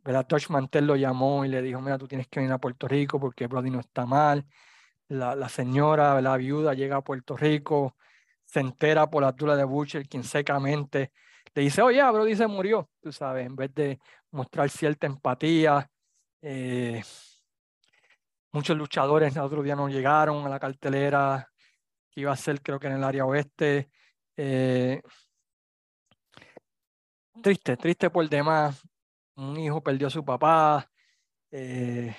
¿verdad? 0.04 0.26
Touch 0.26 0.50
Mantel 0.50 0.86
lo 0.86 0.96
llamó 0.96 1.44
y 1.44 1.48
le 1.48 1.62
dijo, 1.62 1.80
mira, 1.80 1.96
tú 1.98 2.08
tienes 2.08 2.26
que 2.28 2.40
venir 2.40 2.52
a 2.52 2.58
Puerto 2.58 2.88
Rico 2.88 3.20
porque 3.20 3.46
Brody 3.46 3.70
no 3.70 3.80
está 3.80 4.04
mal. 4.04 4.44
La, 5.08 5.48
señora, 5.48 6.20
la 6.20 6.36
viuda, 6.36 6.74
llega 6.74 6.96
a 6.96 7.02
Puerto 7.02 7.36
Rico, 7.36 7.96
se 8.44 8.60
entera 8.60 9.08
por 9.08 9.22
la 9.22 9.28
altura 9.28 9.56
de 9.56 9.64
Butcher, 9.64 10.06
quien 10.06 10.22
secamente 10.22 11.12
le 11.54 11.62
dice, 11.62 11.82
oye, 11.82 12.02
Brody 12.10 12.36
se 12.36 12.46
murió, 12.46 12.90
tú 13.00 13.10
sabes, 13.10 13.46
en 13.46 13.56
vez 13.56 13.74
de 13.74 13.98
mostrar 14.30 14.68
cierta 14.68 15.06
empatía, 15.06 15.90
eh, 16.42 17.02
muchos 18.52 18.76
luchadores 18.76 19.34
el 19.34 19.42
otro 19.42 19.62
día 19.62 19.76
no 19.76 19.88
llegaron 19.88 20.44
a 20.46 20.48
la 20.48 20.60
cartelera 20.60 21.50
que 22.10 22.20
iba 22.20 22.32
a 22.32 22.36
ser 22.36 22.62
creo 22.62 22.78
que 22.78 22.86
en 22.86 22.94
el 22.94 23.04
área 23.04 23.24
oeste. 23.24 23.90
Eh, 24.36 25.02
triste, 27.42 27.76
triste 27.76 28.10
por 28.10 28.28
demás. 28.28 28.86
Un 29.36 29.58
hijo 29.58 29.82
perdió 29.82 30.08
a 30.08 30.10
su 30.10 30.24
papá. 30.24 30.90
Eh, 31.50 32.14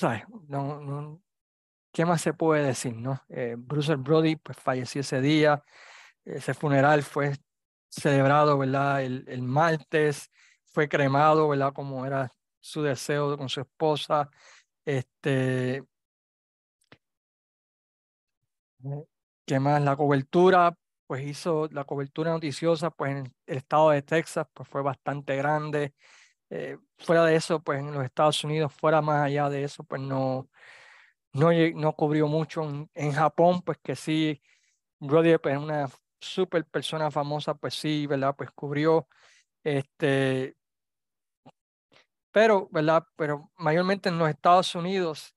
¿Sabes? 0.00 0.22
No, 0.48 0.80
no, 0.80 1.20
¿Qué 1.92 2.06
más 2.06 2.22
se 2.22 2.34
puede 2.34 2.64
decir? 2.66 2.94
No? 2.96 3.22
Bruce 3.58 3.96
Brody 3.96 4.36
pues, 4.36 4.58
falleció 4.58 5.02
ese 5.02 5.20
día. 5.20 5.62
Ese 6.24 6.54
funeral 6.54 7.02
fue 7.02 7.34
celebrado 7.90 8.58
¿verdad? 8.58 9.02
El, 9.04 9.24
el 9.28 9.42
martes 9.42 10.30
fue 10.66 10.88
cremado, 10.88 11.48
¿verdad? 11.48 11.72
Como 11.74 12.06
era 12.06 12.30
su 12.60 12.82
deseo 12.82 13.38
con 13.38 13.48
su 13.50 13.60
esposa. 13.62 14.30
Este, 14.86 15.84
¿Qué 19.46 19.58
más? 19.60 19.82
La 19.82 19.96
cobertura, 19.96 20.74
pues 21.06 21.24
hizo 21.26 21.68
la 21.72 21.84
cobertura 21.84 22.30
noticiosa, 22.32 22.90
pues 22.90 23.10
en 23.12 23.18
el 23.46 23.56
estado 23.56 23.90
de 23.90 24.02
Texas, 24.02 24.46
pues 24.54 24.68
fue 24.68 24.82
bastante 24.82 25.36
grande. 25.36 25.94
Eh, 26.50 26.78
fuera 26.98 27.24
de 27.24 27.36
eso, 27.36 27.62
pues 27.62 27.80
en 27.80 27.92
los 27.92 28.04
Estados 28.04 28.42
Unidos, 28.44 28.72
fuera 28.74 29.00
más 29.00 29.24
allá 29.26 29.48
de 29.48 29.64
eso, 29.64 29.84
pues 29.84 30.02
no, 30.02 30.48
no, 31.32 31.50
no 31.52 31.92
cubrió 31.94 32.26
mucho. 32.28 32.62
En, 32.94 33.12
Japón, 33.12 33.62
pues 33.62 33.78
que 33.82 33.96
sí, 33.96 34.42
Brody, 35.00 35.38
pues 35.38 35.58
una 35.58 35.88
super 36.20 36.64
persona 36.66 37.10
famosa, 37.10 37.54
pues 37.54 37.74
sí, 37.74 38.06
¿verdad? 38.06 38.34
Pues 38.36 38.50
cubrió. 38.52 39.08
Este, 39.64 40.56
pero, 42.32 42.68
¿verdad? 42.70 43.04
Pero 43.16 43.50
mayormente 43.56 44.08
en 44.08 44.18
los 44.18 44.28
Estados 44.30 44.74
Unidos, 44.74 45.34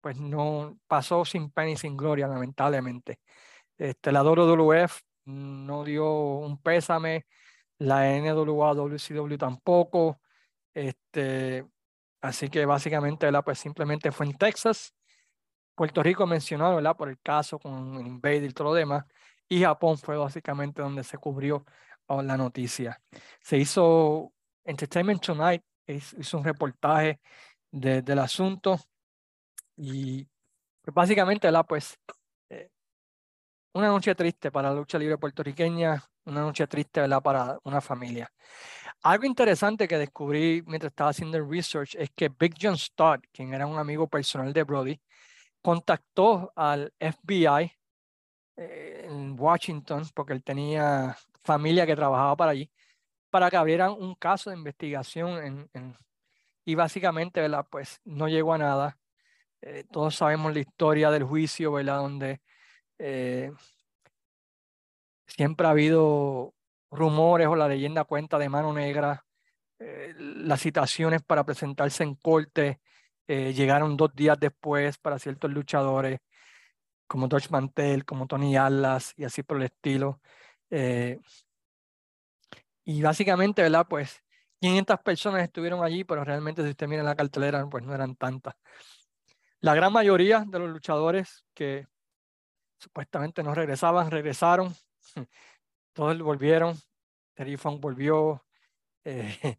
pues 0.00 0.18
no 0.18 0.78
pasó 0.88 1.24
sin 1.24 1.50
pena 1.50 1.70
y 1.72 1.76
sin 1.76 1.96
gloria, 1.96 2.28
lamentablemente. 2.28 3.20
Este, 3.78 4.12
la 4.12 4.22
WWF 4.22 5.02
no 5.26 5.84
dio 5.84 6.06
un 6.38 6.58
pésame, 6.62 7.26
la 7.78 8.10
NWA, 8.18 8.74
WCW 8.74 9.36
tampoco. 9.38 10.20
Este, 10.74 11.66
así 12.20 12.48
que 12.50 12.66
básicamente, 12.66 13.26
¿verdad? 13.26 13.44
Pues 13.44 13.58
simplemente 13.58 14.12
fue 14.12 14.26
en 14.26 14.36
Texas. 14.36 14.94
Puerto 15.74 16.02
Rico 16.02 16.26
mencionado, 16.26 16.76
¿verdad? 16.76 16.96
Por 16.96 17.08
el 17.08 17.18
caso 17.20 17.58
con 17.58 17.96
el 17.96 18.06
Invader 18.06 18.44
y 18.44 18.52
todo 18.52 18.68
lo 18.68 18.74
demás. 18.74 19.04
Y 19.48 19.62
Japón 19.62 19.98
fue 19.98 20.16
básicamente 20.16 20.82
donde 20.82 21.04
se 21.04 21.18
cubrió 21.18 21.64
oh, 22.06 22.22
la 22.22 22.36
noticia. 22.36 23.00
Se 23.40 23.56
hizo 23.58 24.32
Entertainment 24.64 25.22
Tonight, 25.24 25.62
hizo 25.86 26.38
un 26.38 26.44
reportaje 26.44 27.20
del 27.70 28.18
asunto 28.18 28.78
y 29.76 30.24
pues, 30.82 30.94
básicamente, 30.94 31.46
¿verdad? 31.46 31.66
Pues 31.68 31.98
eh, 32.50 32.70
una 33.74 33.88
noche 33.88 34.14
triste 34.14 34.50
para 34.52 34.70
la 34.70 34.76
lucha 34.76 34.98
libre 34.98 35.18
puertorriqueña, 35.18 36.02
una 36.26 36.40
noche 36.42 36.66
triste, 36.66 37.00
¿verdad? 37.00 37.22
Para 37.22 37.58
una 37.64 37.80
familia. 37.80 38.30
Algo 39.04 39.26
interesante 39.26 39.86
que 39.86 39.98
descubrí 39.98 40.62
mientras 40.66 40.90
estaba 40.90 41.10
haciendo 41.10 41.36
el 41.36 41.46
research 41.46 41.94
es 41.94 42.08
que 42.16 42.30
Big 42.30 42.54
John 42.58 42.78
Stott, 42.78 43.26
quien 43.32 43.52
era 43.52 43.66
un 43.66 43.78
amigo 43.78 44.08
personal 44.08 44.50
de 44.50 44.62
Brody, 44.62 44.98
contactó 45.60 46.50
al 46.56 46.90
FBI 46.98 47.70
eh, 48.56 49.06
en 49.06 49.38
Washington, 49.38 50.04
porque 50.14 50.32
él 50.32 50.42
tenía 50.42 51.18
familia 51.42 51.84
que 51.84 51.94
trabajaba 51.94 52.34
para 52.34 52.52
allí, 52.52 52.70
para 53.28 53.50
que 53.50 53.58
abrieran 53.58 53.92
un 53.92 54.14
caso 54.14 54.48
de 54.48 54.56
investigación 54.56 55.68
en, 55.74 55.96
y 56.64 56.74
básicamente, 56.74 57.42
¿verdad? 57.42 57.66
Pues 57.70 58.00
no 58.04 58.26
llegó 58.26 58.54
a 58.54 58.58
nada. 58.58 58.98
Eh, 59.60 59.84
todos 59.92 60.14
sabemos 60.16 60.54
la 60.54 60.60
historia 60.60 61.10
del 61.10 61.24
juicio, 61.24 61.72
¿verdad? 61.72 61.98
Donde 61.98 62.40
eh, 62.98 63.52
siempre 65.26 65.66
ha 65.66 65.70
habido 65.70 66.54
rumores 66.94 67.46
o 67.46 67.56
la 67.56 67.68
leyenda 67.68 68.04
cuenta 68.04 68.38
de 68.38 68.48
mano 68.48 68.72
negra. 68.72 69.24
Eh, 69.78 70.14
las 70.16 70.60
citaciones 70.60 71.22
para 71.22 71.44
presentarse 71.44 72.04
en 72.04 72.14
corte 72.16 72.80
llegaron 73.26 73.96
dos 73.96 74.14
días 74.14 74.38
después 74.38 74.98
para 74.98 75.18
ciertos 75.18 75.50
luchadores, 75.50 76.20
como 77.06 77.26
Dodge 77.26 77.48
Mantel, 77.50 78.04
como 78.04 78.26
Tony 78.26 78.54
Atlas 78.56 79.14
y 79.16 79.24
así 79.24 79.42
por 79.42 79.56
el 79.56 79.64
estilo. 79.64 80.20
y 82.84 83.00
básicamente, 83.02 83.62
¿verdad? 83.62 83.86
Pues 83.88 84.22
500 84.60 85.00
personas 85.00 85.42
estuvieron 85.42 85.84
allí, 85.84 86.04
pero 86.04 86.24
realmente 86.24 86.62
si 86.62 86.70
usted 86.70 86.88
mira 86.88 87.02
la 87.02 87.14
cartelera, 87.14 87.66
pues 87.66 87.84
no 87.84 87.94
eran 87.94 88.16
tantas. 88.16 88.54
La 89.60 89.74
gran 89.74 89.92
mayoría 89.92 90.44
de 90.46 90.58
los 90.58 90.70
luchadores 90.70 91.44
que 91.54 91.86
supuestamente 92.78 93.42
no 93.42 93.54
regresaban, 93.54 94.10
regresaron. 94.10 94.74
Todos 95.94 96.18
volvieron. 96.18 96.76
Terry 97.34 97.56
Funk 97.56 97.80
volvió. 97.80 98.44
Eh, 99.04 99.38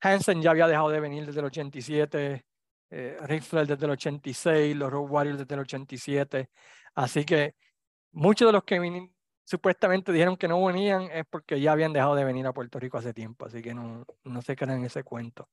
Hansen 0.00 0.42
ya 0.42 0.50
había 0.50 0.66
dejado 0.66 0.88
de 0.88 1.00
venir 1.00 1.26
desde 1.26 1.40
el 1.40 1.46
87. 1.46 2.44
Eh, 2.90 3.18
Rick 3.20 3.44
desde 3.44 3.84
el 3.84 3.90
86. 3.92 4.74
Los 4.74 4.90
Road 4.90 5.10
Warriors 5.10 5.38
desde 5.38 5.54
el 5.54 5.60
87. 5.60 6.50
Así 6.94 7.24
que 7.24 7.54
muchos 8.12 8.48
de 8.48 8.52
los 8.52 8.64
que 8.64 9.10
supuestamente 9.44 10.10
dijeron 10.10 10.36
que 10.36 10.48
no 10.48 10.64
venían 10.64 11.02
es 11.02 11.24
porque 11.28 11.60
ya 11.60 11.72
habían 11.72 11.92
dejado 11.92 12.14
de 12.14 12.24
venir 12.24 12.46
a 12.46 12.52
Puerto 12.52 12.78
Rico 12.78 12.98
hace 12.98 13.12
tiempo. 13.12 13.44
Así 13.44 13.62
que 13.62 13.74
no, 13.74 14.04
no 14.24 14.42
se 14.42 14.56
crean 14.56 14.78
en 14.78 14.86
ese 14.86 15.04
cuento. 15.04 15.48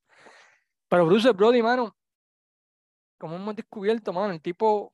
Pero 0.87 1.05
Bruce 1.05 1.31
Brody, 1.33 1.61
mano, 1.61 1.95
como 3.17 3.35
hemos 3.35 3.55
descubierto, 3.55 4.13
mano, 4.13 4.33
el 4.33 4.41
tipo 4.41 4.93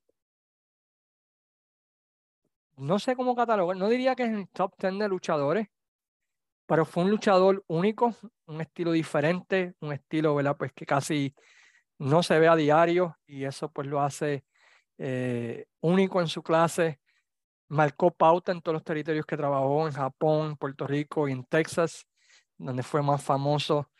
no 2.77 2.99
sé 2.99 3.15
cómo 3.15 3.35
catalogar, 3.35 3.77
no 3.77 3.89
diría 3.89 4.15
que 4.15 4.23
es 4.23 4.31
el 4.31 4.47
top 4.49 4.73
10 4.79 4.99
de 4.99 5.07
luchadores, 5.07 5.67
pero 6.65 6.85
fue 6.85 7.03
un 7.03 7.09
luchador 7.09 7.63
único, 7.67 8.15
un 8.45 8.61
estilo 8.61 8.93
diferente, 8.93 9.75
un 9.81 9.91
estilo, 9.93 10.33
¿verdad? 10.35 10.55
Pues 10.57 10.71
que 10.73 10.85
casi 10.85 11.35
no 11.97 12.23
se 12.23 12.39
ve 12.39 12.47
a 12.47 12.55
diario 12.55 13.17
y 13.25 13.43
eso 13.43 13.69
pues 13.71 13.87
lo 13.87 14.01
hace 14.01 14.45
eh, 14.97 15.65
único 15.81 16.21
en 16.21 16.27
su 16.27 16.41
clase. 16.41 16.99
Marcó 17.67 18.11
pauta 18.11 18.51
en 18.51 18.61
todos 18.61 18.75
los 18.75 18.83
territorios 18.83 19.25
que 19.25 19.37
trabajó, 19.37 19.87
en 19.87 19.93
Japón, 19.93 20.57
Puerto 20.57 20.87
Rico 20.87 21.27
y 21.27 21.33
en 21.33 21.43
Texas, 21.45 22.07
donde 22.57 22.83
fue 22.83 23.01
más 23.01 23.21
famoso. 23.21 23.91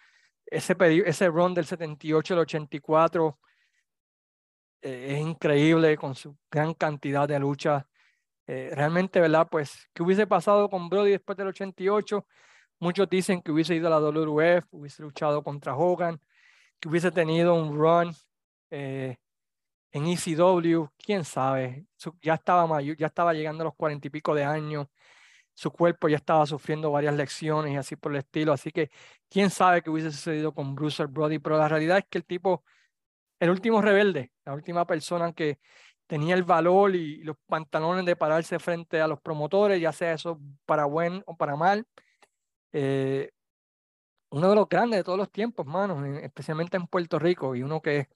Ese, 0.46 0.76
ese 1.06 1.28
run 1.28 1.54
del 1.54 1.66
78 1.66 2.34
al 2.34 2.40
84 2.42 3.40
eh, 4.82 5.08
es 5.12 5.20
increíble 5.20 5.98
con 5.98 6.16
su 6.16 6.38
gran 6.50 6.74
cantidad 6.74 7.28
de 7.28 7.40
luchas 7.40 7.86
eh, 8.48 8.72
realmente, 8.74 9.20
¿verdad? 9.20 9.48
Pues, 9.50 9.90
¿qué 9.94 10.04
hubiese 10.04 10.28
pasado 10.28 10.70
con 10.70 10.90
Brody 10.90 11.12
después 11.12 11.38
del 11.38 11.48
88? 11.48 12.26
Muchos 12.80 13.10
dicen 13.10 13.42
que 13.42 13.52
hubiese 13.52 13.76
ido 13.76 13.88
a 13.88 13.92
la 13.92 14.00
WWF, 14.00 14.68
hubiese 14.72 15.04
luchado 15.04 15.44
contra 15.44 15.76
Hogan, 15.76 16.20
que 16.80 16.90
hubiese 16.90 17.12
tenido 17.12 17.54
un 17.56 17.78
run 17.78 18.16
eh, 18.72 19.18
en 19.92 20.08
ECW, 20.08 20.88
quién 20.98 21.24
sabe. 21.26 21.86
ya 22.22 22.36
estaba 22.36 22.68
mayor, 22.68 22.98
ya 22.98 23.08
estaba 23.08 23.34
llegando 23.34 23.64
a 23.64 23.66
los 23.66 23.76
cuarenta 23.76 24.08
y 24.08 24.12
pico 24.12 24.34
de 24.34 24.44
años, 24.46 24.88
su 25.54 25.72
cuerpo 25.72 26.08
ya 26.10 26.18
estaba 26.18 26.46
sufriendo 26.46 26.92
varias 26.92 27.16
lecciones 27.16 27.74
y 27.74 27.78
así 27.78 27.96
por 27.96 28.14
el 28.14 28.20
estilo. 28.20 28.54
Así 28.54 28.72
que 28.72 28.90
quién 29.30 29.50
sabe 29.50 29.82
qué 29.82 29.90
hubiese 29.90 30.12
sucedido 30.12 30.54
con 30.54 30.76
Bruce 30.76 31.06
Brody, 31.06 31.40
pero 31.40 31.58
la 31.58 31.68
realidad 31.68 32.00
es 32.00 32.06
que 32.10 32.18
el 32.18 32.26
tipo, 32.26 32.64
el 33.40 33.50
último 33.52 33.82
rebelde, 33.82 34.32
la 34.46 34.54
última 34.54 34.86
persona 34.86 35.34
que 35.34 35.60
tenía 36.12 36.36
el 36.36 36.44
valor 36.44 36.94
y 36.94 37.24
los 37.24 37.38
pantalones 37.48 38.06
de 38.06 38.18
pararse 38.18 38.60
frente 38.60 39.00
a 39.00 39.08
los 39.08 39.22
promotores, 39.22 39.80
ya 39.80 39.94
sea 39.94 40.12
eso 40.12 40.42
para 40.66 40.84
buen 40.84 41.24
o 41.26 41.38
para 41.38 41.56
mal. 41.56 41.88
Eh, 42.74 43.32
uno 44.30 44.50
de 44.50 44.56
los 44.56 44.68
grandes 44.68 45.00
de 45.00 45.04
todos 45.06 45.18
los 45.18 45.32
tiempos, 45.32 45.66
mano, 45.66 46.06
especialmente 46.18 46.76
en 46.76 46.88
Puerto 46.88 47.18
Rico, 47.18 47.56
y 47.56 47.64
uno 47.64 47.82
que 47.82 48.10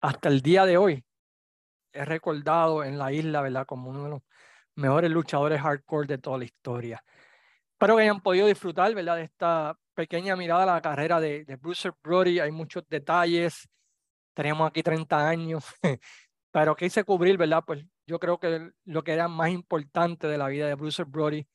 hasta 0.00 0.30
el 0.30 0.40
día 0.40 0.64
de 0.64 0.78
hoy 0.78 1.04
es 1.92 2.08
recordado 2.08 2.82
en 2.82 2.96
la 2.96 3.12
isla, 3.12 3.42
¿verdad? 3.42 3.66
Como 3.66 3.90
uno 3.90 4.04
de 4.04 4.10
los 4.12 4.22
mejores 4.74 5.10
luchadores 5.10 5.60
hardcore 5.60 6.06
de 6.06 6.16
toda 6.16 6.38
la 6.38 6.44
historia. 6.46 7.04
Espero 7.72 7.96
que 7.96 8.02
hayan 8.04 8.22
podido 8.22 8.46
disfrutar, 8.46 8.94
¿verdad? 8.94 9.16
De 9.16 9.24
esta 9.24 9.78
pequeña 9.92 10.36
mirada 10.36 10.62
a 10.62 10.66
la 10.76 10.80
carrera 10.80 11.20
de, 11.20 11.44
de 11.44 11.56
Bruce 11.56 11.90
Brody. 12.02 12.40
Hay 12.40 12.50
muchos 12.50 12.88
detalles. 12.88 13.68
Tenemos 14.32 14.66
aquí 14.70 14.82
30 14.82 15.28
años 15.28 15.66
Pero 16.56 16.74
quise 16.74 17.04
cubrir, 17.04 17.36
¿verdad? 17.36 17.62
Pues 17.66 17.84
yo 18.06 18.18
creo 18.18 18.38
que 18.38 18.70
lo 18.86 19.04
que 19.04 19.12
era 19.12 19.28
más 19.28 19.50
importante 19.50 20.26
de 20.26 20.38
la 20.38 20.48
vida 20.48 20.66
de 20.66 20.74
Bruce 20.74 21.04
Brody. 21.04 21.46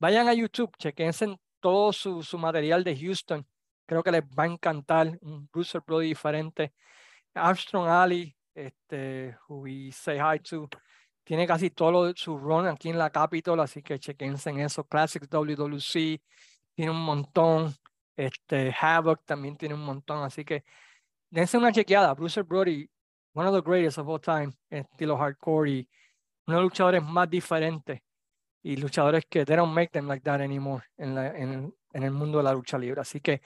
Vayan 0.00 0.26
a 0.26 0.34
YouTube, 0.34 0.76
chequense 0.76 1.38
todo 1.60 1.92
su, 1.92 2.24
su 2.24 2.36
material 2.36 2.82
de 2.82 2.96
Houston. 2.98 3.46
Creo 3.86 4.02
que 4.02 4.10
les 4.10 4.24
va 4.24 4.42
a 4.42 4.46
encantar 4.46 5.16
un 5.22 5.48
Bruce 5.52 5.78
Brody 5.86 6.08
diferente. 6.08 6.74
Armstrong 7.32 7.86
Ali, 7.86 8.36
este, 8.52 9.36
who 9.48 9.60
we 9.60 9.92
say 9.92 10.18
hi 10.18 10.40
to, 10.40 10.68
tiene 11.22 11.46
casi 11.46 11.70
todo 11.70 12.12
su 12.16 12.36
run 12.36 12.66
aquí 12.66 12.88
en 12.88 12.98
la 12.98 13.10
Capitol, 13.10 13.60
así 13.60 13.84
que 13.84 14.00
chequense 14.00 14.50
en 14.50 14.58
eso. 14.58 14.82
Classics 14.82 15.28
WWC 15.30 16.20
tiene 16.74 16.90
un 16.90 17.00
montón. 17.00 17.72
Este, 18.16 18.74
Havoc 18.80 19.24
también 19.24 19.56
tiene 19.56 19.76
un 19.76 19.84
montón, 19.84 20.24
así 20.24 20.44
que 20.44 20.64
dense 21.30 21.56
una 21.56 21.70
chequeada. 21.70 22.14
Bruce 22.14 22.42
Brody 22.42 22.90
one 23.34 23.48
of 23.48 23.54
the 23.54 23.62
greatest 23.62 23.98
of 23.98 24.08
all 24.08 24.20
time, 24.20 24.52
en 24.70 24.86
estilo 24.90 25.16
hardcore 25.16 25.70
y 25.70 25.88
uno 26.46 26.56
de 26.56 26.62
los 26.62 26.70
luchadores 26.70 27.02
más 27.02 27.28
diferentes 27.28 28.00
y 28.62 28.76
luchadores 28.76 29.24
que 29.26 29.44
they 29.44 29.56
don't 29.56 29.72
make 29.72 29.90
them 29.90 30.06
like 30.06 30.22
that 30.22 30.40
anymore 30.40 30.84
en, 30.98 31.14
la, 31.14 31.28
en, 31.28 31.74
en, 31.92 32.02
el 32.02 32.10
mundo 32.10 32.38
de 32.38 32.44
la 32.44 32.52
lucha 32.52 32.78
libre. 32.78 33.00
Así 33.00 33.20
que 33.20 33.40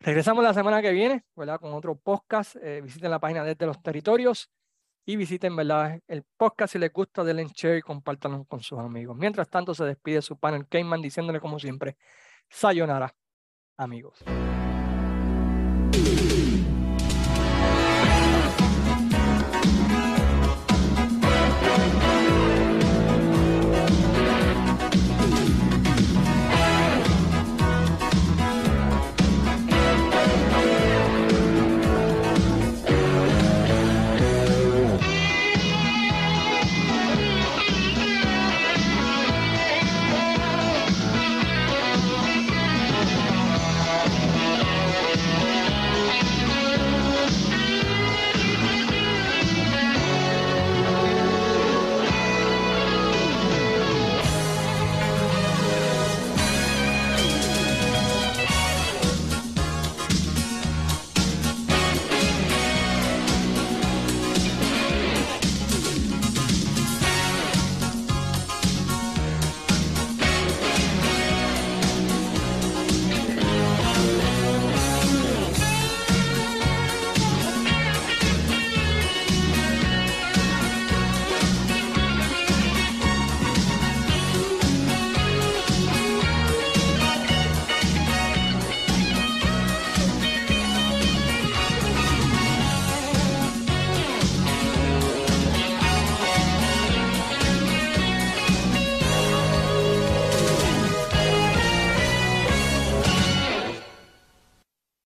regresamos 0.00 0.42
la 0.42 0.54
semana 0.54 0.82
que 0.82 0.92
viene, 0.92 1.24
¿verdad? 1.36 1.60
Con 1.60 1.72
otro 1.72 1.96
podcast. 1.96 2.56
Eh, 2.56 2.80
visiten 2.82 3.10
la 3.10 3.18
página 3.18 3.44
desde 3.44 3.66
los 3.66 3.80
territorios 3.82 4.50
y 5.04 5.16
visiten, 5.16 5.54
¿verdad? 5.56 6.00
El 6.06 6.24
podcast 6.36 6.72
si 6.72 6.78
les 6.78 6.92
gusta, 6.92 7.24
denle 7.24 7.46
share 7.54 7.78
y 7.78 7.82
compártanlo 7.82 8.44
con 8.44 8.60
sus 8.60 8.78
amigos. 8.78 9.16
Mientras 9.16 9.48
tanto, 9.48 9.74
se 9.74 9.84
despide 9.84 10.22
su 10.22 10.38
panel 10.38 10.66
Cayman 10.68 11.00
diciéndole 11.00 11.40
como 11.40 11.58
siempre, 11.58 11.96
sayonara, 12.50 13.14
amigos. 13.76 14.24